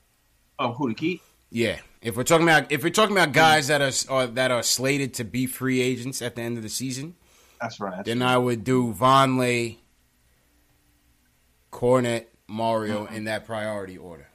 [0.60, 1.24] of who to keep.
[1.50, 4.62] Yeah, if we're talking about if we're talking about guys that are, are that are
[4.62, 7.16] slated to be free agents at the end of the season,
[7.62, 7.98] That's right.
[7.98, 9.78] That's then I would do Vonleh,
[11.72, 14.28] Kornet, Mario in that priority order.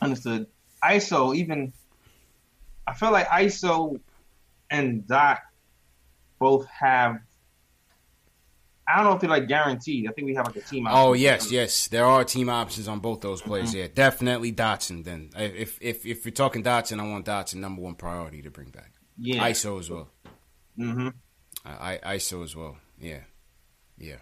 [0.00, 0.46] Understood.
[0.82, 1.72] ISO, even
[2.86, 4.00] I feel like ISO
[4.70, 5.40] and Dot
[6.38, 7.18] both have.
[8.86, 10.06] I don't know if they're like guaranteed.
[10.08, 10.86] I think we have like a team.
[10.90, 13.74] Oh yes, yes, there are team options on both those players.
[13.74, 15.04] Yeah, definitely Dotson.
[15.04, 18.68] Then if if if you're talking Dotson, I want Dotson number one priority to bring
[18.68, 18.92] back.
[19.16, 19.48] Yeah.
[19.48, 20.10] ISO as well.
[20.78, 21.08] Mm-hmm.
[21.64, 22.76] I, I ISO as well.
[23.00, 23.20] Yeah,
[23.98, 24.16] yeah.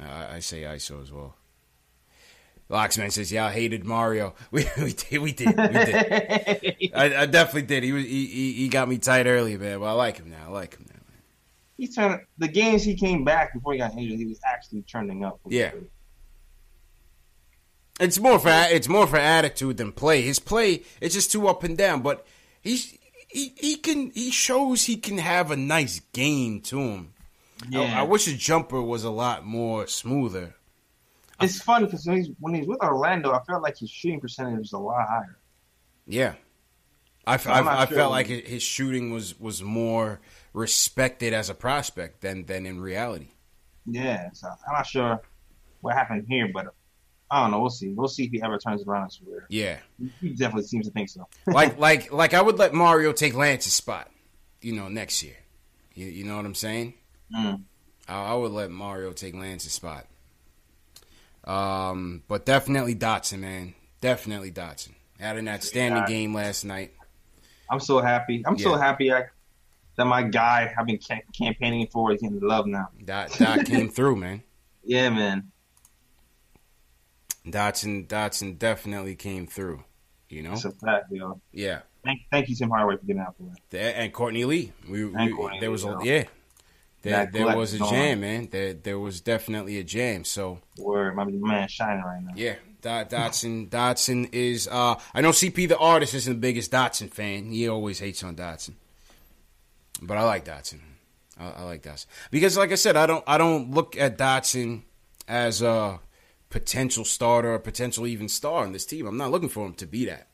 [0.00, 1.36] I, I say ISO as well.
[2.70, 4.34] Locksman says, "Yeah, I hated Mario.
[4.50, 6.90] We we did, we did, we did.
[6.94, 7.82] I, I definitely did.
[7.82, 9.78] He was he, he he got me tight early, man.
[9.80, 10.46] But I like him now.
[10.46, 10.94] I like him now.
[10.94, 11.22] Man.
[11.76, 12.20] He's trying.
[12.38, 15.38] The games he came back before he got injured, he was actually turning up.
[15.46, 15.72] Yeah.
[18.00, 20.22] It's more for it's more for attitude than play.
[20.22, 22.26] His play it's just too up and down, but
[22.60, 22.96] he's
[23.32, 27.14] he, he can he shows he can have a nice game to him.
[27.62, 28.00] I- Yeah.
[28.00, 30.54] I, wish his jumper was a lot more smoother.
[31.40, 34.58] It's fun because when he's when he's with Orlando, I felt like his shooting percentage
[34.58, 35.36] was a lot higher.
[36.06, 36.34] Yeah,
[37.26, 37.96] I, I- I sure.
[37.96, 40.20] felt like his shooting was was more
[40.52, 43.28] respected as a prospect than than in reality.
[43.86, 45.20] Yeah, so I'm not sure
[45.80, 46.66] what happened here, but
[47.32, 47.60] I don't know.
[47.60, 47.88] We'll see.
[47.88, 49.46] We'll see if he ever turns around his career.
[49.48, 49.78] Yeah,
[50.20, 51.26] He definitely seems to think so.
[51.46, 54.10] like like like I would let Mario take Lance's spot,
[54.60, 55.36] you know, next year.
[55.94, 56.92] You, you know what I'm saying?
[57.34, 57.62] Mm.
[58.06, 60.04] I, I would let Mario take Lance's spot.
[61.44, 63.74] Um, but definitely Dotson, man.
[64.00, 64.90] Definitely Dotson.
[65.18, 66.08] Had an outstanding Yeah.
[66.08, 66.92] game last night.
[67.70, 68.42] I'm so happy.
[68.46, 69.24] I'm so happy I,
[69.96, 72.88] that my guy I've been ca- campaigning for is getting love now.
[73.04, 74.42] Dot Dot came through, man.
[74.84, 75.51] Yeah, man.
[77.46, 79.84] Dotson Dotson definitely came through.
[80.28, 80.50] You know?
[80.50, 81.40] That's a fact, yo.
[81.52, 81.80] Yeah.
[82.04, 83.52] Thank, thank you, Tim Hardaway, for getting out for me.
[83.70, 84.72] There, and Courtney Lee.
[84.88, 86.00] We, we- Courtney there was a yo.
[86.02, 86.24] yeah.
[87.02, 88.48] There, there was a jam, man.
[88.50, 90.24] There there was definitely a jam.
[90.24, 92.32] So Word, my man shining right now.
[92.36, 94.68] yeah, Dot, Dotson Dotson is.
[94.68, 97.50] Uh, I know CP the artist isn't the biggest Dotson fan.
[97.50, 98.74] He always hates on Dotson,
[100.00, 100.78] but I like Dotson.
[101.40, 104.82] I, I like Dotson because, like I said, I don't I don't look at Dotson
[105.26, 105.98] as a
[106.52, 109.06] potential starter or potential even star in this team.
[109.06, 110.28] I'm not looking for him to be that.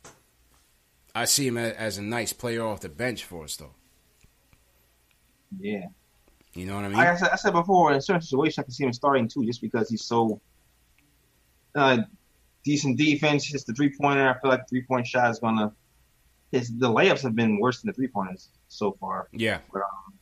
[1.15, 3.75] I see him as a nice player off the bench for us, though.
[5.59, 5.87] Yeah.
[6.55, 6.97] You know what I mean?
[6.99, 9.47] Like I said, I said before, in certain situations, I can see him starting too,
[9.47, 10.41] just because he's so
[11.77, 11.99] uh,
[12.65, 13.45] decent defense.
[13.45, 15.73] Just the three pointer, I feel like the three point shot is gonna
[16.51, 19.29] his the layups have been worse than the three pointers so far.
[19.33, 19.59] Yeah.
[19.73, 20.15] But, um,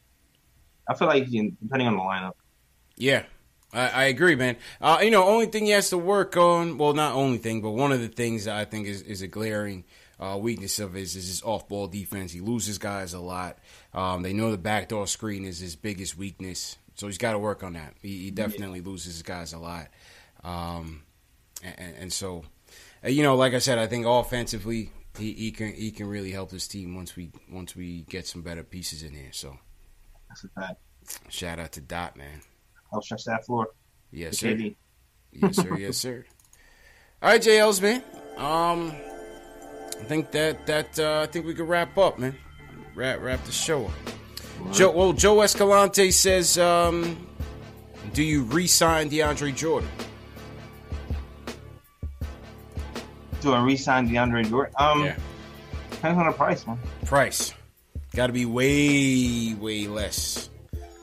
[0.89, 2.33] I feel like you can, depending on the lineup.
[2.97, 3.25] Yeah,
[3.77, 4.57] I, I agree, man.
[4.81, 7.71] Uh, you know, only thing he has to work on, well, not only thing, but
[7.71, 9.85] one of the things that I think is, is a glaring
[10.19, 12.33] uh, weakness of his is his off ball defense.
[12.33, 13.59] He loses guys a lot.
[13.93, 17.63] Um, they know the backdoor screen is his biggest weakness, so he's got to work
[17.63, 17.95] on that.
[18.01, 19.89] He, he definitely loses guys a lot.
[20.43, 21.03] Um,
[21.63, 22.45] and, and so,
[23.05, 26.31] uh, you know, like I said, I think offensively, he, he can he can really
[26.31, 29.33] help this team once we once we get some better pieces in here.
[29.33, 29.59] So
[30.29, 30.81] That's a fact.
[31.29, 32.41] shout out to Dot, man.
[32.93, 33.69] I'll stretch that floor.
[34.11, 34.49] Yes, sir.
[34.49, 34.77] KD.
[35.33, 35.77] Yes, sir.
[35.79, 36.25] yes, sir.
[37.23, 38.03] All right, JL's man.
[38.37, 38.93] Um,
[40.01, 42.37] I think that that uh, I think we could wrap up, man.
[42.95, 43.93] Wrap wrap the show up.
[44.73, 47.27] Joe, well, Joe Escalante says, um,
[48.15, 49.89] "Do you re-sign DeAndre Jordan?"
[53.43, 54.75] Do I re-sign DeAndre Jordan?
[54.79, 55.17] Um, Yeah.
[55.91, 56.79] depends on the price, man.
[57.05, 57.53] Price
[58.15, 60.49] got to be way way less.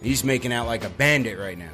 [0.04, 1.72] He's making out like a bandit right now.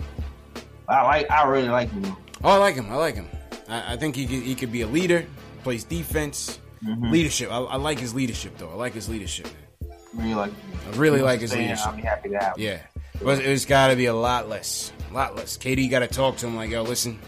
[0.87, 1.29] I like.
[1.31, 2.15] I really like him.
[2.43, 2.89] Oh, I like him.
[2.91, 3.27] I like him.
[3.67, 5.25] I, I think he could, he could be a leader.
[5.63, 7.11] Plays defense, Mhm.
[7.11, 7.51] leadership.
[7.51, 8.69] I, I like his leadership, though.
[8.69, 9.47] I like his leadership.
[9.83, 9.97] Man.
[10.15, 10.51] Really like.
[10.91, 11.87] I really like his to stay in, leadership.
[11.87, 12.55] I'll be happy to have.
[12.57, 12.63] him.
[12.63, 12.79] Yeah,
[13.23, 15.57] but it's got to be a lot less, a lot less.
[15.57, 17.19] KD got to talk to him like, yo, listen,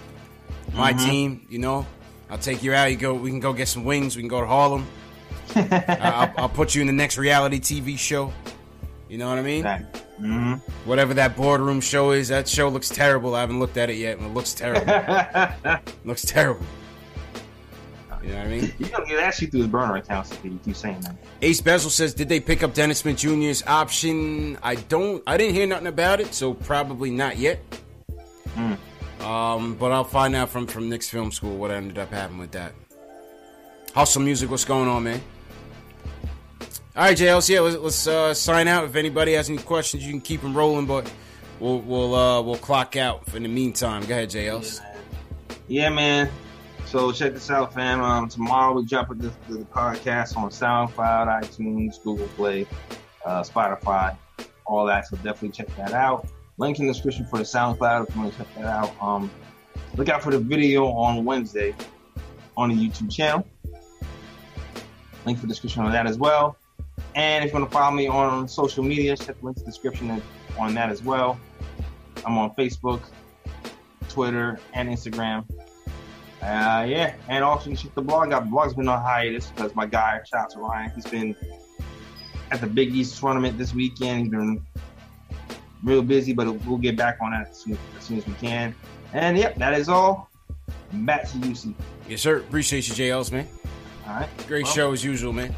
[0.73, 1.05] my Mhm.
[1.05, 1.85] team, you know,
[2.29, 2.89] I'll take you out.
[2.89, 4.15] You go, we can go get some wings.
[4.15, 4.87] We can go to Harlem.
[5.55, 5.97] I-
[6.37, 8.31] I'll, I'll put you in the next reality TV show.
[9.09, 9.63] You know what I mean?
[10.21, 10.53] Mm-hmm.
[10.87, 13.33] Whatever that boardroom show is, that show looks terrible.
[13.35, 14.85] I haven't looked at it yet, and it looks terrible.
[16.05, 16.65] looks terrible.
[18.21, 18.73] You know what I mean?
[18.77, 21.15] You gonna get shit through the burner accounts if you keep saying that.
[21.41, 25.23] Ace Bezel says, "Did they pick up Dennis Smith Jr.'s option?" I don't.
[25.25, 27.59] I didn't hear nothing about it, so probably not yet.
[29.21, 32.51] Um, but I'll find out from from Knicks Film School what ended up happening with
[32.51, 32.73] that.
[33.95, 35.21] Hustle music, what's going on, man?
[36.93, 38.83] All right, JLC, yeah, let's, let's uh, sign out.
[38.83, 41.09] If anybody has any questions, you can keep them rolling, but
[41.57, 43.33] we'll we'll uh, we'll clock out.
[43.33, 44.81] In the meantime, go ahead, JLC.
[45.69, 46.29] Yeah, man.
[46.87, 48.01] So check this out, fam.
[48.01, 49.05] Um, tomorrow we the,
[49.47, 52.67] the, the podcast on SoundCloud, iTunes, Google Play,
[53.25, 54.17] uh, Spotify,
[54.65, 55.07] all that.
[55.07, 56.27] So definitely check that out.
[56.57, 59.01] Link in the description for the SoundCloud if you want to check that out.
[59.01, 59.31] Um,
[59.95, 61.73] look out for the video on Wednesday
[62.57, 63.47] on the YouTube channel.
[65.25, 66.57] Link for the description on that as well.
[67.15, 69.69] And if you want to follow me on social media, check the link in the
[69.69, 70.21] description
[70.57, 71.39] on that as well.
[72.25, 73.01] I'm on Facebook,
[74.09, 75.45] Twitter, and Instagram.
[76.41, 78.45] Uh, yeah, and also you check the blog out.
[78.45, 81.35] The blog's been on hiatus because my guy, shout out to Ryan, he's been
[82.51, 84.21] at the Big East tournament this weekend.
[84.21, 84.65] He's been
[85.83, 88.73] real busy, but we'll get back on that as soon as, soon as we can.
[89.13, 90.29] And yep, that is all.
[90.93, 91.75] Back to you.
[92.07, 92.37] Yes, sir.
[92.37, 93.47] Appreciate you, JLs, man.
[94.07, 94.29] All right.
[94.47, 95.55] Great Well, show as usual, man.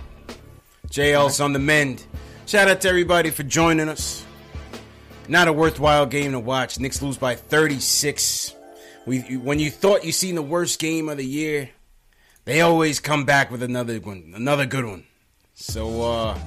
[0.94, 2.06] JL's on the mend.
[2.46, 4.24] Shout out to everybody for joining us.
[5.28, 6.80] Not a worthwhile game to watch.
[6.80, 8.54] Knicks lose by 36.
[9.08, 11.72] We, when you thought you seen the worst game of the year,
[12.46, 15.04] they always come back with another one, another good one.
[15.56, 16.38] So uh,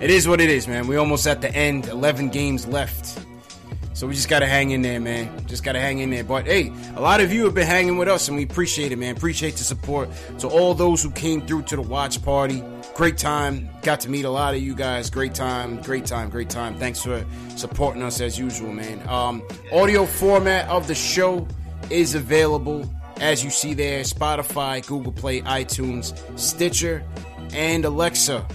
[0.00, 0.86] it is what it is, man.
[0.86, 1.88] We almost at the end.
[1.88, 3.18] 11 games left.
[3.92, 5.46] So we just gotta hang in there, man.
[5.48, 6.22] Just gotta hang in there.
[6.22, 8.98] But hey, a lot of you have been hanging with us, and we appreciate it,
[8.98, 9.16] man.
[9.16, 10.10] Appreciate the support.
[10.38, 12.62] To all those who came through to the watch party,
[12.94, 13.68] great time.
[13.82, 15.10] Got to meet a lot of you guys.
[15.10, 16.76] Great time, great time, great time.
[16.76, 17.24] Thanks for
[17.56, 19.06] supporting us as usual, man.
[19.08, 19.42] Um,
[19.72, 21.46] audio format of the show
[21.90, 22.88] is available
[23.20, 27.04] as you see there: Spotify, Google Play, iTunes, Stitcher,
[27.52, 28.46] and Alexa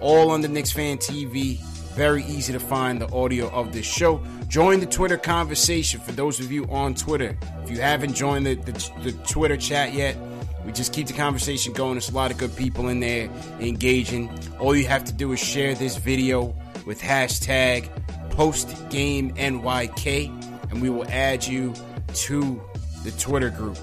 [0.00, 1.58] all on the Knicks Fan TV.
[1.94, 4.22] Very easy to find the audio of this show.
[4.48, 7.38] Join the Twitter conversation for those of you on Twitter.
[7.64, 8.72] If you haven't joined the, the,
[9.02, 10.16] the Twitter chat yet,
[10.66, 11.94] we just keep the conversation going.
[11.94, 13.30] There's a lot of good people in there
[13.60, 14.28] engaging.
[14.58, 16.52] All you have to do is share this video
[16.84, 17.88] with hashtag
[18.30, 21.72] postgameNYK, and we will add you
[22.14, 22.60] to
[23.04, 23.78] the Twitter group.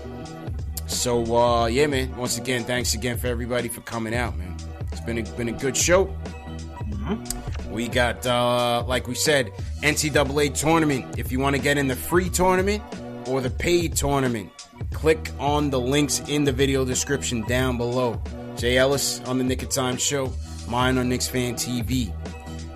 [0.88, 2.14] So uh, yeah, man.
[2.18, 4.58] Once again, thanks again for everybody for coming out, man.
[4.92, 6.14] It's been a, been a good show.
[7.70, 9.52] We got, uh, like we said,
[9.82, 11.18] NCAA tournament.
[11.18, 12.84] If you want to get in the free tournament
[13.28, 14.52] or the paid tournament,
[14.92, 18.22] click on the links in the video description down below.
[18.56, 20.32] Jay Ellis on the Knick of Time show,
[20.68, 22.14] mine on Knicks Fan TV.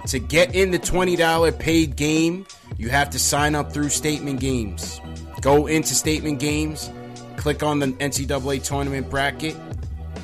[0.07, 2.45] To get in the $20 paid game,
[2.77, 5.01] you have to sign up through Statement Games.
[5.41, 6.89] Go into Statement Games,
[7.35, 9.55] click on the NCAA tournament bracket,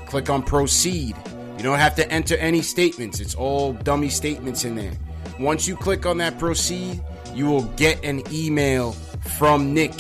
[0.08, 1.16] click on Proceed.
[1.58, 4.94] You don't have to enter any statements, it's all dummy statements in there.
[5.40, 7.02] Once you click on that Proceed,
[7.34, 8.96] you will get an email
[9.38, 9.94] from Nick.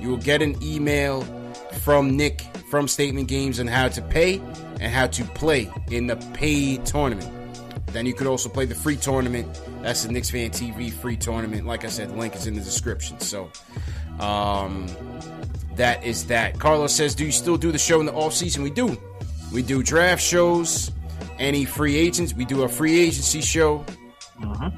[0.00, 1.22] You will get an email
[1.82, 4.40] from Nick from Statement Games on how to pay,
[4.80, 7.30] and how to play in the paid tournament.
[7.88, 9.46] Then you could also play the free tournament.
[9.82, 11.66] That's the Knicks Fan TV free tournament.
[11.66, 13.20] Like I said, the link is in the description.
[13.20, 13.50] So,
[14.18, 14.86] um,
[15.76, 16.58] that is that.
[16.58, 18.62] Carlos says, Do you still do the show in the off season?
[18.62, 18.96] We do.
[19.52, 20.90] We do draft shows,
[21.38, 22.32] any free agents.
[22.32, 23.84] We do a free agency show.
[24.42, 24.70] Uh-huh.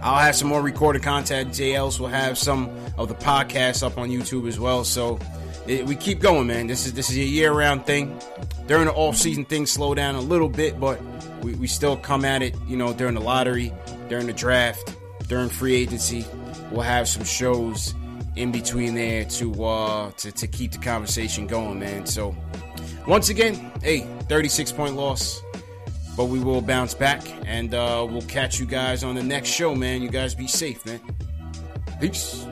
[0.00, 1.50] I'll have some more recorded content.
[1.50, 4.84] JLs will have some of the podcasts up on YouTube as well.
[4.84, 5.18] So
[5.66, 6.66] it, we keep going, man.
[6.66, 8.18] This is this is a year round thing.
[8.66, 11.00] During the off season, things slow down a little bit, but
[11.42, 12.54] we, we still come at it.
[12.66, 13.72] You know, during the lottery,
[14.08, 14.96] during the draft,
[15.26, 16.24] during free agency,
[16.70, 17.94] we'll have some shows
[18.36, 22.06] in between there to uh to, to keep the conversation going, man.
[22.06, 22.36] So
[23.06, 25.42] once again, hey, 36 point loss.
[26.18, 29.76] But we will bounce back and uh, we'll catch you guys on the next show,
[29.76, 30.02] man.
[30.02, 31.00] You guys be safe, man.
[32.00, 32.44] Peace.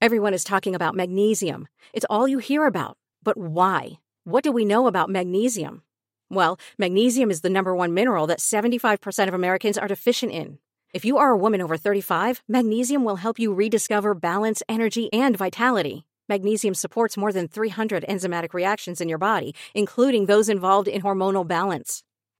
[0.00, 1.66] Everyone is talking about magnesium.
[1.92, 2.96] It's all you hear about.
[3.24, 3.98] But why?
[4.22, 5.82] What do we know about magnesium?
[6.30, 10.58] Well, magnesium is the number one mineral that 75% of Americans are deficient in.
[10.94, 15.36] If you are a woman over 35, magnesium will help you rediscover balance, energy, and
[15.36, 16.06] vitality.
[16.28, 21.44] Magnesium supports more than 300 enzymatic reactions in your body, including those involved in hormonal
[21.44, 22.04] balance.